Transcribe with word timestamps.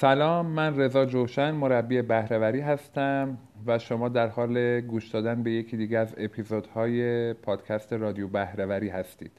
سلام 0.00 0.46
من 0.46 0.76
رضا 0.76 1.06
جوشن 1.06 1.50
مربی 1.50 2.02
بهرهوری 2.02 2.60
هستم 2.60 3.38
و 3.66 3.78
شما 3.78 4.08
در 4.08 4.28
حال 4.28 4.80
گوش 4.80 5.08
دادن 5.08 5.42
به 5.42 5.50
یکی 5.50 5.76
دیگه 5.76 5.98
از 5.98 6.14
اپیزودهای 6.18 7.32
پادکست 7.32 7.92
رادیو 7.92 8.28
بهرهوری 8.28 8.88
هستید. 8.88 9.30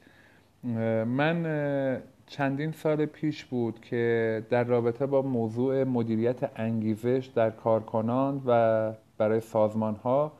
من 1.06 2.02
چندین 2.26 2.72
سال 2.72 3.06
پیش 3.06 3.44
بود 3.44 3.80
که 3.80 4.42
در 4.50 4.64
رابطه 4.64 5.06
با 5.06 5.22
موضوع 5.22 5.84
مدیریت 5.84 6.50
انگیزش 6.56 7.30
در 7.34 7.50
کارکنان 7.50 8.42
و 8.46 8.92
برای 9.18 9.40
سازمان 9.40 9.94
ها 9.94 10.32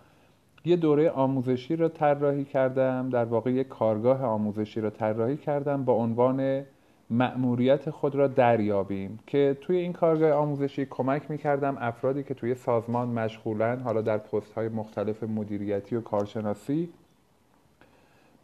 یه 0.64 0.76
دوره 0.76 1.10
آموزشی 1.10 1.76
رو 1.76 1.88
طراحی 1.88 2.44
کردم 2.44 3.10
در 3.10 3.24
واقع 3.24 3.52
یک 3.52 3.68
کارگاه 3.68 4.24
آموزشی 4.24 4.80
رو 4.80 4.90
طراحی 4.90 5.36
کردم 5.36 5.84
با 5.84 5.92
عنوان 5.92 6.64
مأموریت 7.10 7.90
خود 7.90 8.14
را 8.14 8.26
دریابیم 8.26 9.18
که 9.26 9.56
توی 9.60 9.76
این 9.76 9.92
کارگاه 9.92 10.32
آموزشی 10.32 10.86
کمک 10.86 11.30
می‌کردم 11.30 11.76
افرادی 11.80 12.22
که 12.22 12.34
توی 12.34 12.54
سازمان 12.54 13.08
مشغولن 13.08 13.80
حالا 13.80 14.00
در 14.00 14.18
پست 14.18 14.52
های 14.52 14.68
مختلف 14.68 15.22
مدیریتی 15.22 15.96
و 15.96 16.00
کارشناسی 16.00 16.88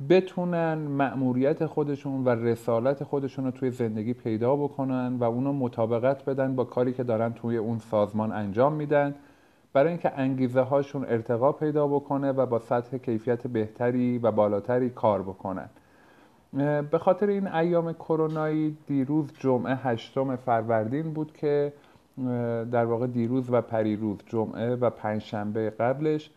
بتونن 0.08 0.74
مأموریت 0.74 1.66
خودشون 1.66 2.24
و 2.24 2.28
رسالت 2.28 3.04
خودشون 3.04 3.44
رو 3.44 3.50
توی 3.50 3.70
زندگی 3.70 4.14
پیدا 4.14 4.56
بکنن 4.56 5.16
و 5.16 5.24
اونو 5.24 5.52
مطابقت 5.52 6.24
بدن 6.24 6.56
با 6.56 6.64
کاری 6.64 6.92
که 6.92 7.02
دارن 7.02 7.32
توی 7.32 7.56
اون 7.56 7.78
سازمان 7.78 8.32
انجام 8.32 8.72
میدن. 8.72 9.14
برای 9.72 9.88
اینکه 9.88 10.12
انگیزه 10.16 10.60
هاشون 10.60 11.04
ارتقا 11.04 11.52
پیدا 11.52 11.86
بکنه 11.86 12.32
و 12.32 12.46
با 12.46 12.58
سطح 12.58 12.96
کیفیت 12.98 13.46
بهتری 13.46 14.18
و 14.18 14.32
بالاتری 14.32 14.90
کار 14.90 15.22
بکنن. 15.22 15.68
به 16.90 16.98
خاطر 17.00 17.26
این 17.26 17.46
ایام 17.46 17.92
کرونایی 17.92 18.76
دیروز 18.86 19.32
جمعه 19.38 19.74
هشتم 19.74 20.36
فروردین 20.36 21.12
بود 21.12 21.32
که 21.32 21.72
در 22.72 22.84
واقع 22.84 23.06
دیروز 23.06 23.50
و 23.50 23.60
پریروز 23.60 24.18
جمعه 24.26 24.74
و 24.74 24.90
پنجشنبه 24.90 25.70
قبلش 25.70 26.30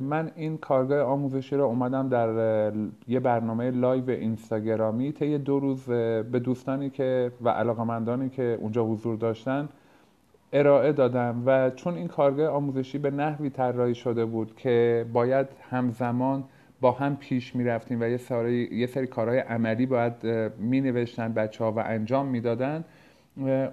من 0.00 0.30
این 0.36 0.58
کارگاه 0.58 1.00
آموزشی 1.00 1.56
رو 1.56 1.64
اومدم 1.64 2.08
در 2.08 2.72
یه 3.08 3.20
برنامه 3.20 3.70
live 3.70 4.10
اینستاگرامی 4.10 5.12
طی 5.12 5.38
دو 5.38 5.60
روز 5.60 5.84
به 6.30 6.40
دوستانی 6.44 6.90
که 6.90 7.32
و 7.40 7.48
علاقمندانی 7.48 8.28
که 8.28 8.58
اونجا 8.60 8.84
حضور 8.84 9.16
داشتن 9.16 9.68
ارائه 10.52 10.92
دادم 10.92 11.42
و 11.46 11.70
چون 11.70 11.94
این 11.94 12.08
کارگاه 12.08 12.48
آموزشی 12.48 12.98
به 12.98 13.10
نحوی 13.10 13.50
طراحی 13.50 13.94
شده 13.94 14.24
بود 14.24 14.56
که 14.56 15.06
باید 15.12 15.46
همزمان 15.70 16.44
با 16.80 16.92
هم 16.92 17.16
پیش 17.16 17.56
می 17.56 17.64
رفتیم 17.64 18.00
و 18.00 18.04
یه 18.04 18.16
سری, 18.16 18.68
یه 18.72 18.86
سری 18.86 19.06
کارهای 19.06 19.38
عملی 19.38 19.86
باید 19.86 20.26
می 20.58 20.80
نوشتن 20.80 21.32
بچه 21.32 21.64
ها 21.64 21.72
و 21.72 21.78
انجام 21.78 22.26
می‌دادن. 22.26 22.84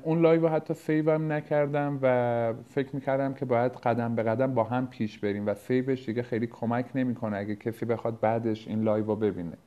اون 0.04 0.22
live 0.22 0.48
حتی 0.48 0.74
save 0.74 1.20
م 1.20 1.32
نکردم 1.32 2.00
و 2.02 2.54
فکر 2.70 2.90
می‌کردم 2.94 3.34
که 3.34 3.46
باید 3.46 3.72
قدم 3.72 4.16
به 4.16 4.24
قدم 4.24 4.54
با 4.54 4.64
هم 4.64 4.88
پیش 4.88 5.20
بریم 5.20 5.48
و 5.48 5.54
save 5.54 5.89
ش 5.89 6.06
دیگه 6.06 6.24
خیلی 6.24 6.48
کمک 6.48 6.86
نمی‌کنه 6.96 7.38
اگه 7.38 7.56
کسی 7.56 7.86
بخواد 7.86 8.20
بعدش 8.20 8.68
این 8.68 8.84
live 8.84 9.06
رو 9.06 9.16
ببینه. 9.16 9.58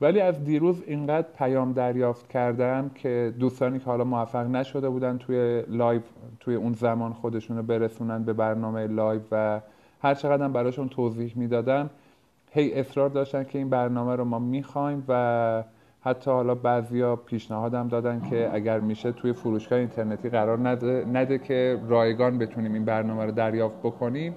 ولی 0.00 0.20
از 0.20 0.44
دیروز 0.44 0.82
اینقدر 0.86 1.26
پیام 1.38 1.72
دریافت 1.72 2.28
کردم 2.28 2.90
که 2.94 3.34
دوستانی 3.38 3.78
که 3.78 3.84
حالا 3.84 4.04
موفق 4.04 4.46
نشده 4.46 4.88
بودن 4.88 5.18
توی 5.18 5.62
live 5.68 6.00
توی 6.40 6.54
اون 6.54 6.72
زمان 6.72 7.12
خودشون 7.12 7.56
رو 7.56 7.62
برسونن 7.62 8.24
به 8.24 8.32
برنامه 8.32 8.86
live 8.86 9.20
و 9.30 9.60
هر 10.02 10.14
چقدر 10.14 10.48
براشون 10.48 10.88
توضیح 10.88 11.32
می‌دادم 11.36 11.90
هی 12.50 12.74
اصرار 12.74 13.08
داشتن 13.08 13.44
که 13.44 13.58
این 13.58 13.70
برنامه 13.70 14.16
رو 14.16 14.24
ما 14.24 14.38
می‌خوایم 14.38 15.04
و 15.08 15.64
حتی 16.00 16.30
حالا 16.30 16.54
بعضیا 16.54 17.16
پیشنهادم 17.16 17.88
دادن 17.88 18.20
که 18.30 18.50
اگر 18.52 18.80
میشه 18.80 19.12
توی 19.12 19.32
فروشگاه 19.32 19.78
اینترنتی 19.78 20.28
قرار 20.28 20.68
نده, 20.68 21.04
نده 21.12 21.38
که 21.38 21.80
رایگان 21.88 22.38
بتونیم 22.38 22.74
این 22.74 22.84
برنامه 22.84 23.24
رو 23.24 23.30
دریافت 23.30 23.78
بکنیم. 23.78 24.34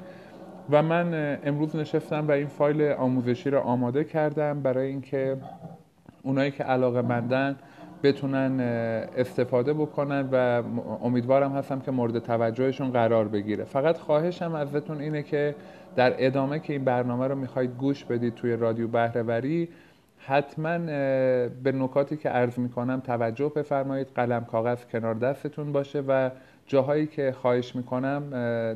و 0.71 0.83
من 0.83 1.37
امروز 1.43 1.75
نشستم 1.75 2.27
و 2.27 2.31
این 2.31 2.47
فایل 2.47 2.91
آموزشی 2.91 3.49
رو 3.49 3.59
آماده 3.59 4.03
کردم 4.03 4.61
برای 4.61 4.87
اینکه 4.87 5.37
اونایی 6.23 6.51
که 6.51 6.63
علاقه 6.63 7.01
مندن 7.01 7.55
بتونن 8.03 8.59
استفاده 9.17 9.73
بکنن 9.73 10.29
و 10.31 10.63
امیدوارم 11.03 11.51
هستم 11.51 11.79
که 11.79 11.91
مورد 11.91 12.19
توجهشون 12.19 12.91
قرار 12.91 13.27
بگیره. 13.27 13.63
فقط 13.63 13.97
خواهشم 13.97 14.55
ازتون 14.55 15.01
اینه 15.01 15.23
که 15.23 15.55
در 15.95 16.15
ادامه 16.17 16.59
که 16.59 16.73
این 16.73 16.83
برنامه 16.83 17.27
رو 17.27 17.35
می‌خواید 17.35 17.77
گوش 17.77 18.05
بدید 18.05 18.35
توی 18.35 18.55
رادیو 18.55 18.87
بهرهوری 18.87 19.69
حتما 20.17 20.77
به 21.63 21.71
نکاتی 21.71 22.17
که 22.17 22.29
عرض 22.29 22.59
می‌کنم 22.59 22.99
توجه 22.99 23.51
بفرمایید. 23.55 24.07
قلم 24.15 24.45
کاغذ 24.45 24.85
کنار 24.91 25.15
دستتون 25.15 25.71
باشه 25.71 26.03
و 26.07 26.29
جاهایی 26.67 27.07
که 27.07 27.31
خواهش 27.31 27.75
می‌کنم 27.75 28.23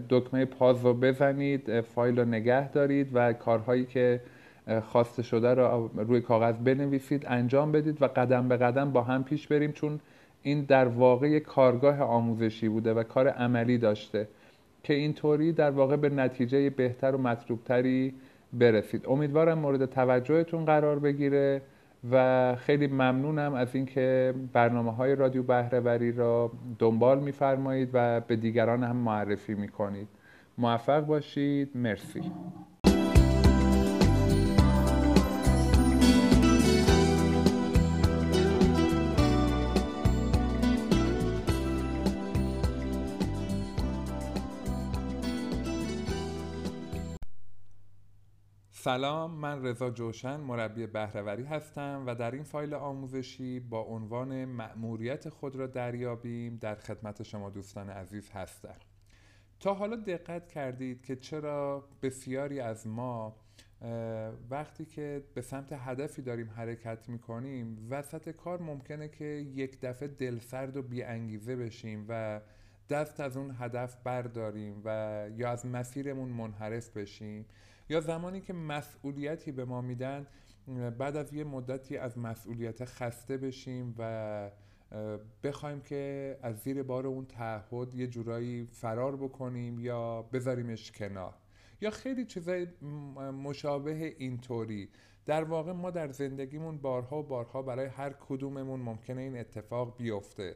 دکمه 0.09 0.45
پاز 0.45 0.85
رو 0.85 0.93
بزنید 0.93 1.81
فایل 1.81 2.19
رو 2.19 2.25
نگه 2.25 2.71
دارید 2.71 3.09
و 3.13 3.33
کارهایی 3.33 3.85
که 3.85 4.21
خواسته 4.91 5.23
شده 5.23 5.53
رو 5.53 5.89
روی 5.95 6.21
کاغذ 6.21 6.55
بنویسید 6.55 7.25
انجام 7.27 7.71
بدید 7.71 8.01
و 8.01 8.07
قدم 8.07 8.47
به 8.47 8.57
قدم 8.57 8.91
با 8.91 9.01
هم 9.01 9.23
پیش 9.23 9.47
بریم 9.47 9.71
چون 9.71 9.99
این 10.43 10.61
در 10.61 10.87
واقع 10.87 11.39
کارگاه 11.39 12.01
آموزشی 12.01 12.69
بوده 12.69 12.93
و 12.93 13.03
کار 13.03 13.27
عملی 13.27 13.77
داشته. 13.77 14.27
که 14.87 14.93
اینطوری 14.93 15.51
در 15.51 15.71
واقع 15.71 15.95
به 15.95 16.09
نتیجه 16.09 16.69
بهتر 16.69 17.15
و 17.15 17.17
مطلوبتری 17.17 18.13
برسید. 18.53 19.05
امیدوارم 19.07 19.59
مورد 19.59 19.85
توجهتون 19.85 20.65
قرار 20.65 20.99
بگیره 20.99 21.61
و 22.11 22.55
خیلی 22.55 22.87
ممنونم 22.87 23.53
از 23.53 23.75
اینکه 23.75 24.33
برنامه 24.53 24.91
های 24.93 25.15
رادیو 25.15 25.43
بهرهوری 25.43 26.11
را 26.11 26.51
دنبال 26.79 27.19
میفرمایید 27.19 27.89
و 27.93 28.19
به 28.19 28.35
دیگران 28.35 28.83
هم 28.83 28.95
معرفی 28.95 29.53
می‌کنید. 29.53 30.07
موفق 30.57 30.99
باشید. 31.05 31.69
مرسی. 31.75 32.21
سلام 48.87 49.31
من 49.31 49.65
رضا 49.65 49.89
جوشن 49.89 50.35
مربی 50.39 50.87
بهرهوری 50.87 51.43
هستم 51.43 52.03
و 52.07 52.15
در 52.15 52.31
این 52.31 52.43
فایل 52.43 52.73
آموزشی 52.73 53.59
با 53.59 53.81
عنوان 53.81 54.45
مأموریت 54.45 55.29
خود 55.29 55.55
را 55.55 55.67
دریابیم 55.67 56.57
در 56.57 56.75
خدمت 56.75 57.23
شما 57.23 57.49
دوستان 57.49 57.89
عزیز 57.89 58.31
هستم. 58.31 58.75
تا 59.59 59.73
حالا 59.73 59.95
دقت 59.95 60.47
کردید 60.47 61.01
که 61.01 61.15
چرا 61.15 61.87
بسیاری 62.01 62.59
از 62.59 62.87
ما 62.87 63.35
وقتی 64.49 64.85
که 64.85 65.23
به 65.33 65.41
سمت 65.41 65.73
هدفی 65.73 66.21
داریم 66.21 66.49
حرکت 66.49 67.09
می‌کنیم 67.09 67.87
وسط 67.89 68.29
کار 68.29 68.61
ممکنه 68.61 69.07
که 69.07 69.25
یک 69.55 69.81
دفعه 69.81 70.07
دلسرد 70.07 70.77
و 70.77 70.81
بیانگیزه 70.81 71.55
بشیم 71.55 72.05
و 72.09 72.41
دست 72.89 73.19
از 73.19 73.37
اون 73.37 73.55
هدف 73.59 73.97
برداریم 74.03 74.81
و 74.85 75.29
یا 75.35 75.49
از 75.49 75.65
مسیرمون 75.65 76.29
منحرف 76.29 76.97
بشیم. 76.97 77.45
یا 77.89 77.99
زمانی 77.99 78.41
که 78.41 78.53
مسئولیتی 78.53 79.51
به 79.51 79.65
ما 79.65 79.81
میدن 79.81 80.27
بعد 80.97 81.15
از 81.15 81.33
یه 81.33 81.43
مدتی 81.43 81.97
از 81.97 82.17
مسئولیت 82.17 82.85
خسته 82.85 83.37
بشیم 83.37 83.95
و 83.97 84.51
بخوایم 85.43 85.81
که 85.81 86.37
از 86.41 86.59
زیر 86.59 86.83
بار 86.83 87.07
اون 87.07 87.25
تعهد 87.25 87.95
یه 87.95 88.07
جورایی 88.07 88.65
فرار 88.71 89.15
بکنیم 89.15 89.79
یا 89.79 90.21
بذاریمش 90.21 90.91
کنار. 90.91 91.33
یا 91.81 91.89
خیلی 91.89 92.25
چیزای 92.25 92.67
مشابه 93.43 94.15
اینطوری. 94.17 94.89
در 95.25 95.43
واقع 95.43 95.71
ما 95.71 95.91
در 95.91 96.11
زندگیمون 96.11 96.77
بارها 96.77 97.19
و 97.19 97.23
بارها 97.23 97.61
برای 97.61 97.85
هر 97.85 98.13
کدوممون 98.19 98.79
ممکنه 98.79 99.21
این 99.21 99.37
اتفاق 99.37 99.97
بیفته 99.97 100.55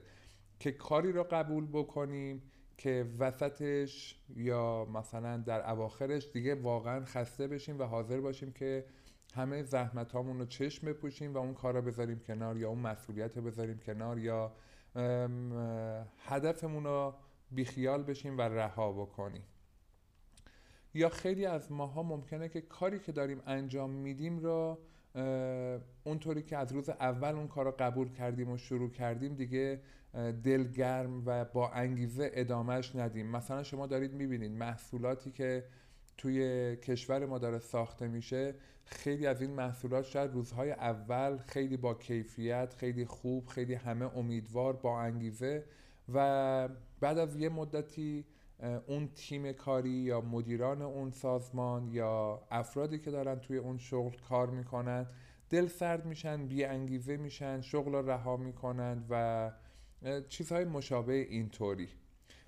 که 0.59 0.71
کاری 0.71 1.11
رو 1.11 1.23
قبول 1.23 1.67
بکنیم 1.67 2.41
که 2.81 3.05
وسطش 3.19 4.15
یا 4.35 4.85
مثلا 4.85 5.37
در 5.37 5.69
اواخرش 5.69 6.27
دیگه 6.33 6.55
واقعا 6.55 7.05
خسته 7.05 7.47
بشیم 7.47 7.79
و 7.79 7.83
حاضر 7.83 8.19
باشیم 8.21 8.51
که 8.51 8.85
همه 9.33 9.63
زحمت 9.63 10.11
هامون 10.11 10.39
رو 10.39 10.45
چشم 10.45 10.87
بپوشیم 10.87 11.33
و 11.33 11.37
اون 11.37 11.53
کار 11.53 11.73
رو 11.73 11.81
بذاریم 11.81 12.19
کنار 12.19 12.57
یا 12.57 12.69
اون 12.69 12.79
مسئولیت 12.79 13.37
رو 13.37 13.43
بذاریم 13.43 13.79
کنار 13.79 14.19
یا 14.19 14.51
هدفمون 16.25 16.83
رو 16.83 17.13
بیخیال 17.51 18.03
بشیم 18.03 18.37
و 18.37 18.41
رها 18.41 18.91
بکنیم. 18.91 19.43
یا 20.93 21.09
خیلی 21.09 21.45
از 21.45 21.71
ماها 21.71 22.03
ممکنه 22.03 22.49
که 22.49 22.61
کاری 22.61 22.99
که 22.99 23.11
داریم 23.11 23.41
انجام 23.45 23.89
میدیم 23.89 24.39
رو 24.39 24.77
اونطوری 26.03 26.43
که 26.43 26.57
از 26.57 26.71
روز 26.71 26.89
اول 26.89 27.35
اون 27.35 27.47
کار 27.47 27.65
رو 27.65 27.73
قبول 27.79 28.09
کردیم 28.09 28.51
و 28.51 28.57
شروع 28.57 28.91
کردیم 28.91 29.35
دیگه 29.35 29.81
دلگرم 30.43 31.23
و 31.25 31.45
با 31.45 31.69
انگیزه 31.69 32.31
ادامهش 32.33 32.95
ندیم. 32.95 33.27
مثلا 33.27 33.63
شما 33.63 33.87
دارید 33.87 34.13
می‌بینید 34.13 34.51
محصولاتی 34.51 35.31
که 35.31 35.63
توی 36.17 36.75
کشور 36.75 37.25
ما 37.25 37.39
داره 37.39 37.59
ساخته 37.59 38.07
میشه 38.07 38.55
خیلی 38.85 39.27
از 39.27 39.41
این 39.41 39.51
محصولات 39.51 40.05
شاید 40.05 40.33
روزهای 40.33 40.71
اول 40.71 41.37
خیلی 41.37 41.77
با 41.77 41.93
کیفیت 41.93 42.73
خیلی 42.73 43.05
خوب 43.05 43.47
خیلی 43.47 43.73
همه 43.73 44.17
امیدوار 44.17 44.73
با 44.73 45.01
انگیزه 45.01 45.63
و 46.13 46.69
بعد 46.99 47.17
از 47.17 47.35
یه 47.35 47.49
مدتی 47.49 48.25
اون 48.87 49.09
تیم 49.15 49.51
کاری 49.51 49.89
یا 49.89 50.21
مدیران 50.21 50.81
اون 50.81 51.11
سازمان 51.11 51.87
یا 51.87 52.41
افرادی 52.51 52.99
که 52.99 53.11
دارن 53.11 53.39
توی 53.39 53.57
اون 53.57 53.77
شغل 53.77 54.17
کار 54.29 54.49
می‌کنن 54.49 55.07
دل 55.49 55.67
سرد 55.67 56.05
میشن 56.05 56.47
بی 56.47 56.63
انگیزه 56.63 57.17
میشن 57.17 57.61
شغل 57.61 57.95
رها 57.95 58.37
می‌کنن 58.37 59.03
و 59.09 59.51
چیزهای 60.29 60.65
مشابه 60.65 61.13
اینطوری 61.13 61.87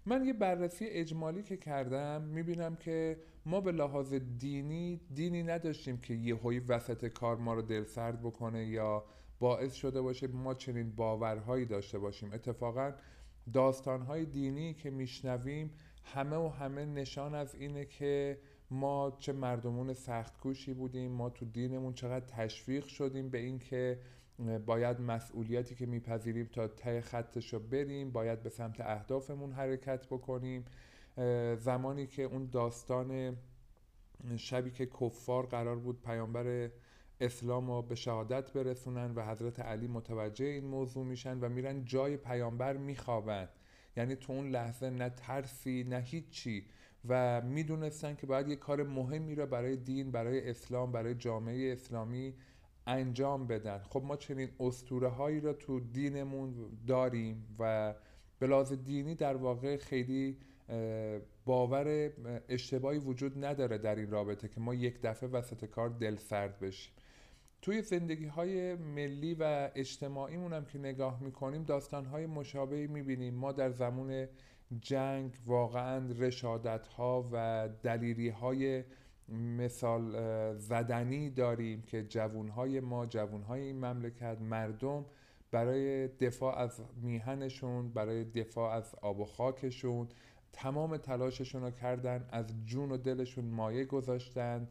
من 0.06 0.25
یه 0.25 0.33
بررسی 0.33 0.86
اجمالی 0.86 1.44
که 1.44 1.57
کردم 1.57 2.21
می‌بینم 2.21 2.75
که 2.75 3.18
ما 3.45 3.62
به 3.62 3.71
لحاظ 3.71 4.13
دینی 4.13 5.01
دینی 5.13 5.44
نداشتیم 5.44 5.98
که 5.98 6.13
یه 6.13 6.36
هایی 6.36 6.60
وسط 6.60 7.06
کار 7.06 7.38
ما 7.38 7.54
رو 7.54 7.62
دلسرد 7.62 8.21
بکنه 8.21 8.65
یا 8.65 9.06
باعث 9.39 9.74
شده 9.74 10.01
باشه 10.01 10.27
ما 10.27 10.54
چنین 10.54 10.95
باورهایی 10.95 11.65
داشته 11.65 12.00
باشیم. 12.00 12.33
اتفاقا 12.33 12.94
داستانهای 13.54 14.25
دینی 14.25 14.74
که 14.74 14.89
میشنویم 14.89 15.71
همه 16.04 16.36
و 16.36 16.48
همه 16.48 16.86
نشان 16.86 17.36
از 17.36 17.56
اینه 17.56 17.86
که 17.86 18.40
ما 18.72 19.18
چه 19.20 19.34
مردمون 19.34 19.94
سخت 19.94 20.38
کوشی 20.40 20.74
بودیم 20.74 21.12
ما 21.12 21.30
تو 21.30 21.46
دینمون 21.46 21.94
چقدر 21.94 22.26
تشویق 22.26 22.86
شدیم 22.86 23.30
به 23.30 23.38
اینکه 23.38 24.00
باید 24.66 25.02
مسئولیتی 25.02 25.76
که 25.76 25.86
میپذیریم 25.86 26.50
تا 26.54 26.68
ته 26.68 27.02
خطش 27.02 27.54
رو 27.54 27.60
بریم 27.60 28.12
باید 28.12 28.44
به 28.44 28.50
سمت 28.50 28.82
اهدافمون 28.82 29.52
حرکت 29.52 30.06
بکنیم. 30.06 30.66
زمانی 31.58 32.08
که 32.08 32.24
اون 32.24 32.50
داستان 32.52 33.38
شبی 34.38 34.72
که 34.72 34.86
کفار 34.86 35.46
قرار 35.46 35.76
بود 35.76 36.02
پیامبر 36.02 36.70
اسلام 37.22 37.72
رو 37.72 37.82
به 37.82 37.96
شهادت 37.96 38.54
برسونن 38.54 39.16
و 39.16 39.26
حضرت 39.26 39.60
علی 39.60 39.88
متوجه 39.88 40.46
این 40.46 40.66
موضوع 40.66 41.06
میشن 41.06 41.40
و 41.40 41.50
میرن 41.50 41.86
جای 41.86 42.18
پیامبر 42.18 42.78
میخوابن. 42.78 43.50
یعنی 43.98 44.16
تو 44.16 44.34
اون 44.34 44.50
لحظه 44.50 44.90
نه 44.90 45.10
ترسی 45.10 45.84
نه 45.84 46.00
هیچی. 46.00 46.66
و 47.07 47.42
می‌دونستن 47.42 48.16
که 48.16 48.28
باید 48.28 48.48
یه 48.48 48.56
کار 48.56 48.84
مهمی 48.84 49.36
را 49.36 49.45
برای 49.45 49.78
دین 49.78 50.12
برای 50.12 50.50
اسلام 50.50 50.92
برای 50.92 51.16
جامعه 51.16 51.74
اسلامی 51.74 52.34
انجام 52.88 53.48
بدن. 53.48 53.80
خب 53.90 54.04
ما 54.04 54.16
چنین 54.16 54.50
اسطوره 54.60 55.07
هایی 55.07 55.40
را 55.40 55.54
تو 55.54 55.80
دینمون 55.80 56.54
داریم 56.88 57.56
و 57.60 57.95
به 58.40 58.63
دینی 58.63 59.16
در 59.16 59.36
واقع 59.36 59.78
خیلی 59.78 60.38
باور 61.46 62.12
اشتباهی 62.50 63.00
وجود 63.00 63.46
نداره 63.46 63.78
در 63.78 63.96
این 63.96 64.12
رابطه 64.12 64.48
که 64.48 64.62
ما 64.62 64.74
یک 64.74 65.01
دفعه 65.01 65.30
وسط 65.30 65.66
کار 65.66 65.89
دل 65.89 66.16
سرد 66.16 66.60
بشیم. 66.60 66.94
توی 67.63 67.81
زندگی 67.81 68.25
های 68.25 68.75
ملی 68.75 69.33
و 69.33 69.69
اجتماعیمون 69.75 70.54
هم 70.54 70.65
که 70.65 70.80
نگاه 70.80 71.24
می‌کنیم 71.24 71.63
داستان 71.63 72.06
های 72.06 72.25
مشابهی 72.25 72.88
می‌بینیم. 72.88 73.33
ما 73.33 73.51
در 73.51 73.71
زمان 73.71 74.27
جنگ 74.81 75.33
واقعا 75.45 76.12
رشادت 76.18 76.88
ها 76.88 77.30
و 77.31 77.69
دلیری 77.83 78.30
های 78.30 78.83
مثال 79.30 80.13
زدنی 80.57 81.30
داریم 81.30 81.81
که 81.81 82.04
جوانهای 82.04 82.80
ما 82.80 83.06
جوانهای 83.06 83.62
این 83.62 83.86
مملکت 83.86 84.38
مردم 84.42 85.06
برای 85.51 86.07
دفاع 86.07 86.57
از 86.57 86.81
میهنشون 87.01 87.89
برای 87.89 88.24
دفاع 88.24 88.71
از 88.71 88.95
آب 89.01 89.19
و 89.19 89.25
خاکشون 89.25 90.07
تمام 90.54 90.98
تلاششون 90.98 91.62
رو 91.62 91.71
کردن 91.71 92.27
از 92.31 92.45
جون 92.65 92.92
و 92.92 92.98
دلشون 92.98 93.45
مایه 93.45 93.86
گذاشتن 93.86 94.68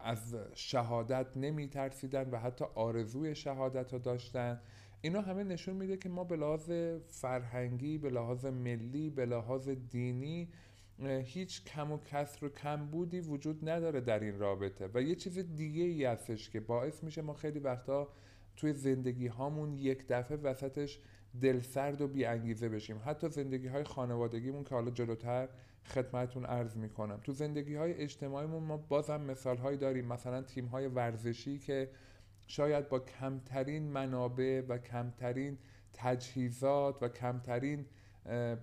از 0.00 0.36
شهادت 0.54 1.36
نمی 1.36 1.68
ترسیدن 1.68 2.30
و 2.30 2.38
حتی 2.38 2.64
آرزوی 2.74 3.34
شهادت 3.34 3.92
رو 3.92 3.98
داشتن. 3.98 4.60
اینا 5.00 5.20
همه 5.20 5.44
نشون 5.44 5.76
میده 5.76 5.96
که 5.96 6.08
ما 6.08 6.24
به 6.24 6.36
لحاظ 6.36 6.70
فرهنگی 7.08 7.98
به 7.98 8.10
لحاظ 8.10 8.44
ملی 8.44 9.10
به 9.10 9.26
لحاظ 9.26 9.68
دینی 9.68 10.48
هیچ 11.24 11.64
کم 11.64 11.92
و 11.92 11.98
کسر 11.98 12.44
و 12.44 12.48
کم 12.48 12.86
بودی 12.86 13.20
وجود 13.20 13.68
نداره 13.68 14.00
در 14.00 14.20
این 14.20 14.38
رابطه. 14.38 14.90
و 14.94 15.02
یه 15.02 15.14
چیز 15.14 15.38
دیگه 15.38 15.82
ای 15.82 16.04
هستش 16.04 16.50
که 16.50 16.60
باعث 16.60 17.04
میشه 17.04 17.22
ما 17.22 17.34
خیلی 17.34 17.58
وقتا 17.58 18.08
توی 18.56 18.72
زندگی 18.72 19.26
هامون 19.26 19.72
یک 19.72 20.06
دفعه 20.08 20.36
وسطش 20.36 21.00
دلسرد 21.40 22.00
و 22.00 22.08
بی 22.08 22.24
انگیزه 22.24 22.68
بشیم. 22.68 23.00
حتی 23.04 23.28
زندگی 23.28 23.66
های 23.68 23.84
خانوادگیمون 23.84 24.64
که 24.64 24.74
حالا 24.74 24.90
جلوتر 24.90 25.48
خدمتون 25.84 26.44
عرض 26.44 26.76
می‌کنم. 26.76 27.20
تو 27.24 27.32
زندگی 27.32 27.74
های 27.74 27.94
اجتماعیمون 27.94 28.62
ما 28.62 28.76
بازم 28.76 29.20
مثال 29.20 29.56
هایی 29.56 29.78
داریم. 29.78 30.06
مثلا 30.06 30.42
تیم 30.42 30.66
های 30.66 30.86
ورزشی 30.86 31.58
که 31.58 31.90
شاید 32.46 32.88
با 32.88 32.98
کمترین 32.98 33.82
منابع 33.82 34.62
و 34.68 34.78
کمترین 34.78 35.58
تجهیزات 35.92 37.02
و 37.02 37.08
کمترین 37.08 37.86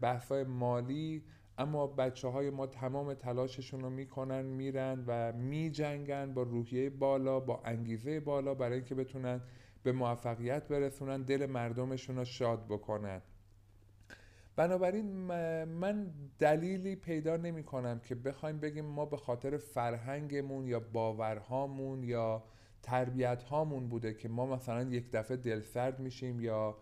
بحث 0.02 0.32
مالی 0.32 1.24
اما 1.58 1.88
بچه 1.88 2.28
های 2.28 2.50
ما 2.50 2.68
تمام 2.68 3.14
تلاششون 3.14 3.82
رو 3.82 3.90
می‌کنن 3.90 4.42
میرن 4.42 5.04
و 5.08 5.34
میجنگن 5.34 6.34
با 6.34 6.44
روحیه 6.44 6.90
بالا 6.90 7.40
با 7.40 7.62
انگیزه 7.66 8.20
بالا 8.20 8.54
برای 8.54 8.76
اینکه 8.76 8.96
بتونن 8.96 9.42
به 9.84 9.92
موفقیت 9.92 10.68
برسونن 10.68 11.22
دل 11.22 11.46
مردمشون 11.46 12.16
رو 12.16 12.26
شاد 12.26 12.66
بکنن. 12.66 13.22
بنابراین 14.56 15.06
من 15.66 16.12
دلیلی 16.40 16.96
پیدا 16.96 17.38
نمی 17.38 17.64
کنم 17.64 18.00
که 18.00 18.16
بخوایم 18.16 18.60
بگیم 18.60 18.86
ما 18.86 19.06
به 19.06 19.18
خاطر 19.18 19.58
فرهنگمون 19.58 20.68
یا 20.68 20.80
باورهامون 20.80 22.04
یا 22.04 22.44
تربیت 22.84 23.44
هامون 23.44 23.90
بوده 23.90 24.14
که 24.14 24.30
ما 24.30 24.46
مثلا 24.46 24.84
یک 24.84 25.12
دفعه 25.12 25.38
دلسرد 25.38 26.00
میشیم 26.00 26.40
یا 26.40 26.78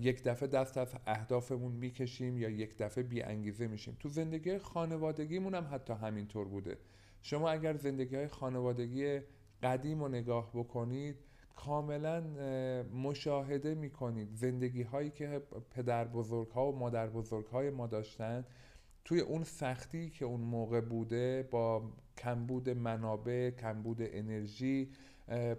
یک 0.00 0.22
دفعه 0.22 0.48
دست 0.48 0.78
از 0.78 0.94
اهدافمون 1.06 1.72
می‌کشیم 1.72 2.38
یا 2.38 2.48
یک 2.48 2.78
دفعه 2.78 3.04
بی 3.04 3.22
انگیزه 3.22 3.66
میشیم. 3.66 3.96
تو 4.00 4.08
زندگی 4.08 4.58
خانوادگیمون 4.58 5.54
هم 5.54 5.68
حتی 5.72 5.92
همینطور 5.92 6.48
بوده. 6.48 6.78
شما 7.22 7.50
اگر 7.50 7.76
زندگی 7.76 8.16
های 8.16 8.28
خانوادگی 8.28 9.20
قدیم 9.62 10.02
رو 10.02 10.08
نگاه 10.08 10.50
بکنید 10.54 11.16
کاملا 11.56 12.20
مشاهده 12.94 13.74
می‌کنید 13.74 14.34
زندگی 14.34 14.82
هایی 14.82 15.10
که 15.10 15.42
پدر 15.70 16.04
بزرگ 16.04 16.48
ها 16.48 16.72
و 16.72 16.78
مادر 16.78 17.06
بزرگ 17.06 17.46
های 17.46 17.70
ما 17.70 17.86
داشتن. 17.86 18.44
توی 19.04 19.20
اون 19.20 19.44
سختی 19.44 20.10
که 20.10 20.24
اون 20.24 20.40
موقع 20.40 20.80
بوده 20.80 21.48
با 21.50 21.92
کمبود 22.18 22.70
منابع 22.70 23.50
کمبود 23.50 23.98
انرژی 24.00 24.90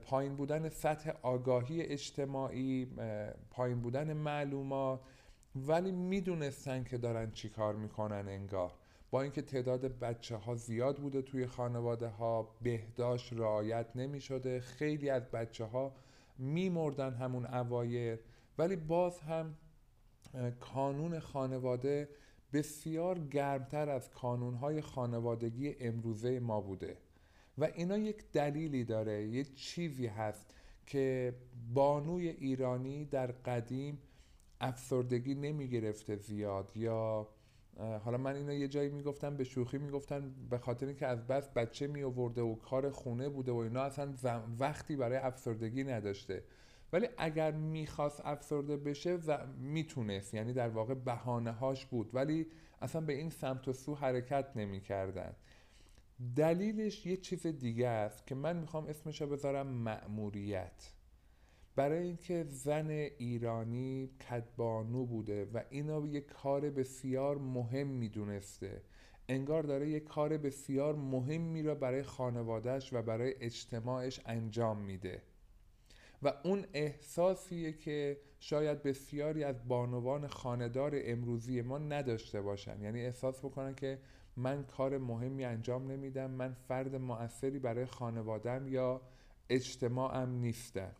پایین 0.01 0.35
بودن 0.35 0.69
سطح 0.69 1.11
آگاهی 1.21 1.81
اجتماعی 1.81 2.87
پایین 3.51 3.81
بودن 3.81 4.13
معلومات. 4.13 4.99
ولی 5.55 5.91
می‌دونستن 5.91 6.83
که 6.83 6.97
دارن 6.97 7.31
چی 7.31 7.49
کار 7.49 7.75
می‌کنن 7.75 8.25
انگار. 8.27 8.71
با 9.13 9.21
اینکه 9.21 9.41
تعداد 9.41 9.99
بچه 9.99 10.35
ها 10.35 10.55
زیاد 10.55 10.97
بوده 10.97 11.21
توی 11.21 11.47
خانواده 11.47 12.07
ها 12.07 12.55
بهداشت 12.61 13.33
رعایت 13.33 13.85
نمی 13.95 14.21
شده 14.21 14.59
خیلی 14.59 15.09
از 15.09 15.31
بچه 15.31 15.65
ها 15.65 15.95
می 16.37 16.69
مردن 16.69 17.13
همون 17.13 17.45
اوایر 17.45 18.19
ولی 18.57 18.75
باز 18.75 19.19
هم 19.19 19.55
کانون 20.59 21.19
خانواده 21.19 22.09
بسیار 22.53 23.19
گرمتر 23.19 23.89
از 23.89 24.09
کانونهای 24.09 24.81
خانوادگی 24.81 25.75
امروزه 25.79 26.39
ما 26.39 26.61
بوده. 26.61 26.97
و 27.57 27.63
اینا 27.75 27.97
یک 27.97 28.31
دلیلی 28.31 28.83
داره 28.83 29.27
یه 29.27 29.43
چیزی 29.43 30.07
هست 30.07 30.53
که 30.85 31.33
بانوی 31.73 32.27
ایرانی 32.27 33.05
در 33.05 33.31
قدیم 33.31 33.97
افسردگی 34.61 35.35
نمی 35.35 35.67
گرفته 35.67 36.15
زیاد 36.15 36.71
یا 36.77 37.27
حالا 37.77 38.17
من 38.17 38.35
اینا 38.35 38.53
یه 38.53 38.67
جایی 38.67 38.89
می‌گفتم 38.89 39.37
به 39.37 39.43
شوخی 39.43 39.77
می‌گفتن 39.77 40.33
به 40.49 40.57
خاطر 40.57 40.85
اینکه 40.85 41.07
از 41.07 41.27
بس 41.27 41.49
بچه 41.49 41.87
می 41.87 42.03
و 42.03 42.55
کار 42.55 42.89
خونه 42.89 43.29
بوده 43.29 43.51
و 43.51 43.55
اینا 43.55 43.81
اصلا 43.81 44.13
وقتی 44.59 44.95
برای 44.95 45.17
افسردگی 45.17 45.83
نداشته. 45.83 46.43
ولی 46.93 47.07
اگر 47.17 47.51
می‌خواست 47.51 48.21
افسرده 48.25 48.77
بشه 48.77 49.13
و 49.27 49.47
می‌تونست. 49.59 50.33
یعنی 50.33 50.53
در 50.53 50.69
واقع 50.69 50.93
بهانه 50.93 51.51
هاش 51.51 51.85
بود. 51.85 52.15
ولی 52.15 52.47
اصلا 52.81 53.01
به 53.01 53.13
این 53.13 53.29
سمت 53.29 53.67
و 53.67 53.73
سو 53.73 53.95
حرکت 53.95 54.45
نمی‌کردن. 54.55 55.35
دلیلش 56.35 57.05
یه 57.05 57.17
چیز 57.17 57.47
دیگه 57.47 57.87
است 57.87 58.27
که 58.27 58.35
من 58.35 58.57
می‌خوام 58.57 58.87
اسمش 58.87 59.21
رو 59.21 59.27
بذارم 59.27 59.67
مأموریت. 59.67 60.91
برای 61.75 62.07
اینکه 62.07 62.45
زن 62.49 62.89
ایرانی 63.17 64.09
کدبانو 64.29 65.05
بوده 65.05 65.45
و 65.53 65.63
اینا 65.69 66.07
یه 66.07 66.21
کار 66.21 66.69
بسیار 66.69 67.37
مهم 67.37 67.87
می‌دونسته. 67.87 68.81
انگار 69.29 69.63
داره 69.63 69.89
یه 69.89 69.99
کار 69.99 70.37
بسیار 70.37 70.95
مهمی 70.95 71.63
را 71.63 71.75
برای 71.75 72.03
خانوادهش 72.03 72.93
و 72.93 73.01
برای 73.01 73.35
اجتماعش 73.39 74.21
انجام 74.25 74.77
میده. 74.77 75.21
و 76.23 76.33
اون 76.43 76.65
احساسیه 76.73 77.73
که 77.73 78.17
شاید 78.39 78.83
بسیاری 78.83 79.43
از 79.43 79.67
بانوان 79.67 80.27
خاندار 80.27 80.91
امروزی 80.95 81.61
ما 81.61 81.77
نداشته 81.77 82.41
باشن. 82.41 82.81
یعنی 82.81 83.01
احساس 83.01 83.39
بکنن 83.39 83.75
که 83.75 83.99
من 84.37 84.63
کار 84.63 84.97
مهمی 84.97 85.45
انجام 85.45 85.91
نمیدم 85.91 86.31
من 86.31 86.53
فرد 86.53 86.95
موثری 86.95 87.59
برای 87.59 87.85
خانوادم 87.85 88.67
یا 88.67 89.01
اجتماعم 89.49 90.29
نیستم 90.29 90.95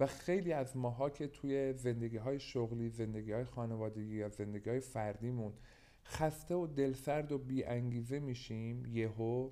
و 0.00 0.06
خیلی 0.06 0.52
از 0.52 0.76
ماها 0.76 1.10
که 1.10 1.26
توی 1.26 1.72
زندگی 1.72 2.16
های 2.16 2.40
شغلی 2.40 2.90
زندگی 2.90 3.32
های 3.32 3.44
خانوادگی 3.44 4.16
یا 4.16 4.28
زندگی 4.28 4.70
های 4.70 4.80
فردیمون 4.80 5.52
خسته 6.04 6.54
و 6.54 6.66
دلسرد 6.66 7.32
و 7.32 7.38
بیانگیزه 7.38 8.18
میشیم 8.18 8.86
یهو 8.86 9.50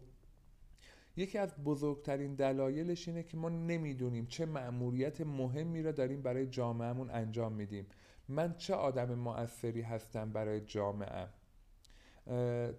یکی 1.16 1.38
از 1.38 1.54
بزرگترین 1.64 2.34
دلایلش 2.34 3.08
اینه 3.08 3.22
که 3.22 3.36
ما 3.36 3.48
نمی‌دونیم 3.48 4.26
چه 4.26 4.46
مأموریت 4.46 5.20
مهمی 5.20 5.82
را 5.82 5.92
داریم 5.92 6.22
برای 6.22 6.46
جامعهمون 6.46 7.10
انجام 7.10 7.52
میدیم. 7.52 7.86
من 8.28 8.54
چه 8.56 8.74
آدم 8.74 9.14
مؤثری 9.14 9.82
هستم 9.82 10.32
برای 10.32 10.60
جامعه؟ 10.60 11.28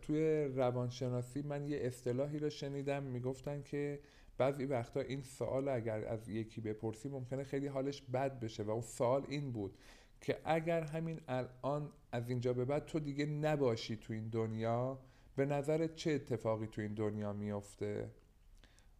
توی 0.02 0.46
روانشناسی 0.46 1.42
من 1.42 1.68
یه 1.68 1.78
اصطلاحی 1.82 2.40
رو 2.40 2.50
شنیدم 2.50 3.04
می‌گفتن 3.04 3.62
که 3.62 4.00
بعضی 4.38 4.66
وقتا 4.66 5.00
این 5.00 5.22
سوال 5.22 5.68
اگر 5.68 6.06
از 6.08 6.30
یکی 6.30 6.62
بپرسی 6.62 7.10
ممکنه 7.10 7.44
خیلی 7.44 7.68
حالش 7.68 8.02
بد 8.02 8.40
بشه 8.40 8.64
و 8.64 8.70
اون 8.70 8.82
سوال 8.82 9.26
این 9.30 9.52
بود 9.52 9.78
که 10.22 10.38
اگر 10.46 10.82
همین 10.82 11.22
الان 11.28 11.92
از 12.12 12.30
اینجا 12.30 12.54
به 12.54 12.66
بعد 12.66 12.86
تو 12.86 13.00
دیگه 13.00 13.26
نباشی 13.26 13.98
تو 13.98 14.14
این 14.14 14.30
دنیا 14.30 15.00
به 15.36 15.46
نظر 15.46 15.88
چه 15.88 16.12
اتفاقی 16.12 16.68
تو 16.68 16.82
این 16.82 16.94
دنیا 16.94 17.34
میافته 17.34 18.12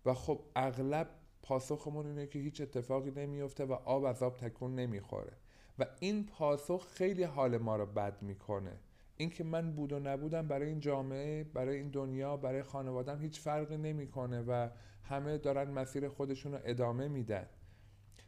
و 0.06 0.14
خب 0.14 0.42
اغلب 0.56 1.10
پاسخمون 1.42 2.06
اینه 2.06 2.28
که 2.28 2.40
هیچ 2.40 2.62
اتفاقی 2.62 3.12
نمیفته 3.12 3.66
و 3.66 3.72
آب 3.74 4.04
از 4.04 4.24
آب 4.24 4.38
تکون 4.38 4.76
نمی‌خوره. 4.76 5.34
و 5.80 5.86
این 6.00 6.26
پاسخ 6.26 6.88
خیلی 6.88 7.24
حال 7.24 7.58
ما 7.58 7.76
رو 7.76 7.86
بد 7.86 8.22
می‌کنه. 8.22 8.80
اینکه 9.18 9.44
من 9.44 9.72
بود 9.72 9.94
و 9.94 10.00
نبودم 10.00 10.48
برای 10.48 10.70
این 10.70 10.80
جامعه 10.80 11.44
برای 11.44 11.78
این 11.78 11.90
دنیا 11.90 12.38
برای 12.38 12.64
خانوادم 12.64 13.22
هیچ 13.22 13.40
فرقی 13.40 13.78
نمی‌کنه 13.78 14.42
و 14.42 14.70
همه 15.04 15.38
دارن 15.38 15.72
مسیر 15.72 16.08
خودشون 16.10 16.52
رو 16.52 16.60
ادامه 16.64 17.08
میدن. 17.08 17.46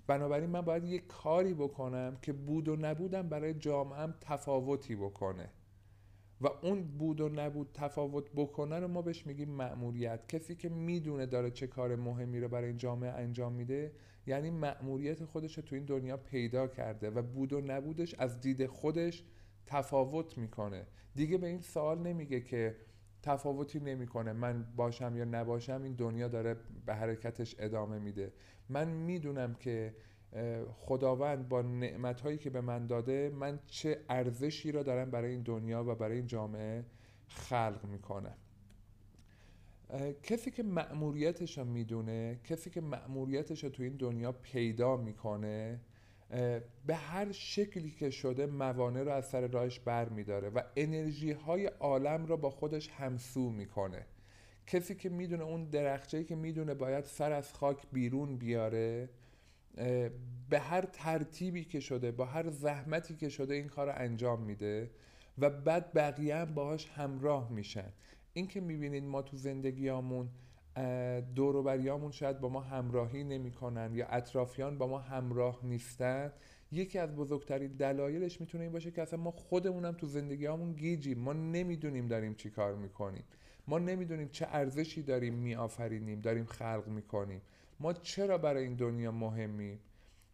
بنابراین 0.07 0.49
من 0.49 0.61
باید 0.61 0.83
یه 0.83 0.99
کاری 0.99 1.53
بکنم 1.53 2.17
که 2.21 2.33
بود 2.33 2.67
و 2.67 2.75
نبودم 2.75 3.29
برای 3.29 3.53
جامعهم 3.53 4.13
تفاوتی 4.21 4.95
بکنه. 4.95 5.49
و 6.41 6.47
اون 6.61 6.83
بود 6.83 7.21
و 7.21 7.29
نبود 7.29 7.69
تفاوت 7.73 8.29
بکنه 8.35 8.79
رو 8.79 8.87
ما 8.87 9.01
بهش 9.01 9.27
میگیم 9.27 9.49
مأموریت. 9.49 10.27
کسی 10.27 10.55
که 10.55 10.69
می‌دونه 10.69 11.25
داره 11.25 11.51
چه 11.51 11.67
کار 11.67 11.95
مهمی 11.95 12.39
رو 12.39 12.47
برای 12.47 12.67
این 12.67 12.77
جامعه 12.77 13.11
انجام 13.11 13.53
میده 13.53 13.91
یعنی 14.27 14.49
مأموریت 14.49 15.25
خودش 15.25 15.57
رو 15.57 15.63
تو 15.63 15.75
این 15.75 15.85
دنیا 15.85 16.17
پیدا 16.17 16.67
کرده 16.67 17.09
و 17.09 17.21
بود 17.21 17.53
و 17.53 17.61
نبودش 17.61 18.15
از 18.15 18.41
دید 18.41 18.65
خودش 18.65 19.23
تفاوت 19.67 20.37
می‌کنه. 20.37 20.85
دیگه 21.15 21.37
به 21.37 21.47
این 21.47 21.61
سوال 21.61 21.99
نمیگه 21.99 22.41
که 22.41 22.75
تفاوتی 23.23 23.79
نمی‌کنه. 23.79 24.33
من 24.33 24.65
باشم 24.75 25.15
یا 25.17 25.25
نباشم 25.25 25.81
این 25.83 25.93
دنیا 25.93 26.27
داره 26.27 26.55
به 26.85 26.95
حرکتش 26.95 27.55
ادامه 27.59 27.99
میده. 27.99 28.33
من 28.69 28.87
می‌دونم 28.87 29.53
که 29.53 29.95
خداوند 30.71 31.49
با 31.49 31.61
نعمت 31.61 32.21
هایی 32.21 32.37
که 32.37 32.49
به 32.49 32.61
من 32.61 32.87
داده 32.87 33.29
من 33.35 33.59
چه 33.67 33.99
ارزشی 34.09 34.71
را 34.71 34.83
دارم 34.83 35.11
برای 35.11 35.31
این 35.31 35.41
دنیا 35.41 35.83
و 35.83 35.95
برای 35.95 36.17
این 36.17 36.27
جامعه 36.27 36.85
خلق 37.27 37.85
می‌کنه. 37.85 38.33
کسی 40.23 40.51
که 40.51 40.63
مأموریتش 40.63 41.57
رو 41.57 41.65
می‌دونه 41.65 42.39
کسی 42.43 42.69
که 42.69 42.81
مأموریتش 42.81 43.63
رو 43.63 43.69
تو 43.69 43.83
این 43.83 43.95
دنیا 43.95 44.31
پیدا 44.31 44.97
می‌کنه 44.97 45.79
به 46.85 46.95
هر 46.95 47.31
شکلی 47.31 47.91
که 47.91 48.09
شده 48.09 48.45
موانع 48.45 49.03
رو 49.03 49.11
از 49.11 49.25
سر 49.25 49.47
راهش 49.47 49.79
بر 49.79 50.09
میداره 50.09 50.49
و 50.49 50.61
انرژی 50.75 51.31
های 51.31 51.65
عالم 51.65 52.25
رو 52.25 52.37
با 52.37 52.49
خودش 52.49 52.89
همسو 52.89 53.49
می‌کنه. 53.49 54.05
کسی 54.67 54.95
که 54.95 55.09
می‌دونه 55.09 55.43
اون 55.43 55.65
درخچه‌ای 55.65 56.23
که 56.23 56.35
می‌دونه 56.35 56.73
باید 56.73 57.05
سر 57.05 57.31
از 57.31 57.53
خاک 57.53 57.87
بیرون 57.91 58.37
بیاره 58.37 59.09
به 60.49 60.59
هر 60.59 60.81
ترتیبی 60.81 61.63
که 61.63 61.79
شده 61.79 62.11
با 62.11 62.25
هر 62.25 62.49
زحمتی 62.49 63.15
که 63.15 63.29
شده 63.29 63.53
این 63.53 63.67
کار 63.67 63.87
رو 63.87 63.93
انجام 63.95 64.41
میده 64.41 64.91
و 65.37 65.49
بعد 65.49 65.93
بقیه 65.93 66.35
هم 66.35 66.53
باهاش 66.53 66.89
همراه 66.89 67.51
میشن. 67.51 67.91
این 68.33 68.47
که 68.47 68.61
می‌بینید 68.61 69.03
ما 69.03 69.21
تو 69.21 69.37
زندگیامون 69.37 70.29
دوروبریامون 71.35 72.11
شاید 72.11 72.39
با 72.39 72.49
ما 72.49 72.61
همراهی 72.61 73.23
نمی‌کنن 73.23 73.95
یا 73.95 74.07
اطرافیان 74.07 74.77
با 74.77 74.87
ما 74.87 74.99
همراه 74.99 75.59
نیستن. 75.63 76.33
یکی 76.71 76.99
از 76.99 77.15
بزرگترین 77.15 77.71
دلایلش 77.71 78.41
می‌تونه 78.41 78.63
این 78.63 78.73
باشه 78.73 78.91
که 78.91 79.01
اصلا 79.01 79.19
ما 79.19 79.31
خودمونم 79.31 79.91
تو 79.91 80.07
زندگیامون 80.07 80.73
گیجیم. 80.73 81.19
ما 81.19 81.33
نمی‌دونیم 81.33 82.07
داریم 82.07 82.33
چی 82.33 82.49
کار 82.49 82.75
می‌کنیم. 82.75 83.23
ما 83.67 83.79
نمی‌دونیم 83.79 84.29
چه 84.29 84.47
ارزشی 84.49 85.03
داریم 85.03 85.33
میآفرینیم 85.33 86.19
داریم 86.19 86.45
خلق 86.45 86.83
می‌کنیم. 86.87 87.41
ما 87.79 87.93
چرا 87.93 88.37
برای 88.37 88.63
این 88.63 88.75
دنیا 88.75 89.11
مهمیم؟ 89.11 89.79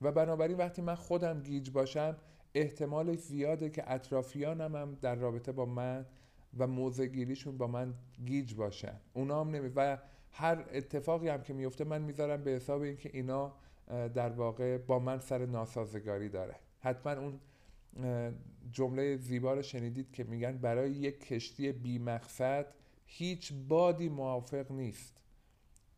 و 0.01 0.11
بنابراین 0.11 0.57
وقتی 0.57 0.81
من 0.81 0.95
خودم 0.95 1.41
گیج 1.41 1.71
باشم 1.71 2.17
احتمال 2.55 3.15
زیاده 3.15 3.69
که 3.69 3.91
اطرافیانم 3.91 4.75
هم 4.75 4.97
در 5.01 5.15
رابطه 5.15 5.51
با 5.51 5.65
من 5.65 6.05
و 6.57 6.67
موضع 6.67 7.05
گیریشون 7.05 7.57
با 7.57 7.67
من 7.67 7.93
گیج 8.25 8.55
باشن. 8.55 8.99
اونا 9.13 9.41
هم 9.41 9.49
نمی 9.49 9.71
و 9.75 9.97
هر 10.33 10.65
اتفاقی 10.71 11.29
هم 11.29 11.41
که 11.41 11.53
میفته 11.53 11.83
من 11.83 12.01
می‌ذارم 12.01 12.43
به 12.43 12.51
حساب 12.51 12.81
اینکه 12.81 13.09
اینا 13.13 13.53
در 13.87 14.29
واقع 14.29 14.77
با 14.77 14.99
من 14.99 15.19
سر 15.19 15.45
ناسازگاری 15.45 16.29
داره. 16.29 16.55
حتما 16.79 17.11
اون 17.11 17.39
جمله 18.71 19.17
زیبا 19.17 19.53
رو 19.53 19.61
شنیدید 19.61 20.11
که 20.11 20.23
میگن 20.23 20.57
برای 20.57 20.91
یک 20.91 21.27
کشتی 21.27 21.71
بی 21.71 21.99
مقصد 21.99 22.65
هیچ 23.05 23.53
بادی 23.67 24.09
موافق 24.09 24.71
نیست. 24.71 25.17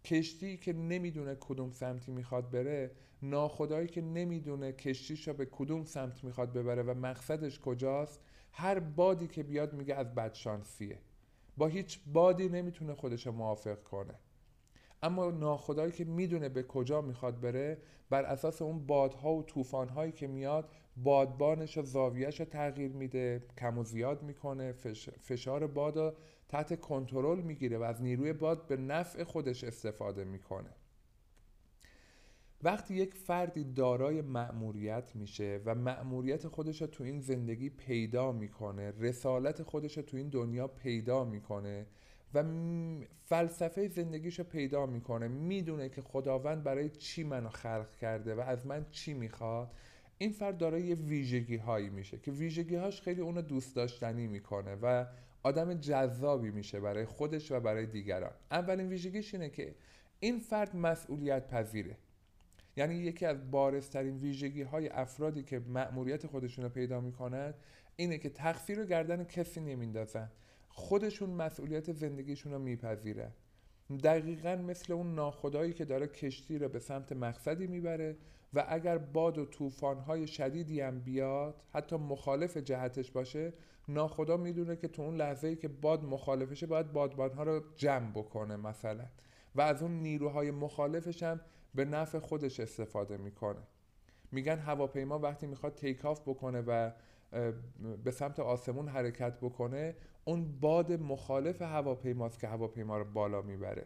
کشتی 0.05 0.57
که 0.57 0.73
نمی‌دونه 0.73 1.35
کدوم 1.39 1.71
سمتی 1.71 2.11
می‌خواد 2.11 2.51
بره 2.51 2.91
ناخدایی 3.21 3.87
که 3.87 4.01
نمی‌دونه 4.01 4.71
کشتیش 4.71 5.29
به 5.29 5.45
کدوم 5.45 5.83
سمت 5.83 6.23
می‌خواد 6.23 6.53
ببره 6.53 6.83
و 6.83 6.93
مقصدش 6.93 7.59
کجاست 7.59 8.21
هر 8.51 8.79
بادی 8.79 9.27
که 9.27 9.43
بیاد 9.43 9.73
میگه 9.73 9.95
از 9.95 10.15
بدشانسیه. 10.15 10.99
با 11.57 11.67
هیچ 11.67 11.99
بادی 12.13 12.49
نمی‌تونه 12.49 12.93
خودش 12.93 13.27
موافق 13.27 13.83
کنه. 13.83 14.13
اما 15.03 15.31
ناخدایی 15.31 15.91
که 15.91 16.05
می‌دونه 16.05 16.49
به 16.49 16.63
کجا 16.63 17.01
می‌خواد 17.01 17.39
بره 17.39 17.77
بر 18.09 18.23
اساس 18.23 18.61
اون 18.61 18.85
بادها 18.85 19.33
و 19.33 19.43
طوفانهایی 19.43 20.11
که 20.11 20.27
میاد 20.27 20.69
بادبانش 20.97 21.77
و 21.77 21.81
زاویهش 21.81 22.39
رو 22.39 22.45
تغییر 22.45 22.91
میده 22.91 23.43
کم 23.57 23.77
و 23.77 23.83
زیاد 23.83 24.23
می‌کنه 24.23 24.71
فشار 25.21 25.67
باد 25.67 25.97
رو 25.97 26.13
تحت 26.49 26.79
کنترل 26.79 27.41
می‌گیره 27.41 27.77
و 27.77 27.81
از 27.81 28.01
نیروی 28.01 28.33
باد 28.33 28.67
به 28.67 28.77
نفع 28.77 29.23
خودش 29.23 29.63
استفاده 29.63 30.23
می‌کنه. 30.23 30.69
وقتی 32.65 32.93
یک 32.95 33.13
فردی 33.13 33.63
دارای 33.63 34.21
مأموریت 34.21 35.15
میشه 35.15 35.61
و 35.65 35.75
مأموریت 35.75 36.47
خودش 36.47 36.81
رو 36.81 36.87
تو 36.87 37.03
این 37.03 37.19
زندگی 37.19 37.69
پیدا 37.69 38.31
می‌کنه 38.31 38.93
رسالت 38.99 39.63
خودش 39.63 39.97
رو 39.97 40.03
تو 40.03 40.17
این 40.17 40.29
دنیا 40.29 40.67
پیدا 40.67 41.23
می‌کنه 41.23 41.85
و 42.33 42.43
فلسفه 43.25 43.87
زندگیش 43.87 44.39
رو 44.39 44.45
پیدا 44.45 44.85
می‌کنه 44.85 45.27
می‌دونه 45.27 45.89
که 45.89 46.01
خداوند 46.01 46.63
برای 46.63 46.89
چی 46.89 47.23
منو 47.23 47.49
خلق 47.49 47.95
کرده 47.95 48.35
و 48.35 48.39
از 48.39 48.65
من 48.65 48.85
چی 48.91 49.13
می‌خواد 49.13 49.71
این 50.17 50.31
فرد 50.31 50.57
دارای 50.57 50.81
یه 50.81 50.95
ویژگی 50.95 51.57
هایی 51.57 51.89
میشه 51.89 52.17
که 52.17 52.31
ویژگی 52.31 52.75
هاش 52.75 53.01
خیلی 53.01 53.21
اونو 53.21 53.41
دوست 53.41 53.75
داشتنی 53.75 54.27
می‌کنه 54.27 54.75
و 54.81 55.05
آدم 55.43 55.73
جذابی 55.73 56.51
میشه 56.51 56.79
برای 56.79 57.05
خودش 57.05 57.51
و 57.51 57.59
برای 57.59 57.85
دیگران. 57.85 58.31
اولین 58.51 58.87
ویژگیش 58.87 59.33
اینه 59.33 59.49
که 59.49 59.75
این 60.19 60.39
فرد 60.39 60.75
مسئولیت 60.75 61.47
پذیره 61.47 61.97
یعنی 62.77 62.95
یکی 62.95 63.25
از 63.25 63.51
بارزترین 63.51 64.17
ویژگی 64.17 64.61
های 64.61 64.89
افرادی 64.89 65.43
که 65.43 65.59
مأموریت 65.59 66.27
خودشون 66.27 66.63
رو 66.63 66.69
پیدا 66.69 67.01
می‌کنن 67.01 67.53
اینه 67.95 68.17
که 68.17 68.29
تقصیر 68.29 68.77
رو 68.77 68.85
گردن 68.85 69.23
کسی 69.23 69.59
نمیندازن. 69.59 70.31
خودشون 70.69 71.29
مسئولیت 71.29 71.91
زندگیشون 71.91 72.51
رو 72.51 72.59
میپذیرن. 72.59 73.31
دقیقا 74.03 74.55
مثل 74.55 74.93
اون 74.93 75.15
ناخدایی 75.15 75.73
که 75.73 75.85
داره 75.85 76.07
کشتی 76.07 76.57
رو 76.57 76.69
به 76.69 76.79
سمت 76.79 77.11
مقصدی 77.11 77.67
می‌بره 77.67 78.17
و 78.53 78.65
اگر 78.67 78.97
باد 78.97 79.37
و 79.37 79.45
طوفانهای 79.45 80.27
شدیدی 80.27 80.81
هم 80.81 80.99
بیاد 80.99 81.63
حتی 81.73 81.95
مخالف 81.95 82.57
جهتش 82.57 83.11
باشه 83.11 83.53
ناخدا 83.87 84.37
می‌دونه 84.37 84.75
که 84.75 84.87
تو 84.87 85.01
اون 85.01 85.15
لحظه 85.15 85.47
ای 85.47 85.55
که 85.55 85.67
باد 85.67 86.03
مخالفشه 86.03 86.65
باید 86.65 86.91
بادبانها 86.91 87.43
رو 87.43 87.63
جمع 87.75 88.11
بکنه 88.11 88.55
مثلا. 88.55 89.05
و 89.55 89.61
از 89.61 89.81
اون 89.81 89.91
نیروهای 89.91 90.51
مخالفش 90.51 91.23
هم 91.23 91.41
به 91.75 91.85
نفع 91.85 92.19
خودش 92.19 92.59
استفاده 92.59 93.17
می‌کنه. 93.17 93.59
میگن 94.31 94.57
هواپیما 94.59 95.19
وقتی 95.19 95.47
می‌خواد 95.47 95.75
تیک 95.75 96.05
آف 96.05 96.21
بکنه 96.21 96.61
و 96.67 96.91
به 98.03 98.11
سمت 98.11 98.39
آسمون 98.39 98.87
حرکت 98.87 99.39
بکنه 99.39 99.95
اون 100.25 100.59
باد 100.59 100.91
مخالف 100.91 101.61
هواپیماست 101.61 102.39
که 102.39 102.47
هواپیما 102.47 102.97
رو 102.97 103.05
بالا 103.05 103.41
می‌بره. 103.41 103.85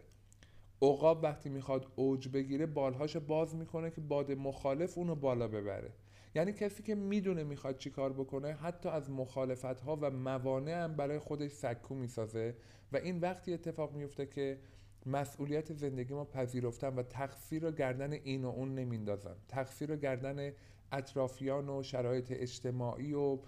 عقاب 0.81 1.23
وقتی 1.23 1.49
می‌خواد 1.49 1.91
اوج 1.95 2.29
بگیره 2.29 2.65
بالهاش 2.65 3.17
باز 3.17 3.55
می‌کنه 3.55 3.91
که 3.91 4.01
باد 4.01 4.31
مخالف 4.31 4.97
اونو 4.97 5.15
بالا 5.15 5.47
ببره. 5.47 5.93
یعنی 6.35 6.53
کسی 6.53 6.83
که 6.83 6.95
می‌دونه 6.95 7.43
می‌خواد 7.43 7.77
چی 7.77 7.89
کار 7.89 8.13
بکنه 8.13 8.53
حتی 8.53 8.89
از 8.89 9.11
مخالفت 9.11 9.79
ها 9.79 9.97
و 10.01 10.11
موانع 10.11 10.83
هم 10.83 10.95
برای 10.95 11.19
خودش 11.19 11.51
سکو 11.51 11.95
می‌سازه 11.95 12.55
و 12.91 12.97
این 12.97 13.19
وقتی 13.19 13.53
اتفاق 13.53 13.93
میفته 13.93 14.25
که 14.25 14.59
مسئولیت 15.05 15.73
زندگی 15.73 16.13
ما 16.13 16.25
پذیرفتم 16.25 16.97
و 16.97 17.03
تقصیر 17.03 17.63
رو 17.63 17.71
گردن 17.71 18.13
این 18.13 18.45
و 18.45 18.49
اون 18.49 18.75
نمیندازم 18.75 19.35
تقصیر 19.47 19.89
رو 19.89 19.95
گردن 19.95 20.51
اطرافیان 20.91 21.69
و 21.69 21.83
شرایط 21.83 22.31
اجتماعی 22.35 23.13
و 23.13 23.39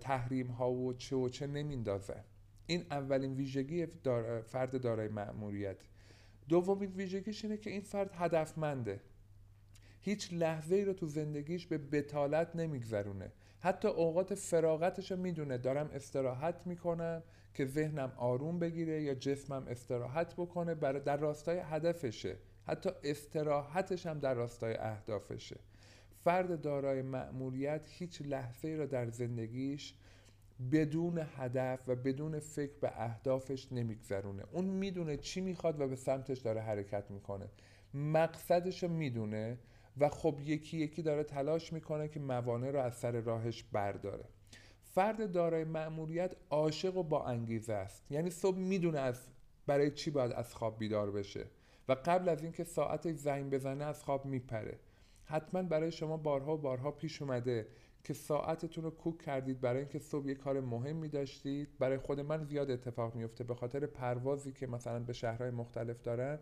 تحریم 0.00 0.46
ها 0.46 0.72
و 0.72 0.92
چه 0.92 1.16
و 1.16 1.28
چه 1.28 1.46
نمیندازم 1.46 2.24
این 2.66 2.84
اولین 2.90 3.34
ویژگی 3.34 3.86
فرد 4.46 4.80
دارای 4.80 5.08
مأموریت. 5.08 5.76
دومین 6.48 6.92
ویژگیش 6.92 7.44
اینه 7.44 7.56
که 7.56 7.70
این 7.70 7.80
فرد 7.80 8.10
هدفمنده. 8.14 9.00
هیچ 10.00 10.32
لحظه 10.32 10.74
ای 10.74 10.84
رو 10.84 10.92
تو 10.92 11.06
زندگیش 11.06 11.66
به 11.66 11.78
بتالت 11.78 12.56
نمیگذرونه. 12.56 13.32
حتی 13.60 13.88
اوقات 13.88 14.34
فراغتش 14.34 15.10
رو 15.10 15.16
می‌دونه. 15.16 15.58
دارم 15.58 15.90
استراحت 15.94 16.66
می‌کنم. 16.66 17.22
که 17.54 17.66
ذهنم 17.66 18.12
آروم 18.16 18.58
بگیره 18.58 19.02
یا 19.02 19.14
جسمم 19.14 19.66
استراحت 19.68 20.34
بکنه 20.34 20.74
برای 20.74 21.00
در 21.00 21.16
راستای 21.16 21.58
هدفشه. 21.58 22.36
حتی 22.66 22.90
استراحتش 23.04 24.06
هم 24.06 24.18
در 24.18 24.34
راستای 24.34 24.76
اهدافشه. 24.76 25.56
فرد 26.24 26.60
دارای 26.60 27.02
مأموریت 27.02 27.80
هیچ 27.86 28.22
لحظه 28.22 28.68
رو 28.68 28.86
در 28.86 29.10
زندگیش 29.10 29.94
بدون 30.72 31.26
هدف 31.36 31.88
و 31.88 31.94
بدون 31.94 32.38
فکر 32.38 32.72
به 32.80 32.92
اهدافش 32.96 33.72
نمیگذرونه. 33.72 34.42
اون 34.52 34.64
می‌دونه 34.64 35.16
چی 35.16 35.40
می‌خواد 35.40 35.80
و 35.80 35.88
به 35.88 35.96
سمتش 35.96 36.38
داره 36.38 36.60
حرکت 36.60 37.10
می‌کنه. 37.10 37.48
مقصدش 37.94 38.82
رو 38.82 38.88
می‌دونه 38.88 39.58
و 39.98 40.08
خب 40.08 40.38
یکی 40.44 40.78
یکی 40.78 41.02
داره 41.02 41.24
تلاش 41.24 41.72
می‌کنه 41.72 42.08
که 42.08 42.20
موانع 42.20 42.70
رو 42.70 42.80
از 42.80 42.94
سر 42.94 43.20
راهش 43.20 43.62
برداره. 43.72 44.24
فرد 44.94 45.32
دارای 45.32 45.64
مأموریت 45.64 46.36
عاشق 46.50 46.96
و 46.96 47.02
با 47.02 47.24
انگیزه 47.24 47.72
است. 47.72 48.04
یعنی 48.10 48.30
صبح 48.30 48.58
می‌دونه 48.58 49.00
از 49.00 49.26
برای 49.66 49.90
چی 49.90 50.10
باید 50.10 50.32
از 50.32 50.54
خواب 50.54 50.78
بیدار 50.78 51.10
بشه 51.10 51.46
و 51.88 51.96
قبل 52.04 52.28
از 52.28 52.42
اینکه 52.42 52.64
ساعت 52.64 53.12
زنگ 53.12 53.50
بزنه 53.50 53.84
از 53.84 54.04
خواب 54.04 54.26
میپره. 54.26 54.78
حتما 55.24 55.62
برای 55.62 55.92
شما 55.92 56.16
بارها 56.16 56.54
و 56.54 56.58
بارها 56.58 56.90
پیش 56.90 57.22
اومده 57.22 57.66
که 58.04 58.14
ساعتتون 58.14 58.84
رو 58.84 58.90
کوک 58.90 59.18
کردید 59.18 59.60
برای 59.60 59.78
اینکه 59.78 59.98
صبح 59.98 60.26
یه 60.26 60.34
کار 60.34 60.60
مهمی 60.60 61.08
داشتید. 61.08 61.68
برای 61.78 61.98
خود 61.98 62.20
من 62.20 62.44
زیاد 62.44 62.70
اتفاق 62.70 63.14
میفته 63.14 63.44
به 63.44 63.54
خاطر 63.54 63.86
پروازی 63.86 64.52
که 64.52 64.66
مثلا 64.66 64.98
به 64.98 65.12
شهرهای 65.12 65.50
مختلف 65.50 66.02
دارم 66.02 66.38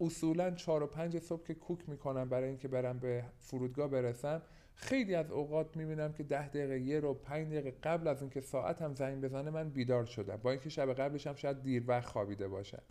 اصولا 0.00 0.50
چهار 0.50 0.82
و 0.82 0.86
پنج 0.86 1.18
صبح 1.18 1.46
که 1.46 1.54
کوک 1.54 1.88
می‌کنم 1.88 2.28
برای 2.28 2.48
اینکه 2.48 2.68
برم 2.68 2.98
به 2.98 3.24
فرودگاه 3.38 3.88
برسم 3.88 4.42
خیلی 4.78 5.14
از 5.14 5.30
اوقات 5.30 5.76
می‌بینم 5.76 6.12
که 6.12 6.22
ده 6.22 6.48
دقیقه 6.48 6.80
یه 6.80 7.00
رو 7.00 7.14
پنج 7.14 7.46
دقیقه 7.46 7.70
قبل 7.70 8.08
از 8.08 8.20
اینکه 8.20 8.40
ساعتم 8.40 8.94
زنگ 8.94 9.24
بزنه 9.24 9.50
من 9.50 9.70
بیدار 9.70 10.04
شدم. 10.04 10.36
با 10.36 10.50
اینکه 10.50 10.68
شب 10.68 10.92
قبلش 10.92 11.26
هم 11.26 11.34
شاید 11.34 11.62
دیر 11.62 11.84
وقت 11.86 12.08
خوابیده 12.08 12.48
باشم. 12.48 12.82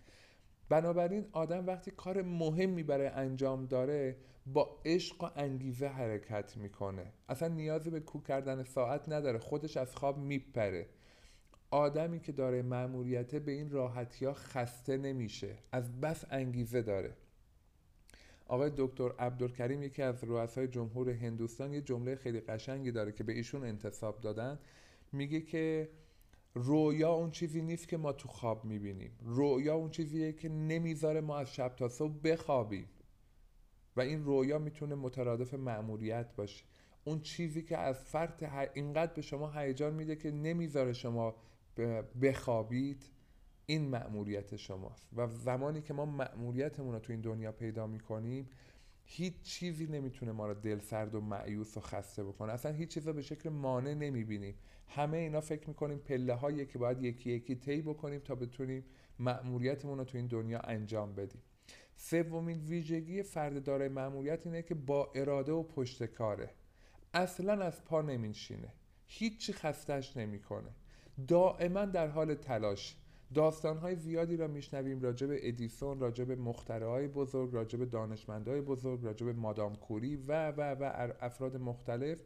بنابراین 0.70 1.26
آدم 1.32 1.68
وقتی 1.68 1.92
کار 1.92 2.22
مهمی 2.22 2.84
برای 2.84 3.08
انجام 3.08 3.66
داره 3.66 4.16
با 4.46 4.82
عشق 4.86 5.24
و 5.24 5.30
انگیزه 5.36 5.88
حرکت 5.88 6.58
می‌کنه. 6.58 7.06
اصلا 7.30 7.48
نیازی 7.48 7.90
به 7.90 8.00
کوک 8.00 8.24
کردن 8.24 8.64
ساعت 8.64 9.10
نداره. 9.10 9.40
خودش 9.40 9.78
از 9.78 9.96
خواب 9.96 10.18
میپره. 10.18 10.86
آدمی 11.72 12.20
که 12.20 12.32
داره 12.32 12.62
مأموریته 12.62 13.40
به 13.40 13.52
این 13.52 13.70
راحتی 13.70 14.26
ها 14.26 14.34
خسته 14.34 14.98
نمیشه. 14.98 15.56
از 15.72 16.02
بس 16.02 16.26
انگیزه 16.30 16.82
داره. 16.82 17.14
آقای 18.46 18.72
دکتر 18.78 19.12
عبدالکریم 19.20 19.84
یکی 19.84 20.02
از 20.02 20.24
رؤسای 20.24 20.68
جمهور 20.68 21.10
هندوستان 21.10 21.74
یه 21.74 21.82
جمله 21.82 22.16
خیلی 22.16 22.40
قشنگی 22.40 22.92
داره 22.92 23.12
که 23.12 23.24
به 23.24 23.34
ایشون 23.34 23.64
انتصاب 23.64 24.22
دادن. 24.22 24.60
میگه 25.12 25.42
که 25.42 25.90
رویا 26.54 27.14
اون 27.14 27.32
چیزی 27.32 27.62
نیست 27.62 27.88
که 27.88 27.98
ما 27.98 28.14
تو 28.14 28.28
خواب 28.28 28.66
می‌بینیم. 28.66 29.12
رویا 29.22 29.76
اون 29.76 29.90
چیزیه 29.90 30.34
که 30.34 30.50
نمی‌ذاره 30.50 31.22
ما 31.22 31.38
از 31.38 31.54
شب 31.56 31.76
تا 31.76 31.88
صبح 31.88 32.14
بخوابیم. 32.24 32.88
و 33.96 34.02
این 34.02 34.24
رویا 34.24 34.60
می‌تونه 34.60 34.96
مترادف 34.96 35.54
مأموریت 35.54 36.36
باشه. 36.36 36.66
اون 37.04 37.22
چیزی 37.22 37.62
که 37.62 37.78
از 37.78 38.04
فرد 38.04 38.72
اینقدر 38.74 39.14
به 39.14 39.22
شما 39.22 39.52
هیجان 39.52 39.94
میده 39.94 40.16
که 40.16 40.32
نمی‌ذاره 40.32 40.94
شما 40.94 41.36
بخوابید 42.22 43.04
این 43.66 43.90
مأموریت 43.90 44.56
شماست. 44.56 45.10
و 45.16 45.28
زمانی 45.28 45.82
که 45.82 45.94
ما 45.94 46.06
مأموریتمون 46.06 46.94
رو 46.94 47.00
تو 47.00 47.14
این 47.14 47.22
دنیا 47.22 47.52
پیدا 47.52 47.88
می‌کنیم 47.88 48.50
هیچ 49.04 49.42
چیزی 49.42 49.88
نمی‌تونه 49.88 50.32
ما 50.32 50.48
رو 50.48 50.54
دل 50.54 50.80
سرد 50.80 51.16
و 51.16 51.22
معیوس 51.22 51.78
و 51.78 51.80
خسته 51.80 52.24
بکنه. 52.24 52.54
اصلا 52.54 52.72
هیچ 52.72 52.90
چیزا 52.90 53.14
به 53.14 53.22
شکل 53.22 53.50
مانع 53.50 53.94
نمی‌بینیم. 53.94 54.56
همه 54.88 55.18
اینا 55.18 55.42
فکر 55.42 55.68
می‌کنیم 55.68 55.98
پله 55.98 56.34
هایی 56.34 56.66
که 56.66 56.80
باید 56.80 57.04
یکی 57.04 57.32
یکی 57.32 57.56
طی 57.56 57.82
بکنیم 57.82 58.20
تا 58.20 58.36
بتونیم 58.36 58.86
مأموریتمون 59.20 59.98
رو 59.98 60.04
تو 60.04 60.18
این 60.18 60.28
دنیا 60.28 60.60
انجام 60.60 61.16
بدیم. 61.16 61.42
سومین 61.96 62.60
ویژگی 62.60 63.24
فرد 63.24 63.64
دارای 63.64 63.90
مأموریت 63.90 64.46
اینه 64.48 64.62
که 64.62 64.76
با 64.76 65.12
اراده 65.16 65.52
و 65.52 65.64
پشت 65.64 66.04
کاره. 66.04 66.50
اصلا 67.14 67.66
از 67.66 67.86
پا 67.86 68.02
نمیشینه 68.02 68.74
هیچی 69.06 69.54
خستش 69.54 70.18
نمی‌کنه. 70.18 70.70
دائما 71.28 71.86
در 71.86 72.08
حال 72.08 72.36
تلاش. 72.36 72.98
های 73.82 73.96
زیادی 73.96 74.38
را 74.38 74.48
میشنویم. 74.48 75.02
راجع 75.02 75.28
به 75.28 75.48
ادیسون 75.48 76.00
راجع 76.00 76.24
به 76.24 76.38
های 76.70 77.08
بزرگ 77.08 77.54
راجع 77.54 77.80
به 77.80 78.00
های 78.48 78.62
بزرگ 78.62 79.06
راجع 79.06 79.26
به 79.26 79.34
مادام 79.34 79.76
کوری 79.76 80.16
و 80.16 80.52
و 80.52 80.62
و 80.62 81.14
افراد 81.22 81.58
مختلف 81.58 82.20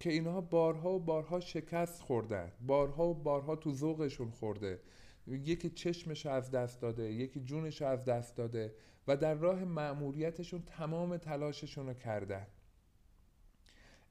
که 0.00 0.12
اینها 0.12 0.40
بارها 0.40 0.92
و 0.92 1.00
بارها 1.00 1.40
شکست 1.40 2.02
خوردن. 2.02 2.52
بارها 2.66 3.08
و 3.08 3.14
بارها 3.14 3.56
تو 3.56 3.72
ذوقشون 3.72 4.30
خورده. 4.30 4.80
یکی 5.26 5.70
چشمش 5.70 6.26
از 6.26 6.50
دست 6.50 6.80
داده 6.80 7.12
یکی 7.12 7.40
جونش 7.40 7.82
از 7.82 8.04
دست 8.04 8.36
داده 8.36 8.74
و 9.08 9.16
در 9.16 9.34
راه 9.34 9.64
مأموریتشون 9.64 10.62
تمام 10.66 11.16
تلاششون 11.16 11.86
رو 11.86 11.94
کردن. 11.94 12.46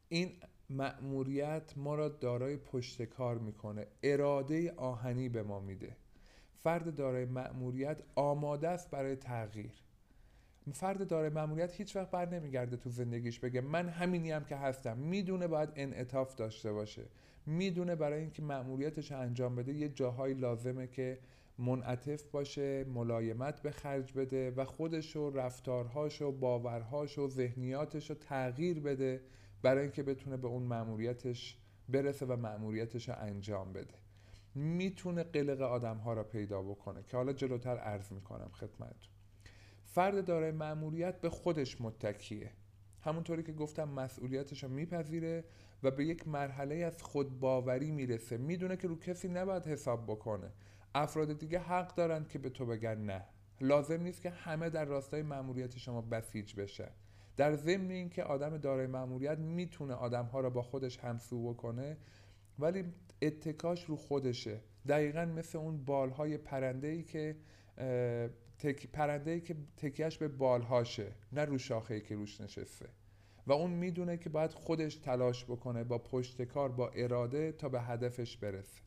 این 0.10 0.32
مأموریت 0.70 1.74
ما 1.78 1.96
را 1.96 2.10
دارای 2.10 2.58
پشتکار 2.58 3.38
می‌کنه. 3.38 3.88
اراده 4.04 4.72
آهنی 4.72 5.30
به 5.30 5.44
ما 5.44 5.60
میده. 5.60 5.96
فرد 6.66 6.96
دارای 6.96 7.26
مأموریت 7.26 7.98
آماده 8.16 8.70
است 8.70 8.92
برای 8.92 9.16
تغییر. 9.16 9.72
فرد 10.74 11.08
دارای 11.08 11.30
مأموریت 11.30 11.74
هیچ 11.74 11.96
وقت 11.96 12.12
بر 12.12 12.30
نمیگرده 12.30 12.78
تو 12.78 12.90
زندگیش 12.90 13.40
بگه 13.40 13.62
من 13.62 13.90
همینی 13.90 14.32
هم 14.32 14.46
که 14.46 14.56
هستم. 14.56 14.98
می‌دونه 14.98 15.48
باید 15.48 15.70
انعطاف 15.76 16.36
داشته 16.36 16.72
باشه. 16.74 17.06
می‌دونه 17.46 17.96
برای 17.96 18.22
اینکه 18.22 18.42
مأموریتش 18.42 19.12
انجام 19.12 19.56
بده 19.56 19.74
یه 19.74 19.90
جاهایی 19.90 20.34
لازمه 20.34 20.88
که 20.88 21.20
منعطف 21.58 22.24
باشه 22.24 22.84
ملایمت 22.84 23.62
به 23.62 23.72
خرج 23.72 24.14
بده 24.14 24.52
و 24.52 24.66
خودش 24.66 25.16
و 25.16 25.30
رفتارهاش 25.30 26.22
و 26.22 26.32
باورهاش 26.32 27.18
و 27.18 27.28
ذهنیاتش 27.28 28.10
رو 28.10 28.16
تغییر 28.16 28.80
بده 28.80 29.22
برای 29.62 29.84
اینکه 29.84 30.04
بتونه 30.04 30.38
به 30.38 30.48
اون 30.48 30.64
مأموریتش 30.64 31.58
برسه 31.90 32.26
و 32.26 32.36
مأموریتش 32.36 33.10
رو 33.10 33.16
انجام 33.18 33.74
بده. 33.74 34.05
می‌تونه 34.56 35.24
قلق 35.24 35.62
آدم 35.62 35.98
ها 35.98 36.14
را 36.14 36.24
پیدا 36.24 36.62
بکنه 36.62 37.04
که 37.04 37.18
حالا 37.18 37.34
جلوتر 37.34 37.78
عرض 37.78 38.12
می‌کنم 38.12 38.50
خدمتتون. 38.54 39.14
فرد 39.86 40.26
دارای 40.26 40.52
مأموریت 40.52 41.22
به 41.22 41.30
خودش 41.30 41.82
متکیه. 41.82 42.52
همونطوری 43.02 43.44
که 43.44 43.54
گفتم 43.54 43.90
مسئولیتش 43.90 44.64
رو 44.64 44.70
میپذیره 44.70 45.44
و 45.84 45.92
به 45.92 46.06
یک 46.06 46.28
مرحله 46.28 46.76
از 46.76 47.04
خودباوری 47.04 47.92
می‌رسه. 47.92 48.38
می‌دونه 48.38 48.78
که 48.78 48.88
رو 48.88 49.00
کسی 49.00 49.28
نباید 49.28 49.68
حساب 49.68 50.04
بکنه. 50.04 50.52
افراد 50.96 51.40
دیگه 51.40 51.60
حق 51.60 51.96
دارن 51.96 52.26
که 52.26 52.40
به 52.40 52.50
تو 52.50 52.66
بگن 52.66 52.98
نه. 52.98 53.26
لازم 53.62 54.02
نیست 54.02 54.22
که 54.22 54.30
همه 54.30 54.70
در 54.70 54.86
راستای 54.86 55.22
مأموریت 55.22 55.78
شما 55.78 56.02
بسیج 56.02 56.56
بشه 56.56 56.92
در 57.38 57.56
ضمن 57.56 57.92
اینکه 57.92 58.24
آدم 58.24 58.58
دارای 58.58 58.88
مأموریت 58.88 59.38
می‌تونه 59.38 59.94
آدمها 59.94 60.40
را 60.40 60.50
با 60.50 60.62
خودش 60.62 61.00
همسو 61.00 61.54
بکنه 61.54 61.98
ولی 62.60 62.94
اتکاش 63.28 63.86
رو 63.86 63.96
خودشه. 63.96 64.60
دقیقا 64.88 65.26
مثل 65.26 65.58
اون 65.58 65.86
بالهای 65.86 66.38
پرنده 66.38 66.88
ای 66.88 67.04
که 67.04 67.36
تک... 68.60 68.88
پرنده 68.88 69.32
ای 69.32 69.42
که 69.42 69.56
تکیش 69.78 70.18
به 70.18 70.28
بالهاشه 70.28 71.12
نه 71.32 71.46
رو 71.46 71.58
شاخه 71.58 71.94
ای 71.94 72.02
که 72.02 72.16
روش 72.16 72.42
نشسته. 72.42 72.90
و 73.48 73.52
اون 73.52 73.72
می‌دونه 73.72 74.18
که 74.18 74.30
باید 74.30 74.52
خودش 74.52 74.96
تلاش 74.96 75.46
بکنه 75.46 75.84
با 75.84 75.98
پشتکار 75.98 76.70
با 76.70 76.90
اراده 76.90 77.52
تا 77.52 77.70
به 77.70 77.82
هدفش 77.82 78.38
برسه. 78.38 78.82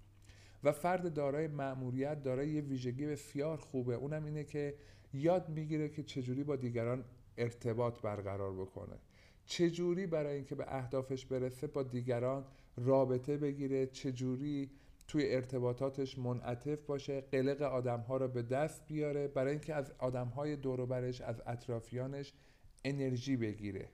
و 0.64 0.72
فرد 0.72 1.14
دارای 1.14 1.48
مأموریت 1.48 2.22
دارای 2.22 2.48
یه 2.48 2.60
ویژگی 2.60 3.06
بسیار 3.06 3.56
خوبه. 3.56 3.94
اونم 3.94 4.24
اینه 4.24 4.44
که 4.44 4.74
یاد 5.12 5.48
می‌گیره 5.48 5.88
که 5.88 6.02
چجوری 6.02 6.44
با 6.44 6.56
دیگران 6.56 7.04
ارتباط 7.38 8.00
برقرار 8.00 8.52
بکنه. 8.52 8.96
چجوری 9.46 10.06
برای 10.06 10.36
اینکه 10.36 10.54
به 10.54 10.64
اهدافش 10.68 11.26
برسه 11.26 11.66
با 11.66 11.82
دیگران 11.82 12.44
رابطه 12.84 13.36
بگیره 13.36 13.86
چجوری 13.86 14.70
توی 15.08 15.34
ارتباطاتش 15.34 16.18
منعطف 16.18 16.82
باشه 16.82 17.20
قلق 17.20 17.62
آدم 17.62 18.00
ها 18.00 18.16
رو 18.16 18.28
به 18.28 18.42
دست 18.42 18.86
بیاره 18.86 19.28
برای 19.28 19.50
اینکه 19.50 19.74
از 19.74 19.92
آدم 19.98 20.26
های 20.26 20.56
دوروبرش 20.56 21.20
از 21.20 21.42
اطرافیانش 21.46 22.32
انرژی 22.84 23.36
بگیره. 23.36 23.88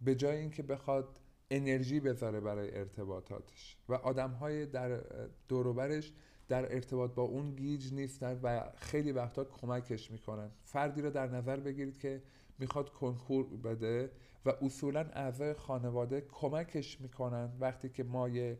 به 0.00 0.14
جای 0.14 0.36
اینکه 0.36 0.62
بخواد 0.62 1.20
انرژی 1.50 2.00
بذاره 2.00 2.40
برای 2.40 2.78
ارتباطاتش 2.78 3.76
و 3.88 3.94
آدم 3.94 4.30
های 4.30 4.66
در 4.66 5.00
دوروبرش 5.48 6.12
در 6.48 6.74
ارتباط 6.74 7.14
با 7.14 7.22
اون 7.22 7.54
گیج 7.54 7.92
نیستن 7.92 8.40
و 8.42 8.70
خیلی 8.76 9.12
وقتا 9.12 9.44
کمکش 9.44 10.10
می‌کنن. 10.10 10.50
فردی 10.64 11.02
رو 11.02 11.10
در 11.10 11.26
نظر 11.26 11.60
بگیرید 11.60 11.98
که 11.98 12.22
می‌خواد 12.58 12.90
کنکور 12.90 13.46
بده 13.46 14.10
و 14.46 14.50
اصولا 14.62 15.00
اعضای 15.00 15.54
خانواده 15.54 16.20
کمکش 16.20 17.00
می‌کنن. 17.00 17.52
وقتی 17.60 17.88
که 17.88 18.04
ما 18.04 18.28
یه 18.28 18.58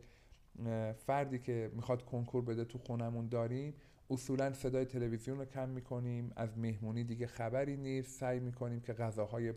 فردی 0.97 1.39
که 1.39 1.71
می‌خواد 1.73 2.05
کنکور 2.05 2.45
بده 2.45 2.65
تو 2.65 2.77
خونمون 2.77 3.27
داریم 3.27 3.73
اصولا 4.09 4.53
صدای 4.53 4.85
تلویزیون 4.85 5.37
رو 5.37 5.45
کم 5.45 5.69
می‌کنیم. 5.69 6.31
از 6.35 6.57
مهمونی 6.57 7.03
دیگه 7.03 7.27
خبری 7.27 7.77
نیست. 7.77 8.19
سعی 8.19 8.39
می‌کنیم 8.39 8.79
که 8.79 8.93
غذاهای 8.93 9.53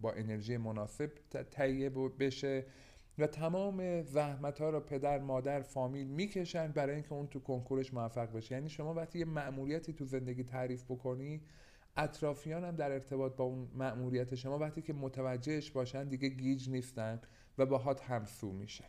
با 0.00 0.12
انرژی 0.12 0.56
مناسب 0.56 1.12
تهیه 1.50 1.90
بشه 1.90 2.64
و 3.18 3.26
تمام 3.26 4.02
زحمت 4.02 4.60
ها 4.60 4.70
رو 4.70 4.80
پدر 4.80 5.18
مادر 5.18 5.60
فامیل 5.60 6.06
می‌کشن 6.06 6.72
برای 6.72 6.94
اینکه 6.94 7.12
اون 7.12 7.26
تو 7.26 7.40
کنکورش 7.40 7.94
موفق 7.94 8.32
بشه. 8.32 8.54
یعنی 8.54 8.68
شما 8.68 8.94
وقتی 8.94 9.18
یه 9.18 9.24
مأموریتی 9.24 9.92
تو 9.92 10.04
زندگی 10.04 10.44
تعریف 10.44 10.84
بکنی 10.84 11.40
اطرافیان 11.96 12.64
هم 12.64 12.76
در 12.76 12.92
ارتباط 12.92 13.36
با 13.36 13.44
اون 13.44 13.68
مأموریت 13.74 14.34
شما 14.34 14.58
وقتی 14.58 14.82
که 14.82 14.92
متوجهش 14.92 15.70
باشن 15.70 16.08
دیگه 16.08 16.28
گیج 16.28 16.70
نیستن 16.70 17.20
و 17.58 17.66
باهات 17.66 18.02
همسو 18.02 18.52
میشن 18.52 18.88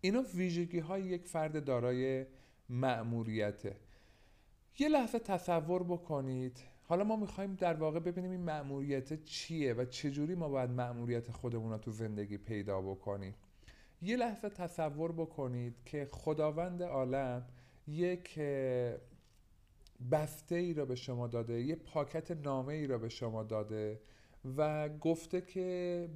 اینا 0.00 0.22
ویژگی 0.34 0.78
های 0.78 1.02
یک 1.02 1.26
فرد 1.26 1.64
دارای 1.64 2.26
مأموریته. 2.68 3.76
یه 4.78 4.88
لحظه 4.88 5.18
تصور 5.18 5.82
بکنید. 5.82 6.60
حالا 6.82 7.04
ما 7.04 7.16
می‌خوایم 7.16 7.54
در 7.54 7.74
واقع 7.74 8.00
ببینیم 8.00 8.30
این 8.30 8.40
مأموریت 8.40 9.24
چیه 9.24 9.74
و 9.74 9.84
چجوری 9.84 10.34
ما 10.34 10.48
باید 10.48 10.70
مأموریت 10.70 11.30
خودمون 11.30 11.72
رو 11.72 11.78
تو 11.78 11.90
زندگی 11.90 12.38
پیدا 12.38 12.80
بکنیم. 12.80 13.34
یه 14.02 14.16
لحظه 14.16 14.48
تصور 14.48 15.12
بکنید 15.12 15.74
که 15.84 16.08
خداوند 16.10 16.82
عالم 16.82 17.46
یک 17.86 18.40
بسته 20.10 20.54
ای 20.54 20.74
را 20.74 20.84
به 20.84 20.94
شما 20.94 21.26
داده 21.26 21.60
یه 21.60 21.76
پاکت 21.76 22.30
نامه 22.30 22.74
ای 22.74 22.86
را 22.86 22.98
به 22.98 23.08
شما 23.08 23.42
داده 23.42 24.00
و 24.56 24.88
گفته 24.88 25.40
که 25.40 26.08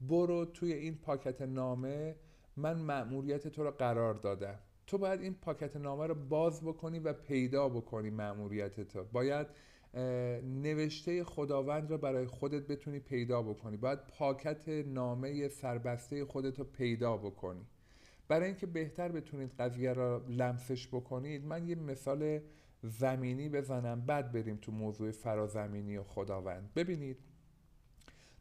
برو 0.00 0.44
توی 0.44 0.72
این 0.72 0.98
پاکت 0.98 1.42
نامه 1.42 2.16
من 2.56 2.78
مأموریت 2.78 3.48
تو 3.48 3.64
رو 3.64 3.70
قرار 3.70 4.14
دادم. 4.14 4.58
تو 4.86 4.98
باید 4.98 5.20
این 5.20 5.34
پاکت 5.34 5.76
نامه 5.76 6.06
رو 6.06 6.14
باز 6.14 6.62
بکنی 6.62 6.98
و 6.98 7.12
پیدا 7.12 7.68
بکنی 7.68 8.10
مأموریت 8.10 8.80
تو. 8.80 9.04
باید 9.04 9.46
نوشته 10.44 11.24
خداوند 11.24 11.90
رو 11.90 11.98
برای 11.98 12.26
خودت 12.26 12.66
بتونی 12.66 12.98
پیدا 12.98 13.42
بکنی. 13.42 13.76
باید 13.76 13.98
پاکت 14.06 14.68
نامه 14.68 15.48
سربسته 15.48 16.24
خودت 16.24 16.58
رو 16.58 16.64
پیدا 16.64 17.16
بکنی. 17.16 17.66
برای 18.28 18.46
اینکه 18.46 18.66
بهتر 18.66 19.08
بتونید 19.08 19.50
قضیه 19.58 19.92
را 19.92 20.24
لمسش 20.28 20.88
بکنید 20.88 21.44
من 21.44 21.68
یه 21.68 21.74
مثال 21.74 22.40
زمینی 22.82 23.48
بزنم. 23.48 24.00
بعد 24.00 24.32
بریم 24.32 24.56
تو 24.56 24.72
موضوع 24.72 25.10
فرازمینی 25.10 25.96
و 25.96 26.02
خداوند. 26.02 26.70
ببینید 26.74 27.18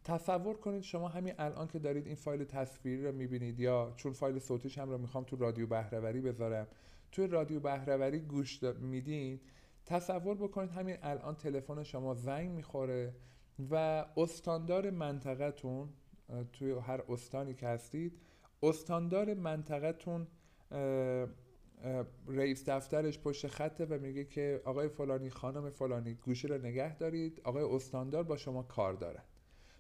تصور 0.04 0.58
کنید 0.58 0.82
شما 0.82 1.08
همین 1.08 1.34
الان 1.38 1.68
که 1.68 1.80
دارید 1.80 2.06
این 2.08 2.16
فایل 2.16 2.44
تصویری 2.44 3.06
رو 3.06 3.12
می‌بینید 3.12 3.60
یا 3.60 3.94
چون 3.96 4.14
فایل 4.14 4.40
صوتیش 4.40 4.78
هم 4.78 4.90
رو 4.90 4.98
می‌خوام 4.98 5.24
تو 5.24 5.36
رادیو 5.36 5.68
بهرهوری 5.68 6.22
بذارم 6.22 6.68
توی 7.12 7.28
رادیو 7.28 7.60
بهرهوری 7.60 8.20
گوش 8.20 8.64
میدین. 8.64 9.40
تصور 9.86 10.36
بکنید 10.36 10.70
همین 10.70 10.98
الان 11.02 11.36
تلفن 11.36 11.84
شما 11.84 12.14
زنگ 12.14 12.52
می‌خوره 12.52 13.16
و 13.72 14.06
استاندار 14.18 14.90
منطقهتون 14.90 15.90
توی 16.54 16.72
هر 16.72 17.02
استانی 17.10 17.54
که 17.54 17.68
هستید 17.68 18.20
استاندار 18.64 19.34
منطقهتون 19.34 20.28
رئیس 22.28 22.70
دفترش 22.70 23.20
پشت 23.20 23.48
خطه 23.48 23.86
و 23.86 24.00
میگه 24.02 24.26
که 24.26 24.62
آقای 24.66 24.88
فلانی 24.88 25.30
خانم 25.30 25.70
فلانی 25.70 26.14
گوشی 26.14 26.48
رو 26.48 26.58
نگه 26.58 26.98
دارید. 26.98 27.42
آقای 27.44 27.64
استاندار 27.64 28.24
با 28.24 28.38
شما 28.38 28.64
کار 28.64 28.94
دارن. 28.94 29.24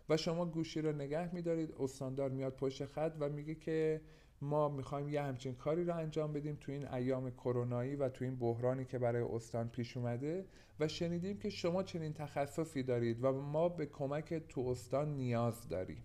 و 0.09 0.17
شما 0.17 0.45
گوشی 0.45 0.81
رو 0.81 0.91
نگه 0.91 1.33
میدارید. 1.33 1.73
استاندار 1.79 2.29
میاد 2.29 2.55
پشت 2.55 2.85
خط 2.85 3.15
و 3.19 3.29
میگه 3.29 3.55
که 3.55 4.01
ما 4.41 4.69
می‌خوایم 4.69 5.09
یه 5.09 5.21
همچین 5.21 5.55
کاری 5.55 5.85
رو 5.85 5.95
انجام 5.95 6.33
بدیم 6.33 6.57
تو 6.61 6.71
این 6.71 6.87
ایام 6.87 7.31
کرونایی 7.31 7.95
و 7.95 8.09
تو 8.09 8.25
این 8.25 8.35
بحرانی 8.35 8.85
که 8.85 8.99
برای 8.99 9.21
استان 9.21 9.69
پیش 9.69 9.97
اومده. 9.97 10.45
و 10.79 10.87
شنیدیم 10.87 11.37
که 11.37 11.49
شما 11.49 11.83
چنین 11.83 12.13
تخصصی 12.13 12.83
دارید 12.83 13.23
و 13.23 13.31
ما 13.31 13.69
به 13.69 13.85
کمک 13.85 14.33
تو 14.33 14.61
استان 14.61 15.15
نیاز 15.15 15.67
داریم. 15.67 16.03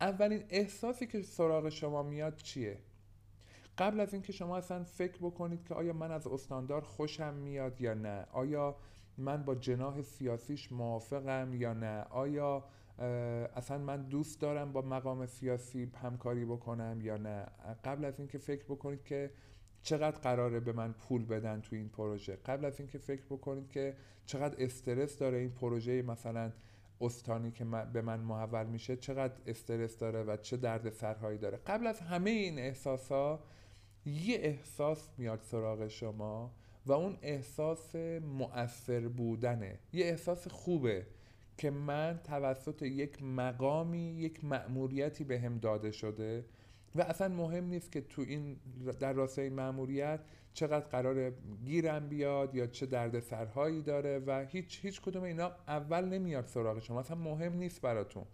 اولین 0.00 0.44
احساسی 0.48 1.06
که 1.06 1.22
سراغ 1.22 1.68
شما 1.68 2.02
میاد 2.02 2.36
چیه؟ 2.36 2.78
قبل 3.78 4.00
از 4.00 4.12
اینکه 4.12 4.32
شما 4.32 4.56
اصلا 4.56 4.84
فکر 4.84 5.18
بکنید 5.18 5.64
که 5.64 5.74
آیا 5.74 5.92
من 5.92 6.10
از 6.10 6.26
استاندار 6.26 6.80
خوشم 6.80 7.34
میاد 7.34 7.80
یا 7.80 7.94
نه 7.94 8.26
آیا 8.32 8.76
من 9.18 9.44
با 9.44 9.54
جناح 9.54 10.02
سیاسیش 10.02 10.72
موافقم 10.72 11.54
یا 11.54 11.72
نه 11.72 12.02
آیا 12.10 12.64
اصلا 13.56 13.78
من 13.78 14.02
دوست 14.02 14.40
دارم 14.40 14.72
با 14.72 14.82
مقام 14.82 15.26
سیاسی 15.26 15.92
همکاری 16.02 16.44
بکنم 16.44 17.00
یا 17.00 17.16
نه. 17.16 17.46
قبل 17.84 18.04
از 18.04 18.18
اینکه 18.18 18.38
فکر 18.38 18.64
بکنید 18.64 19.04
که 19.04 19.30
چقدر 19.82 20.18
قراره 20.18 20.60
به 20.60 20.72
من 20.72 20.92
پول 20.92 21.24
بدن 21.24 21.60
تو 21.60 21.76
این 21.76 21.88
پروژه. 21.88 22.36
قبل 22.36 22.64
از 22.64 22.80
اینکه 22.80 22.98
فکر 22.98 23.24
بکنید 23.24 23.68
که 23.68 23.96
چقدر 24.26 24.64
استرس 24.64 25.18
داره 25.18 25.38
این 25.38 25.50
پروژه 25.50 26.02
مثلا 26.02 26.52
استانی 27.00 27.50
که 27.50 27.64
به 27.92 28.02
من 28.02 28.20
محول 28.20 28.66
میشه 28.66 28.96
چقدر 28.96 29.34
استرس 29.46 29.98
داره 29.98 30.22
و 30.22 30.36
چه 30.36 30.56
درد 30.56 30.90
سرهایی 30.90 31.38
داره. 31.38 31.58
قبل 31.66 31.86
از 31.86 32.00
همه 32.00 32.30
این 32.30 32.58
احساس 32.58 33.12
ها 33.12 33.40
یه 34.08 34.38
احساس 34.42 35.08
میاد 35.18 35.40
سراغ 35.42 35.88
شما 35.88 36.52
و 36.86 36.92
اون 36.92 37.18
احساس 37.22 37.96
مؤثر 38.20 39.08
بودنه. 39.08 39.78
یه 39.92 40.06
احساس 40.06 40.48
خوبه 40.48 41.06
که 41.56 41.70
من 41.70 42.20
توسط 42.24 42.82
یک 42.82 43.22
مقامی 43.22 44.10
یک 44.10 44.44
مأموریتی 44.44 45.24
به 45.24 45.40
هم 45.40 45.58
داده 45.58 45.90
شده 45.90 46.44
و 46.94 47.02
اصلا 47.02 47.28
مهم 47.28 47.64
نیست 47.64 47.92
که 47.92 48.00
تو 48.00 48.22
این 48.22 48.56
در 49.00 49.12
راستای 49.12 49.48
مأموریت 49.48 50.20
چقدر 50.52 50.86
قرار 50.86 51.32
گیرم 51.64 52.08
بیاد 52.08 52.54
یا 52.54 52.66
چه 52.66 52.86
درد 52.86 53.20
سرهایی 53.20 53.82
داره 53.82 54.18
و 54.26 54.46
هیچ 54.48 54.78
هیچ 54.82 55.00
کدوم 55.00 55.22
اینا 55.22 55.52
اول 55.68 56.04
نمیاد 56.04 56.46
سراغ 56.46 56.78
شما. 56.78 57.00
اصلا 57.00 57.16
مهم 57.16 57.56
نیست 57.56 57.80
براتون. 57.80 58.24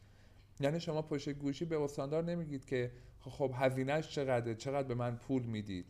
یعنی 0.60 0.80
شما 0.80 1.02
پشت 1.02 1.30
گوشی 1.30 1.64
به 1.64 1.80
استاندار 1.82 2.24
نمیگید 2.24 2.64
که 2.64 2.90
خب 3.20 3.52
هزینهش 3.54 4.08
چقدره 4.08 4.54
چقدر 4.54 4.88
به 4.88 4.94
من 4.94 5.16
پول 5.16 5.42
می‌دید. 5.42 5.86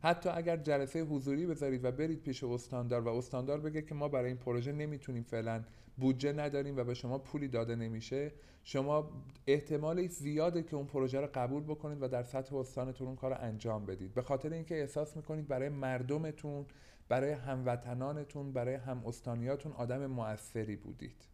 حتی 0.00 0.28
اگر 0.28 0.56
جلسه 0.56 1.02
حضوری 1.02 1.46
بذارید 1.46 1.84
و 1.84 1.90
برید 1.92 2.22
پیش 2.22 2.44
استاندار 2.44 3.00
و 3.00 3.08
استاندار 3.08 3.60
بگه 3.60 3.82
که 3.82 3.94
ما 3.94 4.08
برای 4.08 4.26
این 4.26 4.36
پروژه 4.36 4.72
نمی‌تونیم 4.72 5.22
فعلا 5.22 5.64
بودجه 5.96 6.32
نداریم 6.32 6.76
و 6.76 6.84
به 6.84 6.94
شما 6.94 7.18
پولی 7.18 7.48
داده 7.48 7.76
نمیشه 7.76 8.32
شما 8.64 9.10
احتمال 9.46 10.06
زیاده 10.06 10.62
که 10.62 10.76
اون 10.76 10.86
پروژه 10.86 11.20
رو 11.20 11.28
قبول 11.34 11.62
بکنید 11.62 12.02
و 12.02 12.08
در 12.08 12.22
سطح 12.22 12.56
استانتون 12.56 13.06
اون 13.06 13.16
کار 13.16 13.30
رو 13.30 13.40
انجام 13.40 13.86
بدید. 13.86 14.14
به 14.14 14.22
خاطر 14.22 14.52
اینکه 14.52 14.80
احساس 14.80 15.16
می‌کنید 15.16 15.48
برای 15.48 15.68
مردمتون 15.68 16.66
برای 17.08 17.32
هموطنانتون 17.32 18.52
برای 18.52 18.74
هم 18.74 19.06
استانیاتون 19.06 19.72
آدم 19.72 20.06
موثری 20.06 20.76
بودید. 20.76 21.31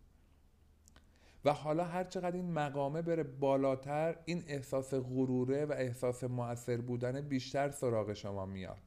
و 1.44 1.52
حالا 1.52 1.84
هر 1.84 2.04
چقدر 2.04 2.36
این 2.36 2.52
مقامه 2.52 3.02
بره 3.02 3.22
بالاتر 3.22 4.16
این 4.24 4.44
احساس 4.46 4.94
غروره 4.94 5.64
و 5.64 5.72
احساس 5.72 6.24
موثر 6.24 6.76
بودن 6.76 7.20
بیشتر 7.20 7.70
سراغ 7.70 8.12
شما 8.12 8.46
میاد. 8.46 8.78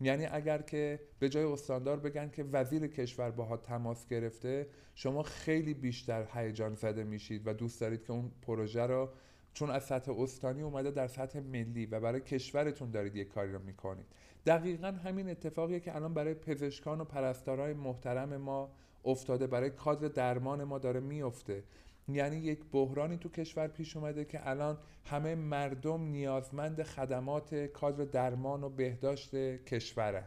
یعنی 0.00 0.26
اگر 0.26 0.62
که 0.62 1.00
به 1.18 1.28
جای 1.28 1.44
استاندار 1.44 1.96
بگن 1.96 2.30
که 2.30 2.44
وزیر 2.44 2.86
کشور 2.86 3.30
باها 3.30 3.56
تماس 3.56 4.06
گرفته 4.06 4.66
شما 4.94 5.22
خیلی 5.22 5.74
بیشتر 5.74 6.26
هیجان 6.34 6.74
زده 6.74 7.04
میشید 7.04 7.46
و 7.46 7.52
دوست 7.52 7.80
دارید 7.80 8.04
که 8.04 8.12
اون 8.12 8.30
پروژه 8.42 8.82
رو 8.86 9.08
چون 9.54 9.70
از 9.70 9.84
سطح 9.84 10.12
استانی 10.20 10.62
اومده 10.62 10.90
در 10.90 11.06
سطح 11.06 11.40
ملی 11.40 11.86
و 11.86 12.00
برای 12.00 12.20
کشورتون 12.20 12.90
دارید 12.90 13.16
یک 13.16 13.28
کاری 13.28 13.52
رو 13.52 13.58
می‌کنید. 13.58 14.06
دقیقا 14.46 14.86
همین 14.86 15.28
اتفاقیه 15.30 15.80
که 15.80 15.96
الان 15.96 16.14
برای 16.14 16.34
پزشکان 16.34 17.00
و 17.00 17.04
پرستارای 17.04 17.74
محترم 17.74 18.36
ما 18.36 18.70
افتاده 19.04 19.46
برای 19.46 19.70
کادر 19.70 20.08
درمان 20.08 20.64
ما 20.64 20.78
داره 20.78 21.00
میفته 21.00 21.62
یعنی 22.08 22.36
یک 22.36 22.60
بحرانی 22.72 23.16
تو 23.16 23.28
کشور 23.28 23.66
پیش 23.66 23.96
اومده 23.96 24.24
که 24.24 24.48
الان 24.48 24.78
همه 25.04 25.34
مردم 25.34 26.02
نیازمند 26.02 26.82
خدمات 26.82 27.54
کادر 27.54 28.04
درمان 28.04 28.64
و 28.64 28.68
بهداشت 28.68 29.34
کشورن. 29.64 30.24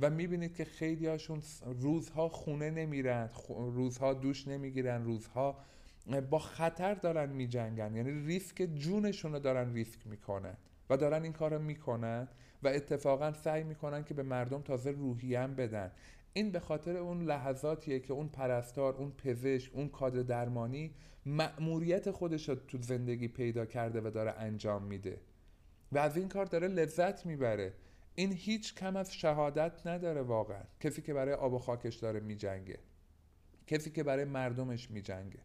و 0.00 0.10
می‌بینید 0.10 0.54
که 0.54 0.64
خیلی 0.64 1.06
هاشون 1.06 1.42
روزها 1.80 2.28
خونه 2.28 2.70
نمیرن 2.70 3.30
روزها 3.48 4.14
دوش 4.14 4.48
نمی‌گیرن 4.48 5.04
روزها 5.04 5.58
با 6.30 6.38
خطر 6.38 6.94
دارن 6.94 7.28
میجنگن. 7.30 7.96
یعنی 7.96 8.26
ریسک 8.26 8.68
جونشون 8.74 9.32
رو 9.32 9.38
دارن 9.38 9.74
ریسک 9.74 10.06
می‌کنن 10.06 10.56
و 10.90 10.96
دارن 10.96 11.22
این 11.22 11.32
کار 11.32 11.54
رو 11.54 11.62
می‌کنن 11.62 12.28
و 12.62 12.68
اتفاقا 12.68 13.32
سعی 13.32 13.62
می‌کنن 13.64 14.04
که 14.04 14.14
به 14.14 14.22
مردم 14.22 14.62
تازه 14.62 14.90
روحیم 14.90 15.54
بدن. 15.54 15.90
این 16.36 16.50
به 16.50 16.60
خاطر 16.60 16.96
اون 16.96 17.24
لحظاتیه 17.24 18.00
که 18.00 18.12
اون 18.12 18.28
پرستار 18.28 18.94
اون 18.94 19.10
پزشک 19.10 19.74
اون 19.74 19.88
کادر 19.88 20.22
درمانی 20.22 20.94
مأموریت 21.26 22.10
خودش 22.10 22.48
رو 22.48 22.54
تو 22.54 22.78
زندگی 22.80 23.28
پیدا 23.28 23.66
کرده 23.66 24.00
و 24.00 24.10
داره 24.10 24.32
انجام 24.32 24.82
میده. 24.82 25.20
و 25.92 25.98
از 25.98 26.16
این 26.16 26.28
کار 26.28 26.46
داره 26.46 26.68
لذت 26.68 27.26
می‌بره. 27.26 27.72
این 28.14 28.32
هیچ 28.32 28.74
کم 28.74 28.96
از 28.96 29.14
شهادت 29.14 29.86
نداره 29.86 30.22
واقعا. 30.22 30.62
کسی 30.80 31.02
که 31.02 31.14
برای 31.14 31.34
آب 31.34 31.52
و 31.52 31.58
خاکش 31.58 31.94
داره 31.94 32.20
میجنگه. 32.20 32.78
کسی 33.66 33.90
که 33.90 34.02
برای 34.02 34.24
مردمش 34.24 34.90
میجنگه. 34.90 35.38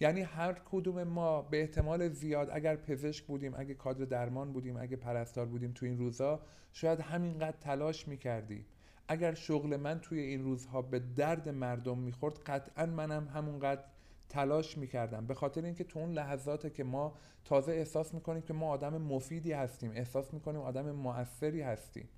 یعنی 0.00 0.20
هر 0.20 0.52
کدوم 0.52 1.02
ما 1.02 1.42
به 1.42 1.60
احتمال 1.60 2.08
زیاد 2.08 2.50
اگر 2.52 2.76
پزشک 2.76 3.24
بودیم 3.24 3.54
اگه 3.56 3.74
کادر 3.74 4.04
درمان 4.04 4.52
بودیم 4.52 4.76
اگه 4.76 4.96
پرستار 4.96 5.46
بودیم 5.46 5.72
تو 5.72 5.86
این 5.86 5.98
روزا 5.98 6.40
شاید 6.72 7.00
همینقدر 7.00 7.56
تلاش 7.60 8.08
می‌کردیم. 8.08 8.66
اگر 9.12 9.34
شغل 9.34 9.76
من 9.76 10.00
توی 10.00 10.20
این 10.20 10.42
روزها 10.42 10.82
به 10.82 10.98
درد 10.98 11.48
مردم 11.48 11.98
می‌خورد 11.98 12.38
قطعا 12.38 12.86
منم 12.86 13.28
همونقدر 13.28 13.84
تلاش 14.28 14.78
می‌کردم. 14.78 15.26
به 15.26 15.34
خاطر 15.34 15.64
اینکه 15.64 15.84
تو 15.84 15.98
اون 15.98 16.12
لحظات 16.12 16.74
که 16.74 16.84
ما 16.84 17.14
تازه 17.44 17.72
احساس 17.72 18.14
می‌کنیم 18.14 18.42
که 18.42 18.52
ما 18.52 18.70
آدم 18.70 19.02
مفیدی 19.02 19.52
هستیم 19.52 19.92
احساس 19.94 20.34
می‌کنیم 20.34 20.60
آدم 20.60 20.90
موثری 20.90 21.60
هستیم. 21.60 22.08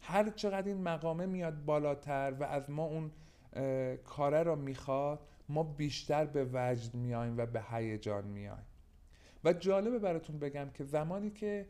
هر 0.00 0.30
چقدر 0.30 0.68
این 0.68 0.82
مقامه 0.82 1.26
میاد 1.26 1.64
بالاتر 1.64 2.34
و 2.40 2.44
از 2.44 2.70
ما 2.70 2.84
اون 2.84 3.10
کاره 4.04 4.42
رو 4.42 4.56
می‌خواد 4.56 5.20
ما 5.48 5.62
بیشتر 5.62 6.24
به 6.24 6.48
وجد 6.52 6.94
میایم 6.94 7.38
و 7.38 7.46
به 7.46 7.62
هیجان 7.70 8.24
میایم 8.24 8.66
و 9.44 9.52
جالبه 9.52 9.98
براتون 9.98 10.38
بگم 10.38 10.70
که 10.74 10.84
زمانی 10.84 11.30
که 11.30 11.66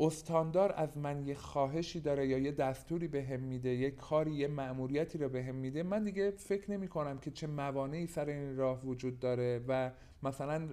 استاندار 0.00 0.74
از 0.76 0.98
من 0.98 1.26
یه 1.26 1.34
خواهشی 1.34 2.00
داره 2.00 2.26
یا 2.26 2.38
یه 2.38 2.52
دستوری 2.52 3.08
به 3.08 3.22
هم 3.22 3.40
میده 3.40 3.68
یه 3.68 3.90
کاری 3.90 4.32
یه 4.32 4.48
مأموریتی 4.48 5.18
رو 5.18 5.28
به 5.28 5.42
هم 5.42 5.54
میده 5.54 5.82
من 5.82 6.04
دیگه 6.04 6.30
فکر 6.30 6.70
نمی 6.70 6.88
کنم 6.88 7.18
که 7.18 7.30
چه 7.30 7.46
موانعی 7.46 8.06
سر 8.06 8.26
این 8.26 8.56
راه 8.56 8.84
وجود 8.84 9.20
داره 9.20 9.60
و 9.68 9.90
مثلا 10.22 10.68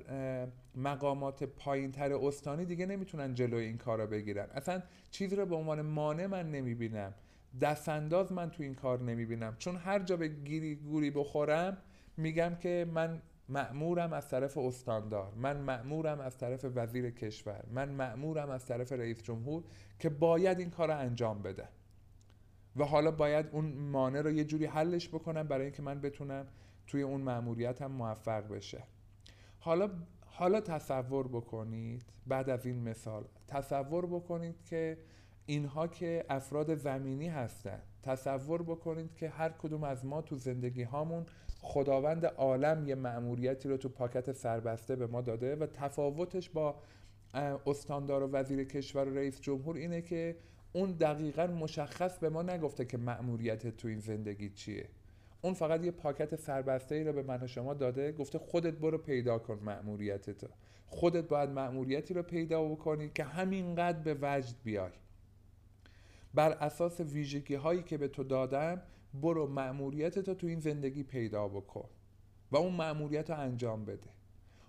مقامات 0.76 1.44
پایین 1.44 1.92
تر 1.92 2.14
استانی 2.14 2.66
دیگه 2.66 2.86
نمی‌تونن 2.86 3.34
جلوی 3.34 3.66
این 3.66 3.78
کار 3.78 4.02
رو 4.02 4.08
بگیرن. 4.08 4.48
اصلا 4.54 4.82
چیزی 5.12 5.36
رو 5.36 5.46
به 5.46 5.56
عنوان 5.56 5.82
مانع 5.82 6.26
من 6.26 6.52
نمی‌بینم. 6.52 7.14
دستانداز 7.62 8.32
من 8.32 8.50
تو 8.50 8.64
این 8.64 8.76
کار 8.76 9.02
نمی‌بینم. 9.02 9.56
چون 9.60 9.76
هر 9.76 10.00
جا 10.00 10.18
به 10.18 10.28
گیری 10.28 10.76
گوری 10.76 11.12
بخورم 11.12 11.78
میگم 12.18 12.56
که 12.56 12.88
من 12.94 13.22
مأمورم 13.52 14.14
از 14.14 14.30
طرف 14.30 14.58
استاندار. 14.58 15.34
من 15.36 15.58
مأمورم 15.58 16.20
از 16.20 16.38
طرف 16.38 16.66
وزیر 16.76 17.12
کشور. 17.12 17.66
من 17.72 17.90
مأمورم 17.90 18.50
از 18.50 18.66
طرف 18.66 18.92
رئیس 18.92 19.24
جمهور 19.24 19.64
که 20.00 20.10
باید 20.10 20.60
این 20.60 20.70
کار 20.70 20.88
رو 20.88 20.98
انجام 20.98 21.42
بده. 21.42 21.68
و 22.76 22.84
حالا 22.84 23.12
باید 23.12 23.46
اون 23.52 23.66
مانع 23.66 24.22
رو 24.22 24.32
یه 24.32 24.44
جوری 24.44 24.66
حلش 24.66 25.10
بکنم 25.10 25.44
برای 25.44 25.66
اینکه 25.66 25.82
من 25.82 26.02
بتونم 26.02 26.48
توی 26.88 27.02
اون 27.02 27.22
مأموریتم 27.22 27.92
موفق 27.92 28.48
بشه. 28.48 28.84
حالا 29.60 29.90
حالا 30.26 30.62
تصور 30.62 31.28
بکنید 31.28 32.04
بعد 32.28 32.50
از 32.50 32.66
این 32.66 32.90
مثال 32.90 33.26
تصور 33.48 34.06
بکنید 34.06 34.64
که 34.66 34.98
اینها 35.46 35.88
که 35.88 36.26
افراد 36.30 36.76
زمینی 36.76 37.28
هستند. 37.28 37.84
تصور 38.04 38.64
بکنید 38.64 39.16
که 39.16 39.30
هر 39.30 39.50
کدوم 39.50 39.84
از 39.84 40.06
ما 40.06 40.22
تو 40.22 40.36
زندگی 40.36 40.84
هامون 40.84 41.26
خداوند 41.62 42.26
عالم 42.26 42.88
یه 42.88 42.96
مأموریتی 42.96 43.70
رو 43.70 43.78
تو 43.78 43.90
پاکت 43.90 44.32
سربسته 44.32 44.96
به 44.96 45.08
ما 45.08 45.22
داده 45.22 45.56
و 45.56 45.66
تفاوتش 45.66 46.50
با 46.50 46.76
استاندار 47.68 48.24
و 48.24 48.32
وزیر 48.32 48.64
کشور 48.64 49.08
و 49.08 49.18
رئیس 49.18 49.42
جمهور 49.42 49.76
اینه 49.76 50.02
که 50.02 50.36
اون 50.74 50.92
دقیقا 50.92 51.48
مشخص 51.48 52.20
به 52.20 52.30
ما 52.30 52.42
نگفته 52.42 52.86
که 52.86 52.98
مأموریت 52.98 53.78
تو 53.78 53.88
این 53.88 54.00
زندگی 54.00 54.50
چیه. 54.50 54.90
اون 55.42 55.54
فقط 55.54 55.84
یه 55.84 55.92
پاکت 55.92 56.36
سربسته 56.36 56.96
ای 56.96 57.04
رو 57.04 57.14
به 57.14 57.24
من 57.24 57.44
و 57.44 57.48
شما 57.48 57.74
داده 57.74 58.12
گفته 58.12 58.40
خودت 58.40 58.74
برو 58.74 58.98
پیدا 58.98 59.40
کن 59.40 59.60
مأموریتت 59.64 60.42
خودت 60.88 61.28
باید 61.28 61.50
مأموریتی 61.50 62.14
رو 62.14 62.24
پیدا 62.24 62.64
بکنی 62.64 63.12
که 63.16 63.24
همینقدر 63.24 64.00
به 64.00 64.18
وجد 64.22 64.56
بیای. 64.64 64.92
بر 66.34 66.52
اساس 66.52 67.00
ویژگی 67.00 67.56
هایی 67.56 67.84
که 67.84 67.98
به 67.98 68.08
تو 68.08 68.24
دادم 68.24 68.82
برو 69.14 69.48
مأموریت 69.48 70.20
تو 70.20 70.34
تو 70.34 70.48
این 70.48 70.60
زندگی 70.60 71.04
پیدا 71.04 71.48
بکن 71.48 71.90
و 72.52 72.58
اون 72.58 72.74
مأموریت 72.74 73.30
رو 73.30 73.40
انجام 73.40 73.86
بده. 73.86 74.10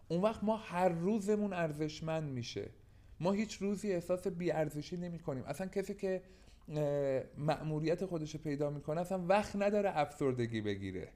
اون 0.08 0.20
وقت 0.20 0.44
ما 0.44 0.56
هر 0.56 0.88
روزمون 0.88 1.52
ارزشمند 1.52 2.32
میشه. 2.32 2.70
ما 3.20 3.32
هیچ 3.32 3.54
روزی 3.54 3.92
احساس 3.92 4.26
بیارزشی 4.26 4.96
نمی 4.96 5.18
کنیم 5.18 5.44
اصلا 5.44 5.66
کسی 5.66 5.94
که 5.94 6.22
مأموریت 7.38 8.04
خودش 8.04 8.36
پیدا 8.36 8.70
می‌کنه 8.70 9.00
اصلا 9.00 9.26
وقت 9.26 9.56
نداره 9.56 9.98
افسردگی 9.98 10.60
بگیره. 10.60 11.08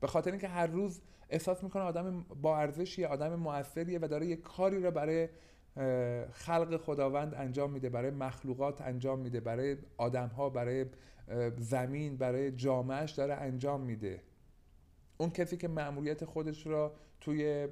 به 0.00 0.06
خاطر 0.06 0.30
اینکه 0.30 0.48
هر 0.48 0.66
روز 0.66 1.00
احساس 1.30 1.64
می‌کنه 1.64 1.82
آدم 1.82 2.22
با 2.42 2.58
ارزشیه 2.58 3.06
آدم 3.06 3.34
موثریه 3.34 3.98
و 4.02 4.08
داره 4.08 4.26
یه 4.26 4.36
کاری 4.36 4.82
رو 4.82 4.90
برای 4.90 5.28
خلق 6.32 6.76
خداوند 6.76 7.34
انجام 7.34 7.70
میده 7.72 7.88
برای 7.88 8.10
مخلوقات 8.10 8.80
انجام 8.80 9.18
میده 9.18 9.40
برای 9.40 9.76
آدم 9.96 10.28
ها 10.28 10.50
برای 10.50 10.86
زمین 11.58 12.16
برای 12.16 12.52
جامعهش 12.52 13.10
داره 13.10 13.34
انجام 13.34 13.80
میده. 13.80 14.22
اون 15.16 15.30
کسی 15.30 15.56
که 15.56 15.68
مأموریت 15.68 16.24
خودش 16.24 16.66
را 16.66 16.94
توی 17.20 17.68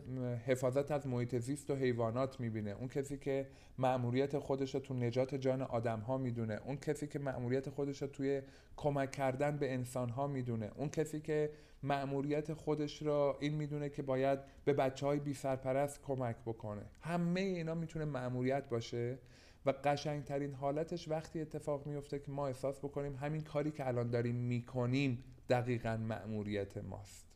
حفاظت 0.47 0.91
از 0.91 1.07
محیط 1.07 1.39
زیست 1.39 1.71
و 1.71 1.75
حیوانات 1.75 2.41
می‌بینه. 2.41 2.71
اون 2.71 2.89
کسی 2.89 3.19
که 3.19 3.47
مأموریت 3.79 4.39
خودش 4.39 4.75
را 4.75 4.81
تو 4.81 4.95
نجات 4.95 5.35
جان 5.35 5.63
آدم 5.63 6.01
ها 6.01 6.19
می‌دونه. 6.19 6.61
اون 6.65 6.77
کسی 6.77 7.07
که 7.07 7.19
مأموریت 7.19 7.71
خودش 7.71 8.03
را 8.03 8.09
توی 8.09 8.43
کمک 8.77 9.11
کردن 9.11 9.57
به 9.57 9.73
انسان 9.73 10.09
ها 10.09 10.27
می‌دونه. 10.27 10.71
اون 10.77 10.89
کسی 10.89 11.21
که 11.21 11.51
مأموریت 11.83 12.53
خودش 12.53 13.03
را 13.03 13.37
این 13.41 13.55
می‌دونه 13.55 13.89
که 13.89 14.03
باید 14.03 14.39
به 14.65 14.73
بچه 14.73 15.07
های 15.07 15.19
بی 15.19 15.35
سرپرست 15.35 16.03
کمک 16.03 16.37
بکنه. 16.47 16.83
همه 17.01 17.41
اینا 17.41 17.75
می‌تونه 17.75 18.05
مأموریت 18.05 18.69
باشه 18.69 19.19
و 19.67 19.71
قشنگترین 19.85 20.55
حالتش 20.55 21.09
وقتی 21.09 21.41
اتفاق 21.41 21.87
میفته 21.87 22.19
که 22.19 22.33
ما 22.33 22.47
احساس 22.47 22.79
بکنیم 22.79 23.17
همین 23.17 23.43
کاری 23.43 23.71
که 23.71 23.87
الان 23.87 24.11
داریم 24.11 24.35
می‌کنیم 24.35 25.25
دقیقا 25.49 25.97
مأموریت 25.97 26.79
ماست. 26.79 27.34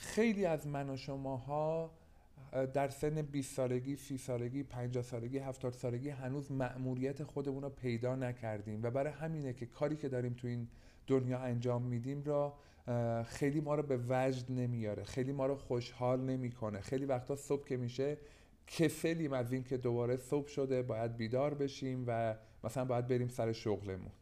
خیلی 0.00 0.46
از 0.46 0.66
من 0.66 0.90
و 0.90 0.96
شماها 0.96 1.90
در 2.74 2.88
سن 2.88 3.22
20 3.22 3.54
سالگی، 3.54 3.96
30 3.96 4.18
سالگی، 4.18 4.62
50 4.62 5.02
سالگی، 5.02 5.38
70 5.38 5.72
سالگی 5.72 6.08
هنوز 6.08 6.52
مأموریت 6.52 7.22
خودمون 7.22 7.62
رو 7.62 7.68
پیدا 7.68 8.16
نکردیم 8.16 8.82
و 8.82 8.90
برای 8.90 9.12
همینه 9.12 9.52
که 9.52 9.66
کاری 9.66 9.96
که 9.96 10.08
داریم 10.08 10.34
تو 10.34 10.48
این 10.48 10.68
دنیا 11.06 11.38
انجام 11.38 11.82
میدیم 11.82 12.22
را 12.22 12.54
خیلی 13.24 13.60
ما 13.60 13.74
رو 13.74 13.82
به 13.82 14.00
وجد 14.08 14.52
نمیاره 14.52 15.04
خیلی 15.04 15.32
ما 15.32 15.46
رو 15.46 15.56
خوشحال 15.56 16.20
نمی‌کنه. 16.20 16.80
خیلی 16.80 17.04
وقتا 17.04 17.36
صبح 17.36 17.66
که 17.66 17.76
میشه 17.76 18.18
کسلیم 18.66 19.32
از 19.32 19.52
این 19.52 19.64
که 19.64 19.76
دوباره 19.76 20.16
صبح 20.16 20.48
شده 20.48 20.82
باید 20.82 21.16
بیدار 21.16 21.54
بشیم 21.54 22.04
و 22.06 22.36
مثلا 22.64 22.84
باید 22.84 23.08
بریم 23.08 23.28
سر 23.28 23.52
شغلمون. 23.52 24.12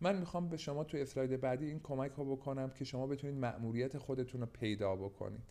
من 0.00 0.16
می‌خوام 0.16 0.48
به 0.48 0.56
شما 0.56 0.84
تو 0.84 0.96
اسلاید 0.96 1.40
بعدی 1.40 1.66
این 1.66 1.80
کمک 1.80 2.12
ها 2.12 2.24
بکنم 2.24 2.70
که 2.70 2.84
شما 2.84 3.06
بتونید 3.06 3.36
مأموریت 3.36 3.98
خودتون 3.98 4.40
رو 4.40 4.46
پیدا 4.46 4.96
بکنید. 4.96 5.42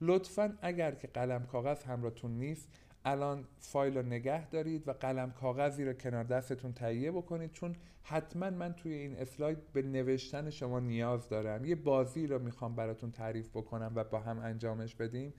لطفا 0.00 0.58
اگر 0.62 0.94
که 0.94 1.08
قلم 1.08 1.46
کاغذ 1.46 1.82
همراهتون 1.84 2.30
نیست 2.30 2.68
الان 3.04 3.44
فایل 3.58 3.96
رو 3.96 4.02
نگه 4.02 4.48
دارید 4.50 4.88
و 4.88 4.92
قلم 4.92 5.30
کاغذی 5.30 5.84
رو 5.84 5.92
کنار 5.92 6.24
دستتون 6.24 6.72
تهیه 6.72 7.10
بکنید 7.10 7.52
چون 7.52 7.76
حتما 8.02 8.50
من 8.50 8.72
توی 8.72 8.92
این 8.92 9.16
اسلاید 9.16 9.72
به 9.72 9.82
نوشتن 9.82 10.50
شما 10.50 10.80
نیاز 10.80 11.28
دارم. 11.28 11.64
یه 11.64 11.74
بازی 11.74 12.26
رو 12.26 12.38
می‌خوام 12.38 12.74
براتون 12.74 13.10
تعریف 13.10 13.48
بکنم 13.48 13.92
و 13.94 14.04
با 14.04 14.20
هم 14.20 14.38
انجامش 14.38 14.94
بدیم 14.94 15.34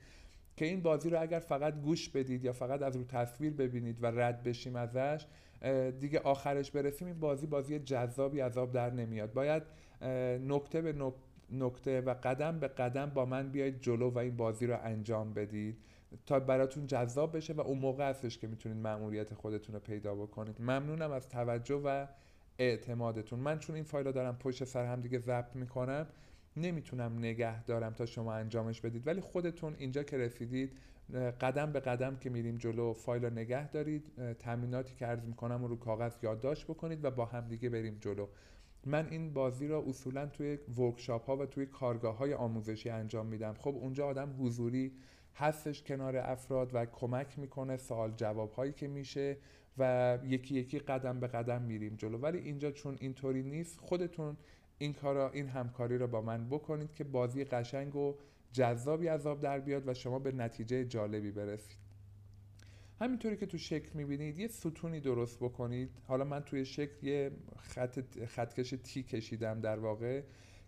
که 0.56 0.64
این 0.64 0.82
بازی 0.82 1.10
رو 1.10 1.20
اگر 1.20 1.38
فقط 1.38 1.80
گوش 1.80 2.08
بدید 2.08 2.44
یا 2.44 2.52
فقط 2.52 2.82
از 2.82 2.96
رو 2.96 3.04
تصویر 3.04 3.52
ببینید 3.52 4.02
و 4.02 4.06
رد 4.06 4.42
بشیم 4.42 4.76
ازش 4.76 5.26
دیگه 6.00 6.18
آخرش 6.18 6.70
برسیم 6.70 7.08
این 7.08 7.20
بازی 7.20 7.46
بازی 7.46 7.78
جذابی 7.78 8.40
عذاب 8.40 8.72
در 8.72 8.90
نمیاد. 8.90 9.32
باید 9.32 9.62
نکته 10.46 10.82
به 10.82 11.12
نکته 11.50 12.00
و 12.00 12.14
قدم 12.22 12.58
به 12.58 12.68
قدم 12.68 13.10
با 13.10 13.24
من 13.24 13.50
بیاید 13.50 13.80
جلو 13.80 14.10
و 14.10 14.18
این 14.18 14.36
بازی 14.36 14.66
رو 14.66 14.78
انجام 14.82 15.34
بدید 15.34 15.76
تا 16.26 16.40
براتون 16.40 16.86
جذاب 16.86 17.36
بشه 17.36 17.52
و 17.52 17.60
اون 17.60 17.78
موقع 17.78 18.08
هستش 18.08 18.38
که 18.38 18.46
می‌تونید 18.46 18.78
مأموریت 18.78 19.34
خودتون 19.34 19.74
رو 19.74 19.80
پیدا 19.80 20.14
بکنید. 20.14 20.60
ممنونم 20.60 21.10
از 21.10 21.28
توجه 21.28 21.80
و 21.84 22.06
اعتمادتون. 22.58 23.38
من 23.38 23.58
چون 23.58 23.74
این 23.74 23.84
فایل 23.84 24.06
رو 24.06 24.12
دارم 24.12 24.36
پشت 24.36 24.64
سر 24.64 24.84
هم 24.84 25.00
دیگه 25.00 25.18
ضبط 25.18 25.56
می‌کنم 25.56 26.06
نمی‌تونم 26.56 27.18
نگه 27.18 27.64
دارم 27.64 27.92
تا 27.92 28.06
شما 28.06 28.34
انجامش 28.34 28.80
بدید. 28.80 29.06
ولی 29.06 29.20
خودتون 29.20 29.74
اینجا 29.78 30.02
که 30.02 30.18
رسیدید 30.18 30.72
قدم 31.40 31.72
به 31.72 31.80
قدم 31.80 32.16
که 32.16 32.30
میریم 32.30 32.56
جلو 32.56 32.92
فایل 32.92 33.24
رو 33.24 33.30
نگه 33.32 33.68
دارید 33.68 34.34
تمریناتی 34.38 34.94
که 34.94 35.06
عرض 35.06 35.24
می‌کنم 35.24 35.64
رو 35.64 35.76
کاغذ 35.76 36.12
یادداشت 36.22 36.64
بکنید 36.64 37.04
و 37.04 37.10
با 37.10 37.24
هم 37.24 37.48
دیگه 37.48 37.68
بریم 37.68 37.98
جلو. 38.00 38.26
من 38.86 39.08
این 39.10 39.32
بازی 39.32 39.68
را 39.68 39.84
اصولا 39.88 40.26
توی 40.26 40.58
ورکشاپ 40.78 41.26
ها 41.26 41.36
و 41.36 41.46
توی 41.46 41.66
کارگاه 41.66 42.16
های 42.16 42.34
آموزشی 42.34 42.90
انجام 42.90 43.26
میدم. 43.26 43.54
خب 43.54 43.74
اونجا 43.80 44.06
آدم 44.06 44.34
حضوری 44.38 44.92
هستش 45.34 45.82
کنار 45.82 46.16
افراد 46.16 46.70
و 46.74 46.86
کمک 46.86 47.38
می‌کنه 47.38 47.76
سوال 47.76 48.12
جواب 48.16 48.52
هایی 48.52 48.72
که 48.72 48.88
میشه 48.88 49.36
و 49.78 50.18
یکی 50.24 50.54
یکی 50.54 50.78
قدم 50.78 51.20
به 51.20 51.26
قدم 51.26 51.62
میریم 51.62 51.94
جلو. 51.96 52.18
ولی 52.18 52.38
اینجا 52.38 52.70
چون 52.70 52.96
اینطوری 53.00 53.42
نیست 53.42 53.80
خودتون 53.80 54.36
این 54.78 54.92
کارا 54.92 55.30
این 55.30 55.48
همکاری 55.48 55.98
رو 55.98 56.06
با 56.06 56.20
من 56.20 56.48
بکنید 56.48 56.94
که 56.94 57.04
بازی 57.04 57.44
قشنگ 57.44 57.96
و 57.96 58.14
جذابی 58.52 59.08
عذاب 59.08 59.40
در 59.40 59.60
بیاد 59.60 59.88
و 59.88 59.94
شما 59.94 60.18
به 60.18 60.32
نتیجه 60.32 60.84
جالبی 60.84 61.30
برسید. 61.30 61.76
همینطوری 63.00 63.36
که 63.36 63.46
تو 63.46 63.58
شکل 63.58 63.88
می‌بینید 63.94 64.38
یه 64.38 64.48
ستونی 64.48 65.00
درست 65.00 65.38
بکنید. 65.38 65.90
حالا 66.08 66.24
من 66.24 66.40
توی 66.40 66.64
شکل 66.64 67.06
یه 67.06 67.30
خط 67.58 68.24
خطکش 68.26 68.70
تی 68.70 69.02
کشیدم 69.02 69.60
در 69.60 69.78
واقع 69.78 70.22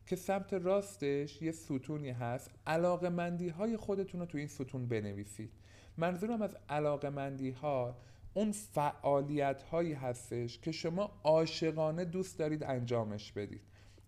که 0.06 0.16
سمت 0.16 0.54
راستش 0.54 1.42
یه 1.42 1.52
ستونی 1.52 2.10
هست. 2.10 2.50
علاقه 2.66 3.50
های 3.58 3.76
خودتون 3.76 4.20
رو 4.20 4.26
تو 4.26 4.38
این 4.38 4.46
ستون 4.46 4.88
بنویسید. 4.88 5.50
منظورم 5.96 6.42
از 6.42 6.56
علاقه 6.68 7.52
ها 7.62 7.96
اون 8.34 8.52
فعالیت 8.52 9.62
هایی 9.62 9.92
هستش 9.92 10.58
که 10.58 10.72
شما 10.72 11.20
عاشقانه 11.24 12.04
دوست 12.04 12.38
دارید 12.38 12.64
انجامش 12.64 13.32
بدید. 13.32 13.60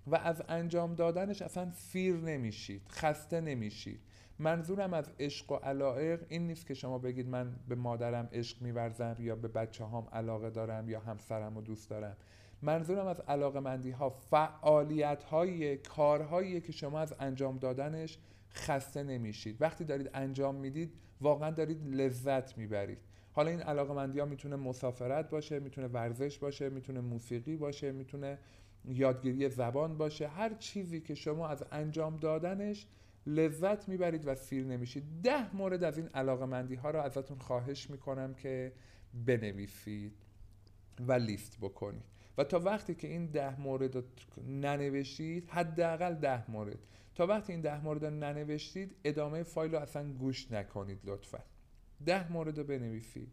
و 0.06 0.16
از 0.16 0.42
انجام 0.48 0.94
دادنش 0.94 1.42
اصلا 1.42 1.70
فیر 1.70 2.16
نمیشید 2.16 2.88
خسته 2.88 3.40
نمیشید. 3.40 4.00
منظورم 4.38 4.94
از 4.94 5.10
عشق 5.20 5.52
و 5.52 5.54
علائق 5.54 6.26
این 6.28 6.46
نیست 6.46 6.66
که 6.66 6.74
شما 6.74 6.98
بگید 6.98 7.28
من 7.28 7.56
به 7.68 7.74
مادرم 7.74 8.28
عشق 8.32 8.62
میورزم 8.62 9.16
یا 9.18 9.36
به 9.36 9.48
بچه 9.48 9.84
هام 9.84 10.08
علاقه 10.12 10.50
دارم 10.50 10.88
یا 10.88 11.00
همسرم 11.00 11.54
رو 11.54 11.62
دوست 11.62 11.90
دارم. 11.90 12.16
منظورم 12.62 13.06
از 13.06 13.20
علاقه 13.20 13.60
مندی 13.60 13.90
ها 13.90 14.10
فعالیت 14.10 15.22
های 15.22 15.76
کارهایی 15.76 16.60
که 16.60 16.72
شما 16.72 17.00
از 17.00 17.14
انجام 17.20 17.58
دادنش 17.58 18.18
خسته 18.54 19.02
نمیشید. 19.02 19.62
وقتی 19.62 19.84
دارید 19.84 20.10
انجام 20.14 20.54
می‌دید 20.54 20.92
واقعا 21.20 21.50
دارید 21.50 21.94
لذت 21.94 22.58
می‌برید. 22.58 22.98
حالا 23.32 23.50
این 23.50 23.60
علاقه 23.60 23.94
مندی 23.94 24.18
ها 24.18 24.26
می‌تونه 24.26 24.56
مسافرت 24.56 25.30
باشه 25.30 25.60
می‌تونه 25.60 25.86
ورزش 25.86 26.38
باشه 26.38 26.68
می‌تونه 26.68 27.00
موسیقی 27.00 27.56
باشه 27.56 27.92
می‌تونه 27.92 28.38
یادگیری 28.88 29.48
زبان 29.48 29.98
باشه. 29.98 30.28
هر 30.28 30.54
چیزی 30.54 31.00
که 31.00 31.14
شما 31.14 31.48
از 31.48 31.64
انجام 31.72 32.16
دادنش 32.16 32.86
لذت 33.26 33.88
می‌برید 33.88 34.26
و 34.26 34.34
سیر 34.34 34.64
نمیشید. 34.66 35.04
ده 35.22 35.56
مورد 35.56 35.84
از 35.84 35.98
این 35.98 36.08
علاقه 36.08 36.46
مندی 36.46 36.74
ها 36.74 36.90
رو 36.90 37.00
ازتون 37.00 37.38
خواهش 37.38 37.90
می‌کنم 37.90 38.34
که 38.34 38.72
بنویسید 39.26 40.12
و 41.00 41.12
لیست 41.12 41.58
بکنید. 41.60 42.04
و 42.38 42.44
تا 42.44 42.58
وقتی 42.58 42.94
که 42.94 43.08
این 43.08 43.26
ده 43.26 43.60
مورد 43.60 43.96
رو 43.96 44.02
ننوشتید 44.48 45.50
حداقل 45.50 46.14
ده 46.14 46.50
مورد. 46.50 46.78
تا 47.14 47.26
وقتی 47.26 47.52
این 47.52 47.60
ده 47.60 47.84
مورد 47.84 48.04
رو 48.04 48.10
ننوشتید 48.10 48.96
ادامه 49.04 49.42
فایل 49.42 49.72
رو 49.74 49.78
اصلا 49.78 50.12
گوش 50.12 50.52
نکنید 50.52 51.00
لطفا. 51.04 51.38
ده 52.06 52.32
مورد 52.32 52.58
رو 52.58 52.64
بنویسید. 52.64 53.28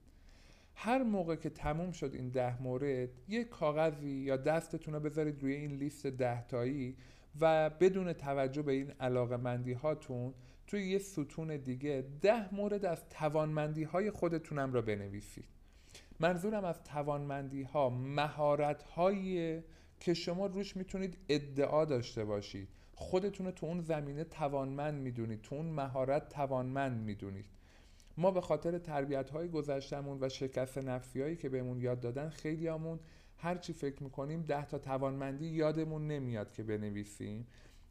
هر 0.80 1.04
موقع 1.04 1.36
که 1.36 1.50
تموم 1.50 1.92
شد 1.92 2.12
این 2.13 2.30
ده 2.30 2.62
مورد 2.62 3.10
یه 3.28 3.44
کاغذی 3.44 4.10
یا 4.10 4.38
دستتون 4.38 4.94
رو 4.94 5.00
بذارید 5.00 5.44
روی 5.44 5.54
این 5.54 5.72
لیست 5.72 6.08
ده 6.08 6.48
تایی 6.48 6.98
و 7.42 7.70
بدون 7.70 8.13
توجه 8.13 8.62
به 8.62 8.72
این 8.72 8.92
علاقه 8.92 9.38
مندی 9.38 9.74
هاتون 9.74 10.34
توی 10.68 10.90
یه 10.90 10.98
ستون 10.98 11.58
دیگه 11.58 12.06
ده 12.22 12.56
مورد 12.56 12.86
از 12.86 13.10
توانمندی 13.10 13.84
های 13.84 14.12
خودتونم 14.12 14.74
را 14.74 14.82
بنویسید. 14.82 15.48
منظورم 16.20 16.66
از 16.66 16.84
توانمندی 16.84 17.63
ها 17.63 17.90
مهارت 17.90 18.84
که 20.00 20.13
شما 20.13 20.46
روش 20.46 20.78
می‌تونید 20.78 21.18
ادعا 21.30 21.86
داشته 21.86 22.26
باشید. 22.26 22.68
خودتون 22.96 23.46
رو 23.46 23.52
تو 23.52 23.66
اون 23.66 23.82
زمینه 23.82 24.24
توانمند 24.24 25.02
می‌دونید 25.02 25.42
تو 25.42 25.56
اون 25.56 25.66
مهارت 25.66 26.30
توانمند 26.30 27.02
می‌دونید. 27.02 27.57
ما 28.17 28.32
به 28.32 28.41
خاطر 28.41 28.77
تربیت 28.77 29.30
های 29.30 29.49
گذشتمون 29.49 30.17
و 30.21 30.30
شکست 30.30 30.77
نفسی 30.77 31.21
هایی 31.21 31.36
که 31.36 31.49
بهمون 31.49 31.82
یاد 31.82 31.99
دادن 31.99 32.30
خیلی 32.30 32.67
همون 32.67 32.99
هرچی 33.38 33.73
فکر 33.73 34.03
می‌کنیم 34.03 34.41
ده 34.41 34.65
تا 34.65 34.77
توانمندی 34.77 35.45
یادمون 35.45 36.08
نمیاد 36.08 36.51
که 36.51 36.63
بنویسیم. 36.63 37.47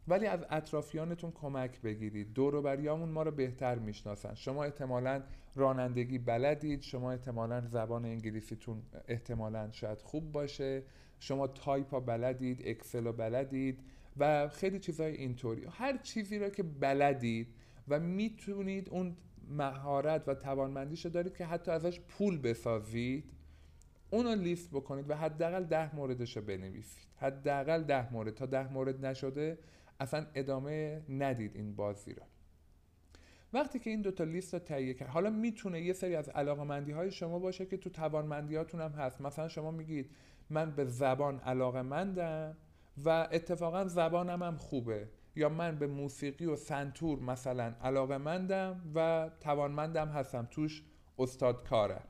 ولی 0.08 0.26
از 0.26 0.46
اطرافیانتون 0.50 1.30
کمک 1.30 1.80
بگیرید. 1.80 2.32
دوروبریامون 2.32 3.08
ما 3.08 3.22
رو 3.22 3.30
بهتر 3.30 3.78
می‌شناسن. 3.78 4.34
شما 4.34 4.64
احتمالا 4.64 5.22
رانندگی 5.54 6.18
بلدید. 6.18 6.82
شما 6.82 7.12
احتمالا 7.12 7.60
زبان 7.66 8.04
انگلیسیتون 8.04 8.82
احتمالا 9.08 9.70
شاید 9.72 9.98
خوب 10.02 10.32
باشه. 10.32 10.82
شما 11.20 11.46
تایپا 11.46 12.00
بلدید 12.00 12.62
اکسل 12.64 13.12
بلدید 13.12 13.80
و 14.16 14.48
خیلی 14.48 14.78
چیزهای 14.78 15.16
اینطوری. 15.16 15.66
هر 15.70 15.96
چیزی 15.96 16.38
رو 16.38 16.48
که 16.48 16.62
بلدید 16.62 17.48
و 17.88 18.00
می‌تونید 18.00 18.88
اون 18.88 19.16
مهارت 19.48 20.28
و 20.28 20.34
توانمندیش 20.34 21.04
رو 21.04 21.10
دارید 21.10 21.36
که 21.36 21.44
حتی 21.44 21.70
ازش 21.70 22.00
پول 22.00 22.38
بسازید 22.38 23.24
اونو 24.10 24.34
لیست 24.34 24.70
بکنید 24.70 25.10
و 25.10 25.14
حداقل 25.14 25.64
ده 25.64 25.96
موردش 25.96 26.36
رو 26.36 26.42
بنویسید. 26.42 27.08
حداقل 27.16 27.82
ده 27.82 28.12
مورد. 28.12 28.34
تا 28.34 28.46
ده 28.46 28.72
مورد 28.72 29.06
نشده 29.06 29.58
اصلا 30.00 30.26
ادامه 30.34 31.02
ندید 31.08 31.56
این 31.56 31.76
بازی 31.76 32.14
رو. 32.14 32.22
وقتی 33.52 33.78
که 33.78 33.90
این 33.90 34.02
دوتا 34.02 34.24
لیست 34.24 34.54
رو 34.54 34.60
تهیه 34.60 34.94
کرد 34.94 35.08
حالا 35.08 35.30
می‌تونه 35.30 35.80
یه 35.80 35.92
سری 35.92 36.16
از 36.16 36.28
علاقه 36.28 36.92
های 36.94 37.10
شما 37.10 37.38
باشه 37.38 37.66
که 37.66 37.76
تو 37.76 37.90
توانمندی 37.90 38.56
هاتون 38.56 38.80
هم 38.80 38.90
هست. 38.90 39.20
مثلا 39.20 39.48
شما 39.48 39.70
میگید 39.70 40.10
من 40.50 40.70
به 40.70 40.84
زبان 40.84 41.40
علاقه 41.40 41.82
مندم 41.82 42.56
و 43.04 43.28
اتفاقا 43.32 43.84
زبانم 43.84 44.42
هم 44.42 44.56
خوبه. 44.56 45.08
یا 45.36 45.48
من 45.48 45.78
به 45.78 45.86
موسیقی 45.86 46.46
و 46.46 46.56
سنتور 46.56 47.18
مثلا 47.18 47.74
علاقه 47.82 48.18
مندم 48.18 48.80
و 48.94 49.30
توانمندم 49.40 50.08
هستم 50.08 50.48
توش 50.50 50.82
استاد 51.18 51.68
کارم 51.68 52.04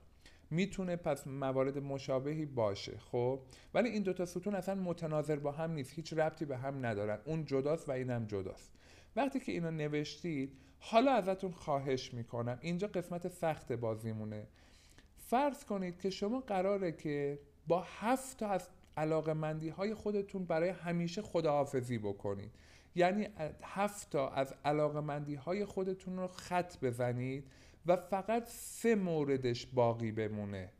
می‌تونه 0.50 0.96
پس 0.96 1.26
موارد 1.26 1.78
مشابهی 1.78 2.46
باشه 2.46 2.98
خب؟ 2.98 3.40
ولی 3.74 3.88
این 3.88 4.02
دوتا 4.02 4.26
ستون 4.26 4.54
اصلا 4.54 4.74
متناظر 4.74 5.36
با 5.36 5.52
هم 5.52 5.70
نیست 5.70 5.92
هیچ 5.92 6.12
ربطی 6.12 6.44
به 6.44 6.56
هم 6.56 6.86
ندارن. 6.86 7.18
اون 7.24 7.44
جداست 7.44 7.88
و 7.88 7.92
اینم 7.92 8.26
جداست. 8.26 8.72
وقتی 9.16 9.40
که 9.40 9.52
اینو 9.52 9.70
نوشتید 9.70 10.56
حالا 10.78 11.12
ازتون 11.12 11.50
خواهش 11.50 12.14
می‌کنم 12.14 12.58
اینجا 12.60 12.88
قسمت 12.88 13.28
سخت 13.28 13.72
بازیمونه. 13.72 14.46
فرض 15.16 15.64
کنید 15.64 16.00
که 16.00 16.10
شما 16.10 16.40
قراره 16.40 16.92
که 16.92 17.38
با 17.66 17.84
هفت 17.86 18.38
تا 18.38 18.48
از 18.48 18.68
علاقه 18.96 19.32
مندی 19.32 19.68
های 19.68 19.94
خودتون 19.94 20.44
برای 20.44 20.68
همیشه 20.68 21.22
خداحافظی 21.22 21.98
بکنید. 21.98 22.50
یعنی 22.96 23.28
هفت 23.62 24.10
تا 24.10 24.28
از 24.28 24.54
علاقه 24.64 25.00
مندی 25.00 25.34
های 25.34 25.64
خودتون 25.64 26.16
رو 26.16 26.26
خط 26.26 26.80
بزنید 26.80 27.50
و 27.86 27.96
فقط 27.96 28.44
سه 28.46 28.94
موردش 28.94 29.66
باقی 29.66 30.12
بمونه. 30.12 30.70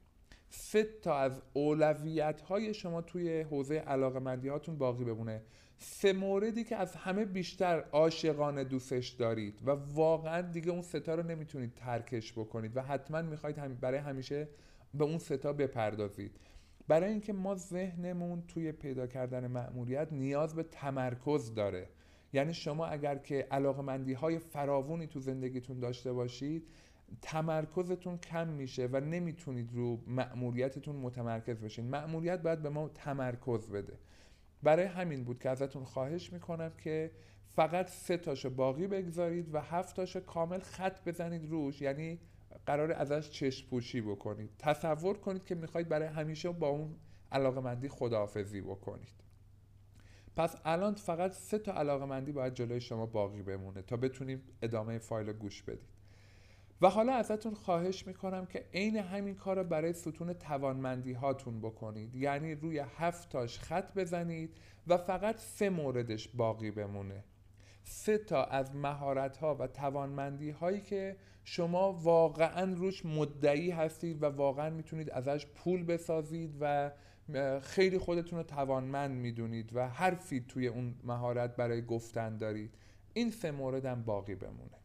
سه 0.48 0.84
تا 1.02 1.18
از 1.18 1.42
اولویت 1.52 2.40
های 2.40 2.74
شما 2.74 3.02
توی 3.02 3.40
حوزه 3.40 3.74
علاقه 3.74 4.18
مندی 4.18 4.48
هاتون 4.48 4.78
باقی 4.78 5.04
بمونه. 5.04 5.42
سه 5.78 6.12
موردی 6.12 6.64
که 6.64 6.76
از 6.76 6.96
همه 6.96 7.24
بیشتر 7.24 7.84
عاشقانه 7.92 8.64
دوستش 8.64 9.08
دارید 9.08 9.60
و 9.66 9.70
واقعا 9.70 10.42
دیگه 10.42 10.70
اون 10.70 10.82
ستا 10.82 11.14
رو 11.14 11.22
نمی‌تونید 11.22 11.74
ترکش 11.74 12.32
بکنید 12.32 12.76
و 12.76 12.82
حتما 12.82 13.22
می‌خواید 13.22 13.80
برای 13.80 13.98
همیشه 13.98 14.48
به 14.94 15.04
اون 15.04 15.18
ستا 15.18 15.52
بپردازید. 15.52 16.36
برای 16.88 17.10
اینکه 17.10 17.32
ما 17.32 17.54
ذهنمون 17.54 18.42
توی 18.48 18.72
پیدا 18.72 19.06
کردن 19.06 19.46
مأموریت 19.46 20.08
نیاز 20.12 20.54
به 20.54 20.62
تمرکز 20.62 21.54
داره. 21.54 21.88
یعنی 22.36 22.54
شما 22.54 22.86
اگر 22.86 23.18
که 23.18 23.46
علاقمندی 23.50 24.12
های 24.12 24.38
فراوونی 24.38 25.06
تو 25.06 25.20
زندگیتون 25.20 25.80
داشته 25.80 26.12
باشید 26.12 26.68
تمرکزتون 27.22 28.18
کم 28.18 28.48
میشه 28.48 28.88
و 28.92 29.00
نمی‌تونید 29.00 29.72
رو 29.72 30.00
مأموریتتون 30.06 30.96
متمرکز 30.96 31.60
بشین. 31.60 31.88
مأموریت 31.88 32.42
باید 32.42 32.62
به 32.62 32.68
ما 32.68 32.88
تمرکز 32.88 33.70
بده. 33.70 33.98
برای 34.62 34.84
همین 34.84 35.24
بود 35.24 35.38
که 35.38 35.50
ازتون 35.50 35.84
خواهش 35.84 36.32
می‌کنم 36.32 36.72
که 36.78 37.10
فقط 37.48 37.88
سه 37.88 38.16
تاشو 38.16 38.50
باقی 38.50 38.86
بگذارید 38.86 39.54
و 39.54 39.60
هفت 39.60 39.96
تاشو 39.96 40.20
کامل 40.20 40.58
خط 40.58 41.08
بزنید 41.08 41.50
روش. 41.50 41.82
یعنی 41.82 42.18
قرار 42.66 42.92
ازش 42.92 43.30
چشم 43.30 43.68
پوشی 43.68 44.00
بکنید. 44.00 44.50
تصور 44.58 45.18
کنید 45.18 45.44
که 45.44 45.54
می‌خواید 45.54 45.88
برای 45.88 46.08
همیشه 46.08 46.50
با 46.50 46.68
اون 46.68 46.96
علاقه 47.32 47.60
مندی 47.60 47.88
خداحافظی 47.88 48.60
بکنید. 48.60 49.25
پس 50.36 50.56
الان 50.64 50.94
فقط 50.94 51.32
سه 51.32 51.58
تا 51.58 51.72
علاقه 51.72 52.04
مندی 52.04 52.32
باید 52.32 52.54
جلوی 52.54 52.80
شما 52.80 53.06
باقی 53.06 53.42
بمونه 53.42 53.82
تا 53.82 53.96
بتونیم 53.96 54.42
ادامه 54.62 54.98
فایل 54.98 55.32
گوش 55.32 55.62
بدید 55.62 55.96
و 56.80 56.88
حالا 56.88 57.12
ازتون 57.12 57.54
خواهش 57.54 58.06
می‌کنم 58.06 58.46
که 58.46 58.66
عین 58.74 58.96
همین 58.96 59.34
کار 59.34 59.56
رو 59.56 59.64
برای 59.64 59.92
ستون 59.92 60.32
توانمندی 60.32 61.12
هاتون 61.12 61.60
بکنید. 61.60 62.14
یعنی 62.14 62.54
روی 62.54 62.78
هفتاش 62.78 63.58
خط 63.58 63.94
بزنید 63.94 64.56
و 64.86 64.96
فقط 64.96 65.38
سه 65.38 65.70
موردش 65.70 66.28
باقی 66.28 66.70
بمونه. 66.70 67.24
سه 67.84 68.18
تا 68.18 68.44
از 68.44 68.74
مهارت 68.74 69.36
ها 69.36 69.54
و 69.54 69.66
توانمندی 69.66 70.50
هایی 70.50 70.80
که 70.80 71.16
شما 71.44 71.92
واقعا 71.92 72.74
روش 72.74 73.06
مدعی 73.06 73.70
هستید 73.70 74.22
و 74.22 74.26
واقعا 74.26 74.70
می‌تونید 74.70 75.10
ازش 75.10 75.46
پول 75.46 75.84
بسازید 75.84 76.56
و 76.60 76.90
خیلی 77.62 77.98
خودتون 77.98 78.38
رو 78.38 78.42
توانمند 78.42 79.10
می‌دونید 79.10 79.76
و 79.76 79.88
حرفی 79.88 80.44
توی 80.48 80.66
اون 80.66 80.94
مهارت 81.04 81.56
برای 81.56 81.82
گفتن 81.82 82.38
دارید. 82.38 82.74
این 83.12 83.30
سه 83.30 83.50
مورد 83.50 83.84
هم 83.84 84.02
باقی 84.02 84.34
بمونه. 84.34 84.76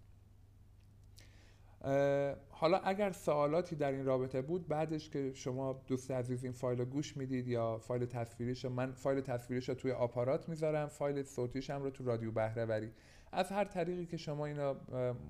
حالا 2.49 2.77
اگر 2.77 3.11
سوالاتی 3.11 3.75
در 3.75 3.91
این 3.91 4.05
رابطه 4.05 4.41
بود 4.41 4.67
بعدش 4.67 5.09
که 5.09 5.31
شما 5.33 5.83
دوست 5.87 6.11
عزیز 6.11 6.43
این 6.43 6.53
فایل 6.53 6.79
رو 6.79 6.85
گوش 6.85 7.17
می‌دید 7.17 7.47
یا 7.47 7.77
فایل 7.77 8.05
تصویریش 8.05 8.65
من 8.65 8.91
فایل 8.91 9.21
تصویریش 9.21 9.69
رو 9.69 9.75
توی 9.75 9.91
آپارات 9.91 10.49
می‌ذارم 10.49 10.87
فایل 10.87 11.23
صوتیش 11.23 11.69
هم 11.69 11.83
رو 11.83 11.89
تو 11.89 12.03
رادیو 12.03 12.31
بهرهوری. 12.31 12.91
از 13.31 13.51
هر 13.51 13.63
طریقی 13.63 14.05
که 14.05 14.17
شما 14.17 14.45
اینو 14.45 14.75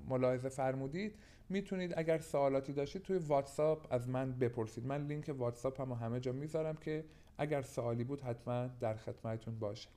ملاحظه 0.09 0.49
فرمودید 0.49 1.15
می‌تونید 1.51 1.93
اگر 1.97 2.17
سوالاتی 2.17 2.73
داشتید 2.73 3.01
توی 3.01 3.17
واتساپ 3.17 3.87
از 3.93 4.09
من 4.09 4.31
بپرسید. 4.31 4.85
من 4.85 5.07
لینک 5.07 5.35
واتساپ 5.37 5.81
هم 5.81 5.91
همه 5.91 6.19
جا 6.19 6.31
می‌ذارم 6.31 6.75
که 6.75 7.05
اگر 7.37 7.61
سوالی 7.61 8.03
بود 8.03 8.21
حتما 8.21 8.67
در 8.79 8.95
خدمتتون 8.95 9.59
باشه. 9.59 9.89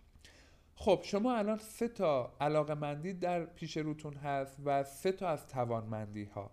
خب 0.76 1.00
شما 1.02 1.36
الان 1.36 1.58
سه 1.58 1.88
تا 1.88 2.32
علاقه 2.40 2.74
مندی 2.74 3.12
در 3.12 3.44
پیش 3.44 3.76
روتون 3.76 4.14
هست 4.14 4.56
و 4.64 4.84
سه 4.84 5.12
تا 5.12 5.28
از 5.28 5.46
توانمندی 5.46 6.24
ها 6.24 6.50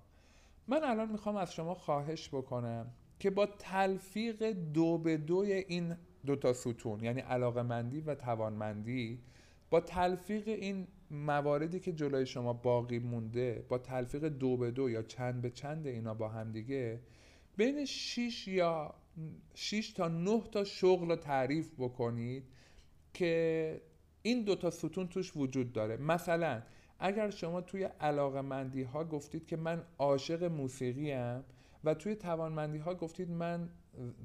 من 0.67 0.83
الان 0.83 1.11
می‌خوام 1.11 1.35
از 1.35 1.53
شما 1.53 1.73
خواهش 1.73 2.29
بکنم 2.29 2.91
که 3.19 3.29
با 3.29 3.45
تلفیق 3.45 4.51
دو 4.51 4.97
به 4.97 5.17
دوی 5.17 5.53
این 5.53 5.95
دوتا 6.25 6.53
ستون 6.53 7.03
یعنی 7.03 7.21
علاقه 7.21 7.61
مندی 7.61 8.01
و 8.01 8.15
توانمندی 8.15 9.19
با 9.69 9.79
تلفیق 9.79 10.47
این 10.47 10.87
مواردی 11.11 11.79
که 11.79 11.91
جلوی 11.91 12.25
شما 12.25 12.53
باقی 12.53 12.99
مونده 12.99 13.65
با 13.69 13.77
تلفیق 13.77 14.25
دو 14.25 14.57
به 14.57 14.71
دو 14.71 14.89
یا 14.89 15.01
چند 15.01 15.41
به 15.41 15.49
چند 15.49 15.87
اینا 15.87 16.13
با 16.13 16.29
هم 16.29 16.51
دیگه 16.51 16.99
بین 17.57 17.85
6 17.85 18.47
یا 18.47 18.93
6 19.53 19.91
تا 19.91 20.07
9 20.07 20.41
تا 20.51 20.63
شغل 20.63 21.09
رو 21.09 21.15
تعریف 21.15 21.71
بکنید 21.77 22.43
که 23.13 23.81
این 24.21 24.43
دوتا 24.43 24.69
ستون 24.69 25.07
توش 25.07 25.37
وجود 25.37 25.73
داره. 25.73 25.97
مثلا 25.97 26.61
اگر 26.99 27.29
شما 27.29 27.61
توی 27.61 27.83
علاقه 27.83 28.41
مندی 28.41 28.83
ها 28.83 29.03
گفتید 29.03 29.47
که 29.47 29.57
من 29.57 29.83
عاشق 29.97 30.43
موسیقی 30.43 31.11
هم 31.11 31.43
و 31.83 31.93
توی 31.93 32.15
توانمندی 32.15 32.77
ها 32.77 32.95
گفتید 32.95 33.29
من 33.29 33.69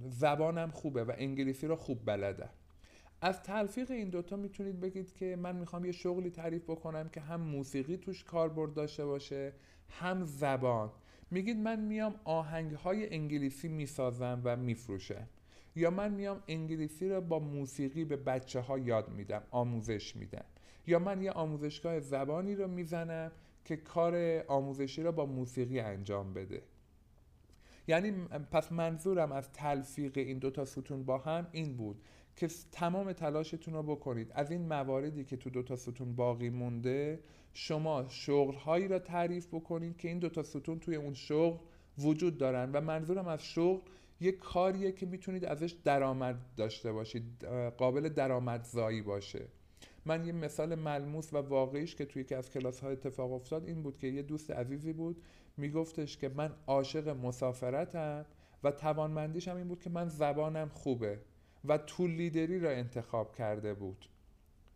زبانم 0.08 0.70
خوبه 0.70 1.04
و 1.04 1.12
انگلیسی 1.16 1.66
رو 1.66 1.76
خوب 1.76 2.04
بلدم. 2.04 2.50
از 3.20 3.42
تلفیق 3.42 3.90
این 3.90 4.08
دوتا 4.08 4.36
می‌تونید 4.36 4.80
بگید 4.80 5.12
که 5.12 5.36
من 5.36 5.56
می‌خوام 5.56 5.84
یه 5.84 5.92
شغلی 5.92 6.30
تعریف 6.30 6.62
بکنم 6.62 7.08
که 7.08 7.20
هم 7.20 7.40
موسیقی 7.40 7.96
توش 7.96 8.24
کاربرد 8.24 8.74
داشته 8.74 9.06
باشه 9.06 9.52
هم 9.88 10.24
زبان. 10.24 10.90
میگید 11.30 11.56
من 11.56 11.80
میام 11.80 12.14
آهنگ 12.24 12.72
های 12.72 13.14
انگلیسی 13.14 13.68
می‌سازم 13.68 14.40
و 14.44 14.56
میفروشم. 14.56 15.28
یا 15.76 15.90
من 15.90 16.12
میام 16.12 16.42
انگلیسی 16.48 17.08
رو 17.08 17.20
با 17.20 17.38
موسیقی 17.38 18.04
به 18.04 18.16
بچه 18.16 18.60
ها 18.60 18.78
یاد 18.78 19.08
میدم 19.08 19.42
آموزش 19.50 20.16
میدم. 20.16 20.44
یا 20.86 20.98
من 20.98 21.22
یه 21.22 21.30
آموزشگاه 21.30 22.00
زبانی 22.00 22.54
رو 22.54 22.68
می‌زنم 22.68 23.32
که 23.64 23.76
کار 23.76 24.44
آموزشی 24.48 25.02
رو 25.02 25.12
با 25.12 25.26
موسیقی 25.26 25.80
انجام 25.80 26.34
بده. 26.34 26.62
یعنی 27.88 28.12
پس 28.52 28.72
منظورم 28.72 29.32
از 29.32 29.52
تلفیق 29.52 30.18
این 30.18 30.38
دوتا 30.38 30.64
ستون 30.64 31.04
با 31.04 31.18
هم 31.18 31.46
این 31.52 31.76
بود. 31.76 32.02
که 32.36 32.48
تمام 32.72 33.12
تلاشتون 33.12 33.74
رو 33.74 33.82
بکنید. 33.82 34.32
از 34.34 34.50
این 34.50 34.68
مواردی 34.68 35.24
که 35.24 35.36
تو 35.36 35.50
دوتا 35.50 35.76
ستون 35.76 36.16
باقی 36.16 36.50
مونده 36.50 37.20
شما 37.52 38.08
شغل 38.08 38.88
را 38.88 38.98
تعریف 38.98 39.46
بکنید 39.46 39.96
که 39.96 40.08
این 40.08 40.18
دوتا 40.18 40.42
ستون 40.42 40.78
توی 40.78 40.96
اون 40.96 41.14
شغل 41.14 41.58
وجود 41.98 42.38
دارن. 42.38 42.72
و 42.72 42.80
منظورم 42.80 43.28
از 43.28 43.42
شغل 43.42 43.80
یه 44.20 44.32
کاریه 44.32 44.92
که 44.92 45.06
می‌تونید 45.06 45.44
ازش 45.44 45.70
درآمد 45.84 46.36
داشته 46.56 46.92
باشید 46.92 47.44
قابل 47.76 48.08
درآمدزایی 48.08 49.02
باشه. 49.02 49.48
من 50.06 50.26
یه 50.26 50.32
مثال 50.32 50.74
ملموس 50.74 51.32
و 51.32 51.36
واقعیش 51.36 51.94
که 51.94 52.04
توی 52.04 52.22
یکی 52.22 52.34
از 52.34 52.50
کلاس 52.50 52.80
های 52.80 52.92
اتفاق 52.92 53.32
افتاد 53.32 53.64
این 53.64 53.82
بود 53.82 53.98
که 53.98 54.06
یه 54.06 54.22
دوست 54.22 54.50
عزیزی 54.50 54.92
بود 54.92 55.22
میگفتش 55.56 56.16
که 56.16 56.28
من 56.28 56.52
عاشق 56.66 57.08
مسافرتم 57.08 58.26
و 58.64 58.70
توانمندیش 58.70 59.48
هم 59.48 59.56
این 59.56 59.68
بود 59.68 59.80
که 59.80 59.90
من 59.90 60.08
زبانم 60.08 60.68
خوبه. 60.68 61.18
و 61.68 61.78
طول 61.78 62.10
لیدری 62.10 62.60
را 62.60 62.70
انتخاب 62.70 63.34
کرده 63.34 63.74
بود. 63.74 64.08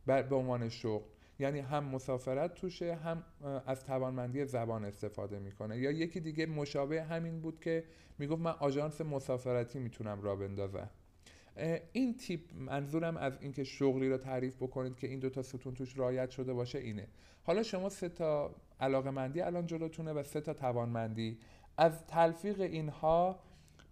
به 0.06 0.34
عنوان 0.34 0.68
شغل. 0.68 1.04
یعنی 1.38 1.58
هم 1.58 1.84
مسافرت 1.84 2.54
توشه 2.54 2.94
هم 2.94 3.24
از 3.66 3.84
توانمندی 3.84 4.44
زبان 4.44 4.84
استفاده 4.84 5.38
می‌کنه. 5.38 5.78
یا 5.78 5.90
یکی 5.90 6.20
دیگه 6.20 6.46
مشابه 6.46 7.02
همین 7.02 7.40
بود 7.40 7.60
که 7.60 7.84
می‌گفت 8.18 8.42
من 8.42 8.54
آژانس 8.58 9.00
مسافرتی 9.00 9.78
می‌تونم 9.78 10.22
را 10.22 10.36
بندازم. 10.36 10.90
این 11.92 12.16
تیپ 12.16 12.40
منظورم 12.54 13.16
از 13.16 13.32
اینکه 13.40 13.64
شغلی 13.64 14.08
رو 14.08 14.16
تعریف 14.16 14.56
بکنید 14.56 14.96
که 14.96 15.06
این 15.06 15.18
دوتا 15.18 15.42
ستون 15.42 15.74
توش 15.74 15.98
رایت 15.98 16.30
شده 16.30 16.52
باشه 16.52 16.78
اینه. 16.78 17.08
حالا 17.42 17.62
شما 17.62 17.88
سه 17.88 18.08
تا 18.08 18.54
علاقه 18.80 19.10
مندی 19.10 19.40
الان 19.40 19.66
جلوتونه 19.66 20.12
و 20.12 20.22
سه 20.22 20.40
تا 20.40 20.54
توانمندی. 20.54 21.38
از 21.76 22.06
تلفیق 22.06 22.60
اینها 22.60 23.40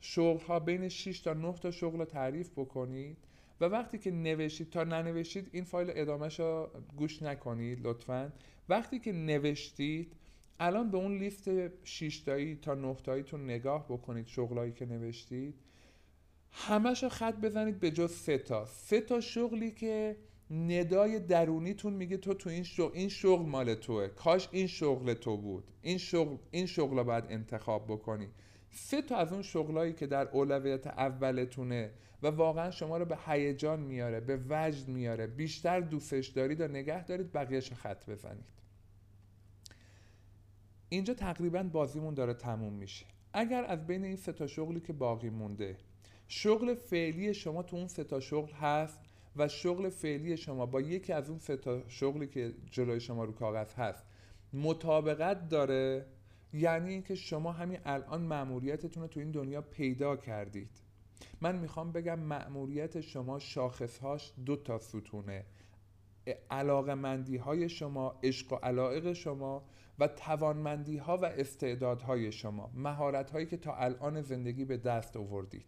شغل 0.00 0.44
ها 0.44 0.58
بین 0.58 0.88
6 0.88 1.20
تا 1.20 1.34
9 1.34 1.52
تا 1.52 1.70
شغل 1.70 1.98
رو 1.98 2.04
تعریف 2.04 2.50
بکنید 2.56 3.16
و 3.60 3.64
وقتی 3.64 3.98
که 3.98 4.10
نوشید 4.10 4.70
تا 4.70 4.84
ننوشید 4.84 5.48
این 5.52 5.64
فایل 5.64 5.90
ادامهش 5.94 6.40
رو 6.40 6.70
گوش 6.96 7.22
نکنید 7.22 7.86
لطفا. 7.86 8.32
وقتی 8.68 8.98
که 8.98 9.12
نوشتید 9.12 10.12
الان 10.60 10.90
به 10.90 10.98
اون 10.98 11.18
لیست 11.18 11.50
6 11.84 12.20
تایی 12.20 12.56
تا 12.56 12.74
9 12.74 12.94
تاییتون 12.94 13.44
نگاه 13.44 13.86
بکنید 13.88 14.26
شغلایی 14.26 14.72
که 14.72 14.86
نوشتید. 14.86 15.54
همش 16.50 17.02
رو 17.02 17.08
خط 17.08 17.34
بزنید 17.34 17.80
به 17.80 17.90
جز 17.90 18.12
سه 18.12 18.38
تا. 18.38 18.66
سه 18.66 19.00
تا 19.00 19.20
شغلی 19.20 19.70
که 19.70 20.16
ندای 20.50 21.20
درونیتون 21.20 21.92
میگه 21.92 22.16
تو 22.16 22.34
تو 22.34 22.50
این 22.50 22.62
شغل 22.62 22.90
این 22.94 23.08
شغل 23.08 23.46
مال 23.46 23.74
توه. 23.74 24.08
کاش 24.08 24.48
این 24.52 24.66
شغل 24.66 25.14
تو 25.14 25.36
بود. 25.36 25.64
این 25.82 25.98
شغل 25.98 26.36
این 26.50 26.66
شغل 26.66 26.98
رو 26.98 27.04
باید 27.04 27.24
انتخاب 27.28 27.84
بکنی. 27.86 28.28
سه 28.70 29.02
تا 29.02 29.16
از 29.16 29.32
اون 29.32 29.42
شغلایی 29.42 29.92
که 29.92 30.06
در 30.06 30.28
اولویت 30.28 30.86
اولتونه 30.86 31.90
و 32.22 32.26
واقعا 32.26 32.70
شما 32.70 32.96
رو 32.96 33.04
به 33.04 33.18
هیجان 33.26 33.80
میاره 33.80 34.20
به 34.20 34.40
وجد 34.48 34.88
میاره. 34.88 35.26
بیشتر 35.26 35.80
دوستش 35.80 36.28
دارید 36.28 36.60
و 36.60 36.68
نگه 36.68 37.04
دارید 37.04 37.32
بقیهش 37.32 37.72
خط 37.72 38.10
بزنید. 38.10 38.44
اینجا 40.88 41.14
تقریبا 41.14 41.62
بازیمون 41.62 42.14
داره 42.14 42.34
تموم 42.34 42.72
میشه. 42.72 43.06
اگر 43.32 43.64
از 43.64 43.86
بین 43.86 44.04
این 44.04 44.16
سه 44.16 44.32
تا 44.32 44.46
شغلی 44.46 44.80
که 44.80 44.92
باقی 44.92 45.30
مونده 45.30 45.76
شغل 46.28 46.74
فعلی 46.74 47.34
شما 47.34 47.62
تو 47.62 47.76
اون 47.76 47.88
سه 47.88 48.04
تا 48.04 48.20
شغل 48.20 48.52
هست 48.52 49.00
و 49.36 49.48
شغل 49.48 49.88
فعلی 49.88 50.36
شما 50.36 50.66
با 50.66 50.80
یکی 50.80 51.12
از 51.12 51.30
اون 51.30 51.38
سه 51.38 51.56
تا 51.56 51.88
شغلی 51.88 52.26
که 52.26 52.54
جلوی 52.70 53.00
شما 53.00 53.24
رو 53.24 53.32
کاغذ 53.32 53.74
هست 53.74 54.04
مطابقت 54.52 55.48
داره 55.48 56.06
یعنی 56.52 56.90
اینکه 56.90 57.14
شما 57.14 57.52
همین 57.52 57.78
الان 57.84 58.22
مأموریتتون 58.22 59.02
رو 59.02 59.08
تو 59.08 59.20
این 59.20 59.30
دنیا 59.30 59.62
پیدا 59.62 60.16
کردید. 60.16 60.70
من 61.40 61.58
می‌خوام 61.58 61.92
بگم 61.92 62.18
مأموریت 62.18 63.00
شما 63.00 63.38
شاخصهاش 63.38 64.32
دو 64.46 64.56
تا 64.56 64.78
ستونه. 64.78 65.44
علاقه 66.50 66.94
مندی 66.94 67.36
های 67.36 67.68
شما 67.68 68.18
عشق 68.22 68.52
و 68.52 68.56
علائق 68.56 69.12
شما 69.12 69.64
و 69.98 70.08
توانمندی 70.08 70.96
ها 70.96 71.16
و 71.16 71.24
استعدادهای 71.24 72.32
شما. 72.32 72.70
مهارت 72.74 73.30
هایی 73.30 73.46
که 73.46 73.56
تا 73.56 73.74
الان 73.74 74.22
زندگی 74.22 74.64
به 74.64 74.76
دست 74.76 75.16
آوردید. 75.16 75.66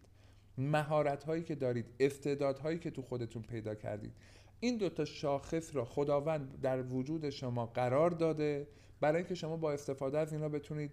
مهارت 0.57 1.23
هایی 1.23 1.43
که 1.43 1.55
دارید 1.55 1.85
استعدادهایی 1.99 2.79
که 2.79 2.91
تو 2.91 3.01
خودتون 3.01 3.41
پیدا 3.41 3.75
کردید. 3.75 4.13
این 4.59 4.77
دوتا 4.77 5.05
شاخص 5.05 5.75
را 5.75 5.85
خداوند 5.85 6.61
در 6.61 6.81
وجود 6.81 7.29
شما 7.29 7.65
قرار 7.65 8.09
داده 8.09 8.67
برای 9.01 9.17
اینکه 9.17 9.35
شما 9.35 9.57
با 9.57 9.71
استفاده 9.71 10.19
از 10.19 10.33
اینا 10.33 10.49
بتونید 10.49 10.91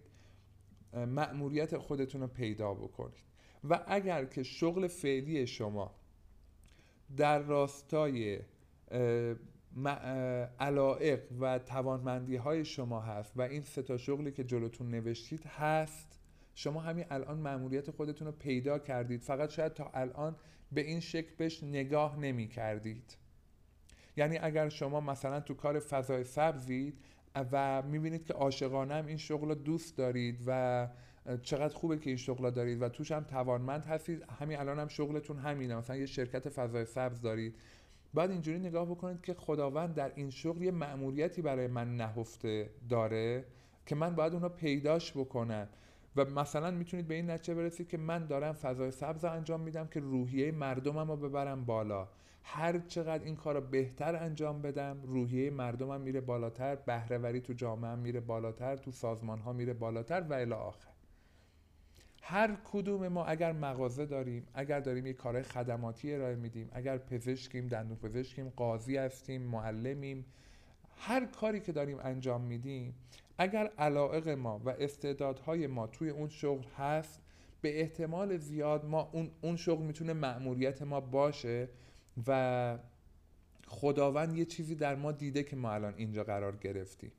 مأموریت 0.92 1.76
خودتون 1.76 2.20
رو 2.20 2.26
پیدا 2.26 2.74
بکنید. 2.74 3.28
و 3.70 3.84
اگر 3.86 4.24
که 4.24 4.42
شغل 4.42 4.86
فعلی 4.86 5.46
شما 5.46 5.94
در 7.16 7.38
راستای 7.38 8.40
علائق 10.60 11.20
و 11.40 11.58
توانمندی 11.58 12.36
های 12.36 12.64
شما 12.64 13.00
هست 13.00 13.32
و 13.36 13.42
این 13.42 13.62
سه 13.62 13.82
تا 13.82 13.96
شغلی 13.96 14.32
که 14.32 14.44
جلوتون 14.44 14.90
نوشتید 14.90 15.46
هست 15.46 16.20
شما 16.54 16.80
همین 16.80 17.04
الان 17.10 17.38
مأموریت 17.38 17.90
خودتون 17.90 18.26
رو 18.26 18.32
پیدا 18.32 18.78
کردید. 18.78 19.22
فقط 19.22 19.50
شاید 19.50 19.74
تا 19.74 19.90
الان 19.94 20.36
به 20.72 20.80
این 20.80 21.00
شکل 21.00 21.34
بهش 21.36 21.62
نگاه 21.62 22.18
نمی 22.18 22.48
کردید 22.48 23.16
یعنی 24.16 24.38
اگر 24.38 24.68
شما 24.68 25.00
مثلا 25.00 25.40
تو 25.40 25.54
کار 25.54 25.80
فضای 25.80 26.24
سبزید 26.24 26.98
و 27.52 27.82
می‌بینید 27.82 28.24
که 28.24 28.34
عاشقانه 28.34 28.94
هم 28.94 29.06
این 29.06 29.16
شغل 29.16 29.48
رو 29.48 29.54
دوست 29.54 29.96
دارید 29.96 30.42
و 30.46 30.88
چقدر 31.42 31.74
خوبه 31.74 31.98
که 31.98 32.10
این 32.10 32.16
شغل 32.16 32.50
دارید 32.50 32.82
و 32.82 32.88
توش 32.88 33.12
هم 33.12 33.24
توانمند 33.24 33.84
هستید. 33.84 34.24
همین 34.40 34.58
الان 34.58 34.78
هم 34.78 34.88
شغلتون 34.88 35.38
همینه. 35.38 35.76
مثلا 35.76 35.96
یه 35.96 36.06
شرکت 36.06 36.48
فضای 36.48 36.84
سبز 36.84 37.20
دارید. 37.20 37.54
بعد 38.14 38.30
اینجوری 38.30 38.58
نگاه 38.58 38.86
بکنید 38.86 39.22
که 39.22 39.34
خداوند 39.34 39.94
در 39.94 40.12
این 40.14 40.30
شغل 40.30 40.62
یه 40.62 40.70
مأموریتی 40.70 41.42
برای 41.42 41.66
من 41.66 41.96
نهفته 41.96 42.70
داره 42.88 43.44
که 43.86 43.94
من 43.94 44.14
باید 44.14 44.32
اونو 44.34 44.48
پیداش 44.48 45.12
بکنم. 45.12 45.68
و 46.16 46.24
مثلا 46.24 46.70
می‌تونید 46.70 47.08
به 47.08 47.14
این 47.14 47.30
نتیجه 47.30 47.54
برسید 47.54 47.88
که 47.88 47.98
من 47.98 48.26
دارم 48.26 48.52
فضای 48.52 48.90
سبز 48.90 49.24
انجام 49.24 49.60
میدم 49.60 49.86
که 49.86 50.00
روحیه 50.00 50.52
مردمم 50.52 51.10
رو 51.10 51.16
ببرم 51.16 51.64
بالا. 51.64 52.08
هر 52.42 52.78
چقدر 52.78 53.24
این 53.24 53.36
کار 53.36 53.54
رو 53.54 53.60
بهتر 53.60 54.16
انجام 54.16 54.62
بدم 54.62 55.02
روحیه 55.02 55.50
مردمم 55.50 56.00
میره 56.00 56.20
بالاتر 56.20 56.74
بهرهوری 56.76 57.40
تو 57.40 57.52
جامعه 57.52 57.94
میره 57.94 58.20
بالاتر 58.20 58.76
تو 58.76 58.90
سازمان 58.90 59.38
ها 59.38 59.52
میره 59.52 59.74
بالاتر 59.74 60.20
و 60.20 60.32
الی 60.32 60.52
آخر. 60.52 60.88
هر 62.22 62.56
کدوم 62.72 63.08
ما 63.08 63.24
اگر 63.24 63.52
مغازه 63.52 64.06
داریم 64.06 64.46
اگر 64.54 64.80
داریم 64.80 65.06
یه 65.06 65.12
کار 65.12 65.42
خدماتی 65.42 66.14
ارائه 66.14 66.36
میدیم 66.36 66.68
اگر 66.72 66.98
پزشکیم 66.98 67.68
دندون 67.68 67.96
پزشکیم 67.96 68.48
قاضی 68.48 68.96
هستیم 68.96 69.42
معلمیم 69.42 70.24
هر 70.96 71.26
کاری 71.26 71.60
که 71.60 71.72
داریم 71.72 71.98
انجام 72.02 72.40
میدیم 72.40 72.94
اگر 73.38 73.66
علاقه 73.78 74.34
ما 74.34 74.60
و 74.64 74.68
استعدادهای 74.68 75.66
ما 75.66 75.86
توی 75.86 76.10
اون 76.10 76.28
شغل 76.28 76.64
هست 76.78 77.20
به 77.60 77.80
احتمال 77.80 78.36
زیاد 78.36 78.84
ما 78.84 79.10
اون, 79.12 79.30
اون 79.40 79.56
شغل 79.56 79.82
می‌تونه 79.82 80.12
مأموریت 80.12 80.82
ما 80.82 81.00
باشه 81.00 81.68
و 82.26 82.78
خداوند 83.66 84.36
یه 84.36 84.44
چیزی 84.44 84.74
در 84.74 84.94
ما 84.94 85.12
دیده 85.12 85.42
که 85.42 85.56
ما 85.56 85.72
الان 85.72 85.94
اینجا 85.96 86.24
قرار 86.24 86.56
گرفتیم. 86.56 87.12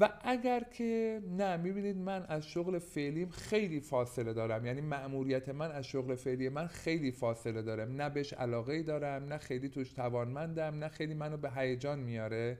و 0.00 0.10
اگر 0.24 0.60
که 0.60 1.22
نه 1.38 1.56
می‌بینید 1.56 1.96
من 1.96 2.26
از 2.28 2.46
شغل 2.48 2.78
فعلیم 2.78 3.28
خیلی 3.28 3.80
فاصله 3.80 4.32
دارم. 4.32 4.66
یعنی 4.66 4.80
مأموریت 4.80 5.48
من 5.48 5.72
از 5.72 5.86
شغل 5.86 6.14
فعلی 6.14 6.48
من 6.48 6.66
خیلی 6.66 7.10
فاصله 7.10 7.62
دارم 7.62 8.02
نه 8.02 8.10
بهش 8.10 8.32
علاقه 8.32 8.82
دارم 8.82 9.24
نه 9.24 9.38
خیلی 9.38 9.68
توش 9.68 9.92
توانمندم 9.92 10.74
نه 10.78 10.88
خیلی 10.88 11.14
منو 11.14 11.36
به 11.36 11.50
هیجان 11.50 11.98
میاره. 11.98 12.58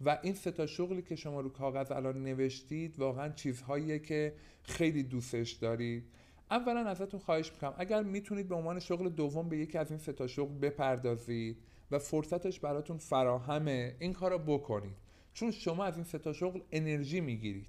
و 0.00 0.18
این 0.22 0.34
سه 0.34 0.50
تا 0.50 0.66
شغلی 0.66 1.02
که 1.02 1.16
شما 1.16 1.40
رو 1.40 1.48
کاغذ 1.48 1.90
الان 1.90 2.22
نوشتید 2.22 2.98
واقعا 2.98 3.28
چیزهاییه 3.28 3.98
که 3.98 4.34
خیلی 4.62 5.02
دوستش 5.02 5.52
دارید. 5.52 6.04
اولا 6.50 6.80
ازتون 6.80 7.20
خواهش 7.20 7.52
می‌کنم 7.52 7.74
اگر 7.78 8.02
می‌تونید 8.02 8.48
به 8.48 8.54
عنوان 8.54 8.78
شغل 8.78 9.08
دوم 9.08 9.48
به 9.48 9.58
یکی 9.58 9.78
از 9.78 9.90
این 9.90 9.98
سه 9.98 10.12
تا 10.12 10.26
شغل 10.26 10.54
بپردازید 10.54 11.56
و 11.90 11.98
فرصتش 11.98 12.60
براتون 12.60 12.96
فراهمه 12.96 13.96
این 13.98 14.12
کار 14.12 14.30
رو 14.30 14.38
بکنید. 14.38 14.96
چون 15.32 15.50
شما 15.50 15.84
از 15.84 15.94
این 15.94 16.04
ستا 16.04 16.32
شغل 16.32 16.60
انرژی 16.72 17.20
می‌گیرید 17.20 17.66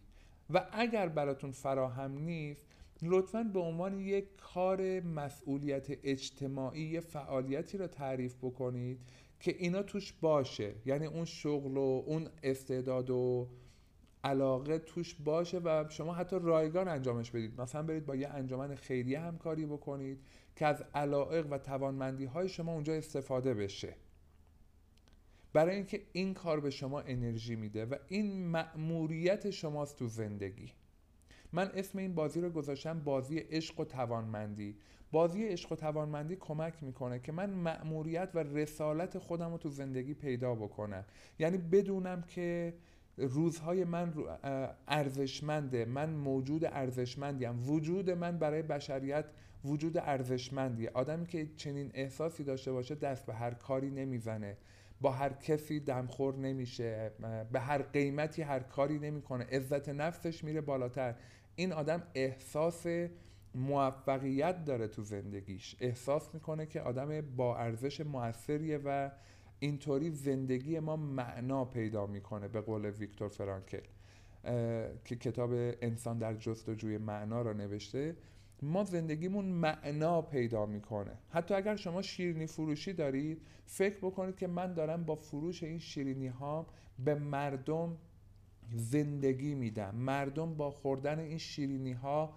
و 0.50 0.68
اگر 0.72 1.10
براتون 1.10 1.52
فراهم 1.52 2.12
نیست 2.12 2.66
لطفا 3.02 3.44
به 3.44 3.60
عنوان 3.60 4.00
یک 4.00 4.26
کار 4.38 5.02
مسئولیت 5.02 5.88
اجتماعی 6.04 7.00
فعالیتی 7.00 7.78
رو 7.78 7.88
تعریف 7.88 8.36
بکنید 8.42 9.00
که 9.40 9.56
اینا 9.60 9.84
توش 9.84 10.14
باشه. 10.22 10.76
یعنی 10.86 11.06
اون 11.06 11.26
شغل 11.26 11.78
و 11.78 12.04
اون 12.06 12.28
استعداد 12.44 13.10
و 13.10 13.48
علاقه 14.24 14.80
توش 14.80 15.16
باشه 15.16 15.60
و 15.60 15.86
شما 15.90 16.14
حتی 16.14 16.40
رایگان 16.42 16.88
انجامش 16.88 17.32
بدید. 17.32 17.62
مثلا 17.62 17.84
برید 17.84 18.06
با 18.06 18.16
یه 18.16 18.28
انجمن 18.28 18.76
خیریه 18.76 19.20
همکاری 19.20 19.66
بکنید 19.66 20.20
که 20.56 20.66
از 20.66 20.84
علائق 20.96 21.48
و 21.52 21.58
توانمندی 21.58 22.26
های 22.26 22.50
شما 22.50 22.74
اونجا 22.74 22.94
استفاده 22.94 23.54
بشه. 23.54 23.96
برای 25.54 25.76
اینکه 25.76 26.02
این 26.14 26.34
کار 26.34 26.60
به 26.60 26.70
شما 26.70 27.00
انرژی 27.00 27.56
میده 27.56 27.86
و 27.86 27.96
این 28.08 28.48
مأموریت 28.48 29.50
شماست 29.50 30.00
تو 30.00 30.08
زندگی. 30.08 30.72
من 31.54 31.72
اسم 31.74 31.98
این 31.98 32.16
بازی 32.16 32.42
رو 32.42 32.50
گذاشتم 32.50 33.00
بازی 33.00 33.38
عشق 33.40 33.80
و 33.80 33.86
توانمندی. 33.86 34.78
بازی 35.12 35.48
عشق 35.48 35.72
و 35.72 35.76
توانمندی 35.76 36.36
کمک 36.36 36.84
می‌کنه 36.84 37.20
که 37.20 37.32
من 37.32 37.50
مأموریت 37.50 38.30
و 38.34 38.40
رسالت 38.40 39.18
خودم 39.18 39.52
رو 39.52 39.58
تو 39.58 39.70
زندگی 39.70 40.14
پیدا 40.14 40.56
بکنم. 40.56 41.06
یعنی 41.40 41.58
بدونم 41.58 42.22
که 42.22 42.74
روزهای 43.18 43.84
من 43.84 44.14
ارزشمنده 44.88 45.86
من 45.86 46.10
موجود 46.10 46.66
ارزشمندیم. 46.66 47.70
وجود 47.70 48.10
من 48.10 48.38
برای 48.38 48.62
بشریت 48.62 49.26
وجود 49.66 49.98
ارزشمندیه. 49.98 50.92
آدمی 50.94 51.26
که 51.26 51.48
چنین 51.56 51.92
احساسی 51.94 52.44
داشته 52.44 52.72
باشه 52.72 52.96
دست 52.96 53.26
به 53.26 53.34
هر 53.34 53.54
کاری 53.54 53.90
نمی‌زنه. 53.90 54.58
با 55.02 55.12
هر 55.12 55.34
کسی 55.34 55.80
دمخور 55.80 56.36
نمیشه. 56.36 57.12
به 57.52 57.60
هر 57.60 57.82
قیمتی 57.82 58.42
هر 58.42 58.60
کاری 58.60 59.00
نمی‌کنه. 59.00 59.46
عزت 59.46 59.90
نفسش 59.90 60.44
میره 60.44 60.62
بالاتر. 60.62 61.16
این 61.56 61.74
آدم 61.74 62.04
احساس 62.16 62.86
موفقیت 63.58 64.66
داره 64.66 64.88
تو 64.88 65.04
زندگیش. 65.04 65.76
احساس 65.80 66.34
می‌کنه 66.34 66.66
که 66.66 66.82
آدم 66.82 67.22
با 67.22 67.58
ارزش 67.58 68.02
موثریه 68.02 68.80
و 68.86 69.12
اینطوری 69.60 70.12
زندگی 70.12 70.80
ما 70.80 70.96
معنا 70.96 71.66
پیدا 71.66 72.06
می‌کنه 72.06 72.48
به 72.48 72.62
قول 72.62 72.86
ویکتور 72.86 73.28
فرانکل 73.28 73.82
که 75.06 75.16
کتاب 75.16 75.50
انسان 75.82 76.18
در 76.18 76.34
جستجوی 76.34 76.98
معنا 76.98 77.42
را 77.42 77.54
نوشته. 77.54 78.16
ما 78.62 78.84
زندگیمون 78.84 79.46
معنا 79.46 80.22
پیدا 80.22 80.66
می‌کنه. 80.66 81.12
حتی 81.30 81.54
اگر 81.54 81.76
شما 81.76 82.02
شیرینی 82.02 82.48
فروشی 82.48 82.94
دارید 82.94 83.42
فکر 83.66 83.98
بکنید 83.98 84.36
که 84.36 84.48
من 84.48 84.74
دارم 84.74 85.04
با 85.04 85.16
فروش 85.16 85.64
این 85.64 85.80
شیرینی 85.80 86.28
ها 86.28 86.68
به 87.06 87.16
مردم 87.16 87.98
زندگی 88.76 89.56
میدم. 89.56 89.96
مردم 89.96 90.54
با 90.54 90.72
خوردن 90.72 91.20
این 91.20 91.38
شیرینی 91.38 91.94
ها 91.94 92.34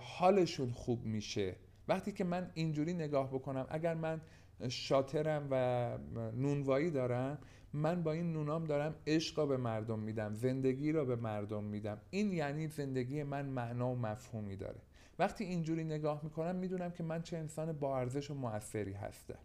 حالشون 0.00 0.70
خوب 0.70 1.04
میشه. 1.04 1.56
وقتی 1.88 2.12
که 2.12 2.24
من 2.24 2.50
اینجوری 2.54 2.94
نگاه 2.94 3.30
بکنم 3.30 3.66
اگر 3.68 3.94
من 3.94 4.20
شاترم 4.68 5.48
و 5.50 5.98
نونوایی 6.36 6.90
دارم 6.90 7.38
من 7.72 8.02
با 8.02 8.12
این 8.12 8.32
نونام 8.32 8.64
دارم 8.64 8.94
عشق 9.06 9.48
به 9.48 9.56
مردم 9.56 9.98
میدم 9.98 10.34
زندگی 10.34 10.92
را 10.92 11.04
به 11.04 11.16
مردم 11.16 11.64
میدم. 11.64 12.00
این 12.10 12.32
یعنی 12.32 12.68
زندگی 12.68 13.22
من 13.22 13.46
معنا 13.46 13.90
و 13.90 13.96
مفهومی 13.96 14.56
داره. 14.56 14.80
وقتی 15.18 15.44
اینجوری 15.44 15.84
نگاه 15.84 16.20
می‌کنم 16.24 16.56
می‌دونم 16.56 16.90
که 16.90 17.02
من 17.02 17.22
چه 17.22 17.36
انسان 17.36 17.72
با 17.72 17.98
ارزش 17.98 18.30
و 18.30 18.34
موثری 18.34 18.92
هستم. 18.92 19.38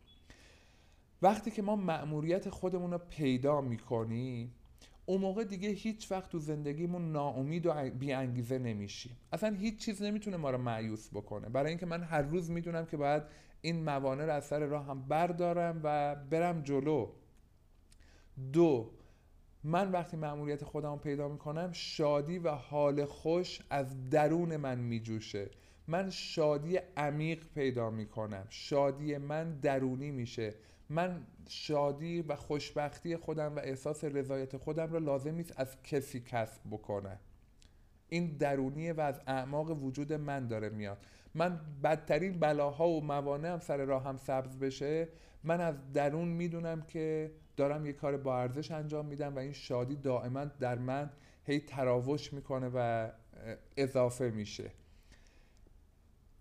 وقتی 1.22 1.52
که 1.52 1.62
ما 1.62 1.76
مأموریت 1.76 2.50
خودمون 2.50 2.92
رو 2.92 2.98
پیدا 2.98 3.62
می‌کنیم 3.62 4.54
اون 5.06 5.22
موقع 5.22 5.44
دیگه 5.44 5.70
هیچ 5.70 6.12
وقت 6.12 6.30
تو 6.30 6.40
زندگیمون 6.40 7.12
ناامید 7.12 7.66
و 7.66 7.72
انگیزه 8.02 8.60
نمیشیم. 8.60 9.18
اصلا 9.32 9.56
هیچ 9.56 9.86
چیز 9.86 10.02
نمی‌تونه 10.02 10.38
ما 10.38 10.52
رو 10.52 10.58
معیوس 10.58 11.10
بکنه. 11.10 11.50
برای 11.50 11.70
اینکه 11.70 11.86
من 11.86 12.04
هر 12.04 12.22
روز 12.22 12.52
می‌دونم 12.52 12.86
که 12.86 12.98
باید 12.98 13.24
این 13.62 13.84
موانع 13.84 14.26
رو 14.26 14.34
از 14.34 14.46
سر 14.46 14.60
راه 14.60 14.86
هم 14.86 15.02
بردارم 15.08 15.82
و 15.84 16.16
برم 16.16 16.62
جلو. 16.62 17.10
دو 18.54 18.92
من 19.64 19.92
وقتی 19.92 20.18
مأموریت 20.18 20.64
خودم 20.64 20.98
پیدا 20.98 21.28
می‌کنم 21.28 21.70
شادی 21.72 22.40
و 22.40 22.50
حال 22.50 23.06
خوش 23.06 23.60
از 23.70 24.10
درون 24.10 24.58
من 24.58 24.80
میجوشه. 24.80 25.50
من 25.88 26.10
شادی 26.10 26.78
عمیق 26.98 27.46
پیدا 27.56 27.90
می‌کنم. 27.90 28.46
شادی 28.50 29.18
من 29.18 29.60
درونی 29.60 30.12
میشه. 30.12 30.56
من 30.90 31.22
شادی 31.50 32.22
و 32.22 32.36
خوشبختی 32.36 33.18
خودم 33.18 33.56
و 33.56 33.60
احساس 33.60 34.04
رضایت 34.04 34.58
خودم 34.58 34.94
را 34.94 35.00
لازم 35.00 35.36
نیست 35.36 35.54
از 35.60 35.82
کسی 35.84 36.20
کسب 36.20 36.62
بکنم. 36.72 37.20
این 38.10 38.38
درونیه 38.38 38.94
و 38.94 39.02
از 39.02 39.22
اعماق 39.28 39.84
وجود 39.84 40.14
من 40.14 40.48
داره 40.48 40.70
میاد. 40.70 41.06
من 41.36 41.60
بدترین 41.84 42.40
بلاها 42.40 42.88
و 42.90 43.04
موانع 43.04 43.54
هم 43.54 43.60
سر 43.60 43.78
راه 43.78 44.04
هم 44.04 44.18
سبز 44.18 44.60
بشه 44.60 45.08
من 45.44 45.62
از 45.62 45.76
درون 45.94 46.28
می‌دونم 46.28 46.82
که 46.82 47.32
دارم 47.58 47.86
یه 47.86 47.94
کار 47.94 48.18
با 48.18 48.40
ارزش 48.40 48.72
انجام 48.72 49.06
میدم 49.06 49.36
و 49.36 49.40
این 49.40 49.52
شادی 49.52 49.96
دائما 49.96 50.46
در 50.46 50.76
من 50.76 51.10
هی 51.46 51.60
تراوش 51.60 52.34
می‌کنه 52.34 52.72
و 52.76 53.10
اضافه 53.78 54.30
میشه. 54.30 54.72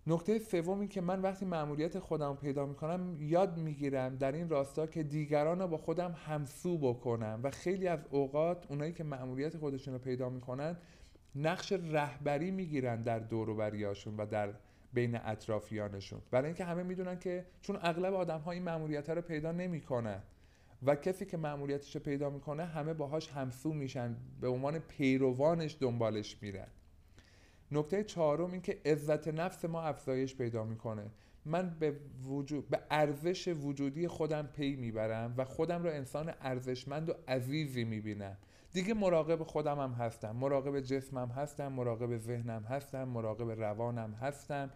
نکته 0.07 0.39
سوم 0.39 0.79
این 0.79 0.89
که 0.89 1.01
من 1.01 1.21
وقتی 1.21 1.45
مأموریت 1.45 1.99
خودم 1.99 2.35
پیدا 2.35 2.65
می‌کنم 2.65 3.17
یاد 3.19 3.57
می‌گیرم 3.57 4.15
در 4.15 4.31
این 4.31 4.49
راستا 4.49 4.87
که 4.87 5.03
دیگران 5.03 5.59
رو 5.59 5.67
با 5.67 5.77
خودم 5.77 6.15
همسو 6.25 6.77
بکنم 6.77 7.39
و 7.43 7.51
خیلی 7.51 7.87
از 7.87 7.99
اوقات 8.09 8.65
اونایی 8.69 8.93
که 8.93 9.03
مأموریت 9.03 9.57
خودشون 9.57 9.93
رو 9.93 9.99
پیدا 9.99 10.29
می‌کنن 10.29 10.77
نقش 11.35 11.71
رهبری 11.71 12.51
می‌گیرن 12.51 13.01
در 13.01 13.19
دوروبریاشون 13.19 14.17
و 14.17 14.25
در 14.25 14.53
بین 14.93 15.15
اطرافیانشون. 15.15 16.21
برای 16.31 16.45
اینکه 16.45 16.65
همه 16.65 16.83
می‌دونن 16.83 17.19
که 17.19 17.45
چون 17.61 17.79
اغلب 17.81 18.13
آدم 18.13 18.39
ها 18.39 18.51
این 18.51 18.63
مأموریت 18.63 19.09
رو 19.09 19.21
پیدا 19.21 19.51
نمی‌کنن 19.51 20.23
و 20.85 20.95
کسی 20.95 21.25
که 21.25 21.37
مأموریتش 21.37 21.95
رو 21.95 22.01
پیدا 22.01 22.29
می‌کنه 22.29 22.65
همه 22.65 22.93
باهاش 22.93 23.29
همسو 23.29 23.73
میشن 23.73 24.15
به 24.41 24.47
عنوان 24.47 24.79
پیروانش 24.79 25.77
دنبالش 25.79 26.37
میرن. 26.41 26.67
نکته 27.73 28.03
چهارم 28.03 28.51
این 28.51 28.61
که 28.61 28.81
عزت 28.85 29.27
نفس 29.27 29.65
ما 29.65 29.81
افزایش 29.81 30.35
پیدا 30.35 30.63
می‌کنه. 30.63 31.11
من 31.45 31.75
به, 31.79 31.95
وجود، 32.23 32.69
به 32.69 32.79
ارزش 32.91 33.47
وجودی 33.47 34.07
خودم 34.07 34.49
پی 34.53 34.75
می‌برم 34.75 35.33
و 35.37 35.45
خودم 35.45 35.83
رو 35.83 35.89
انسان 35.89 36.33
ارزشمند 36.41 37.09
و 37.09 37.13
عزیزی 37.27 37.83
می‌بینم. 37.83 38.37
دیگه 38.73 38.93
مراقب 38.93 39.43
خودم 39.43 39.79
هم 39.79 39.91
هستم. 39.91 40.35
مراقب 40.35 40.79
جسمم 40.79 41.27
هستم 41.27 41.67
مراقب 41.67 42.17
ذهنم 42.17 42.63
هستم 42.63 43.03
مراقب 43.03 43.61
روانم 43.61 44.13
هستم 44.13 44.69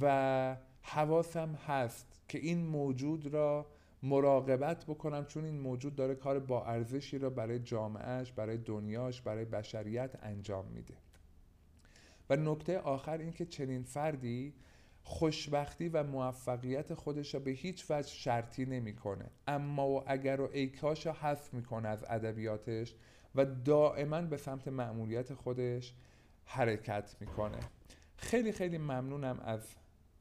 و 0.00 0.56
حواسم 0.82 1.54
هست 1.54 2.06
که 2.28 2.38
این 2.38 2.66
موجود 2.66 3.34
را 3.34 3.66
مراقبت 4.02 4.84
بکنم 4.84 5.24
چون 5.24 5.44
این 5.44 5.60
موجود 5.60 5.96
داره 5.96 6.14
کار 6.14 6.38
با 6.38 6.64
ارزشی 6.64 7.18
را 7.18 7.30
برای 7.30 7.58
جامعهش 7.58 8.32
برای 8.32 8.56
دنیاش 8.56 9.22
برای 9.22 9.44
بشریت 9.44 10.10
انجام 10.22 10.66
میده. 10.66 10.94
و 12.30 12.36
نکته 12.36 12.78
آخر 12.78 13.18
این 13.18 13.32
که 13.32 13.46
چنین 13.46 13.82
فردی 13.82 14.54
خوشبختی 15.02 15.88
و 15.88 16.02
موفقیت 16.02 16.94
خودش 16.94 17.34
را 17.34 17.40
به 17.40 17.50
هیچ 17.50 17.90
وجه 17.90 18.08
شرطی 18.08 18.66
نمی‌کنه. 18.66 19.24
اما 19.46 19.88
و 19.88 20.02
اگر 20.06 20.40
و 20.40 20.48
ایکاش 20.52 21.06
را 21.06 21.12
حذف 21.12 21.54
می‌کنه 21.54 21.88
از 21.88 22.04
ادبیاتش 22.08 22.94
و 23.34 23.44
دائما 23.44 24.22
به 24.22 24.36
سمت 24.36 24.68
معمولیت 24.68 25.34
خودش 25.34 25.94
حرکت 26.44 27.16
می‌کنه. 27.20 27.58
خیلی 28.16 28.52
خیلی 28.52 28.78
ممنونم 28.78 29.40
از 29.40 29.74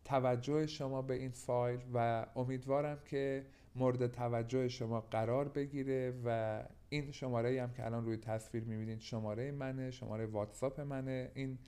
توجه 0.06 0.68
شما 0.68 1.02
به 1.02 1.14
این 1.14 1.32
فایل 1.32 1.80
و 1.94 2.26
امیدوارم 2.36 3.00
که 3.06 3.46
مورد 3.76 4.08
توجه 4.08 4.68
شما 4.68 5.02
قرار 5.02 5.48
بگیره 5.48 6.14
و 6.26 6.64
این 6.90 7.12
شماره 7.12 7.64
هم 7.64 7.74
که 7.74 7.86
الان 7.86 8.06
روی 8.06 8.18
تصویر 8.18 8.64
می‌بینید 8.64 9.00
شماره 9.00 9.52
منه 9.52 9.92
شماره 9.92 10.26
واتساپ 10.26 10.80
منه. 10.80 11.32
این 11.34 11.60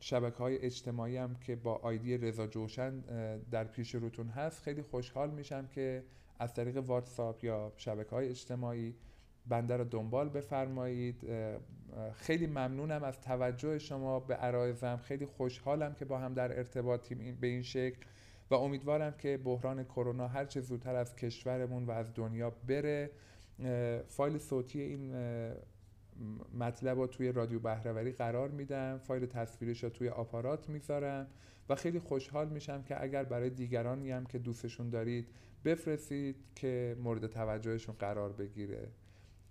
شبکه 0.00 0.36
های 0.36 0.58
اجتماعی 0.58 1.16
هم 1.16 1.34
که 1.34 1.56
با 1.56 1.74
آیدی 1.74 2.18
رضا 2.18 2.46
جوشن 2.46 3.00
در 3.50 3.64
پیش 3.64 3.94
روتون 3.94 4.28
هست 4.28 4.62
خیلی 4.62 4.82
خوشحال 4.82 5.30
میشم 5.30 5.66
که 5.66 6.04
از 6.38 6.54
طریق 6.54 6.76
واتساپ 6.76 7.44
یا 7.44 7.72
شبکه 7.76 8.10
های 8.10 8.28
اجتماعی 8.28 8.94
بنده 9.48 9.76
رو 9.76 9.84
دنبال 9.84 10.28
بفرمایید. 10.28 11.26
خیلی 12.14 12.46
ممنونم 12.46 13.04
از 13.04 13.20
توجه 13.20 13.78
شما 13.78 14.20
به 14.20 14.34
عرایزم. 14.34 14.96
خیلی 14.96 15.26
خوشحالم 15.26 15.94
که 15.94 16.04
با 16.04 16.18
هم 16.18 16.34
در 16.34 16.58
ارتباطیم 16.58 17.38
به 17.40 17.46
این 17.46 17.62
شکل 17.62 18.00
و 18.50 18.54
امیدوارم 18.54 19.14
که 19.18 19.36
بحران 19.36 19.84
کرونا 19.84 20.28
هر 20.28 20.44
چه 20.44 20.60
زودتر 20.60 20.94
از 20.94 21.16
کشورمون 21.16 21.84
و 21.84 21.90
از 21.90 22.14
دنیا 22.14 22.50
بره. 22.50 23.10
فایل 24.08 24.38
صوتی 24.38 24.80
این 24.80 25.14
مطلب 26.54 26.98
رو 26.98 27.06
توی 27.06 27.32
رادیو 27.32 27.58
بهرهوری 27.58 28.12
قرار 28.12 28.48
میدم 28.48 28.98
فایل 28.98 29.26
تصویرش 29.26 29.84
رو 29.84 29.90
توی 29.90 30.08
آپارات 30.08 30.68
می‌ذارم 30.68 31.26
و 31.68 31.74
خیلی 31.74 31.98
خوشحال 31.98 32.48
میشم 32.48 32.82
که 32.82 33.02
اگر 33.02 33.24
برای 33.24 33.50
دیگرانی 33.50 34.10
هم 34.10 34.26
که 34.26 34.38
دوستشون 34.38 34.90
دارید 34.90 35.28
بفرستید 35.64 36.36
که 36.54 36.96
مورد 37.02 37.26
توجهشون 37.26 37.94
قرار 37.98 38.32
بگیره. 38.32 38.88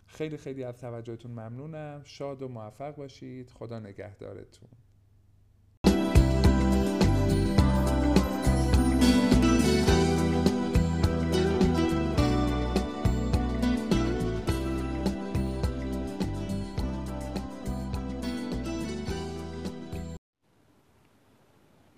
خیلی 0.06 0.38
خیلی 0.38 0.64
از 0.64 0.78
توجهتون 0.78 1.32
ممنونم. 1.32 2.02
شاد 2.04 2.42
و 2.42 2.48
موفق 2.48 2.96
باشید. 2.96 3.50
خدا 3.50 3.80
نگهدارتون. 3.80 4.70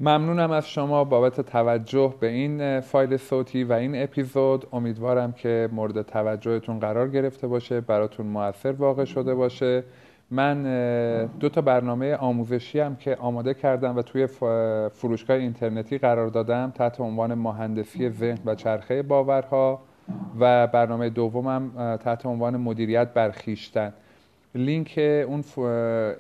ممنونم 0.02 0.52
از 0.52 0.70
شما 0.70 1.04
بابت 1.04 1.42
توجه 1.42 2.14
به 2.20 2.28
این 2.28 2.80
فایل 2.80 3.18
صوتی 3.18 3.64
و 3.64 3.74
این 3.74 4.04
اپیزود. 4.04 4.68
امیدوارم 4.74 5.32
که 5.32 5.70
مورد 5.72 6.02
توجهتون 6.02 6.80
قرار 6.80 7.10
گرفته 7.10 7.48
باشه 7.48 7.82
براتون 7.82 8.26
موثر 8.26 8.72
واقع 8.72 9.06
شده 9.06 9.36
باشه. 9.36 9.84
من 10.32 10.64
دو 11.40 11.50
تا 11.50 11.62
برنامه 11.62 12.16
آموزشی 12.16 12.80
هم 12.80 12.96
که 12.96 13.16
آماده 13.16 13.54
کردم 13.54 13.98
و 13.98 14.02
توی 14.02 14.28
فروشگاه 14.92 15.38
اینترنتی 15.38 15.98
قرار 15.98 16.28
دادم 16.28 16.72
تحت 16.76 17.02
عنوان 17.02 17.34
مهندسی 17.34 18.10
ذهن 18.10 18.40
و 18.46 18.56
چرخه 18.56 19.02
باورها 19.02 19.82
و 20.40 20.68
برنامه 20.68 21.10
دومم 21.10 21.98
تحت 22.04 22.26
عنوان 22.26 22.58
مدیریت 22.58 23.14
برخیشتن. 23.14 23.94
لینک 24.56 24.94
اون 25.28 25.44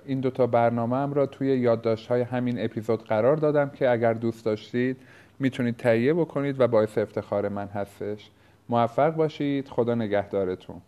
این 0.05 0.19
دوتا 0.19 0.47
برنامه 0.47 0.95
هم 0.95 1.13
را 1.13 1.25
توی 1.25 1.47
یادداشت 1.47 2.07
های 2.07 2.21
همین 2.21 2.65
اپیزود 2.65 3.03
قرار 3.03 3.35
دادم 3.35 3.69
که 3.69 3.89
اگر 3.89 4.13
دوست 4.13 4.45
داشتید 4.45 4.97
می‌تونید 5.39 5.77
تهیه 5.77 6.13
بکنید 6.13 6.59
و 6.59 6.67
باعث 6.67 6.97
افتخار 6.97 7.49
من 7.49 7.67
هستش. 7.67 8.29
موفق 8.69 9.15
باشید. 9.15 9.67
خدا 9.67 9.95
نگهدارتون. 9.95 10.81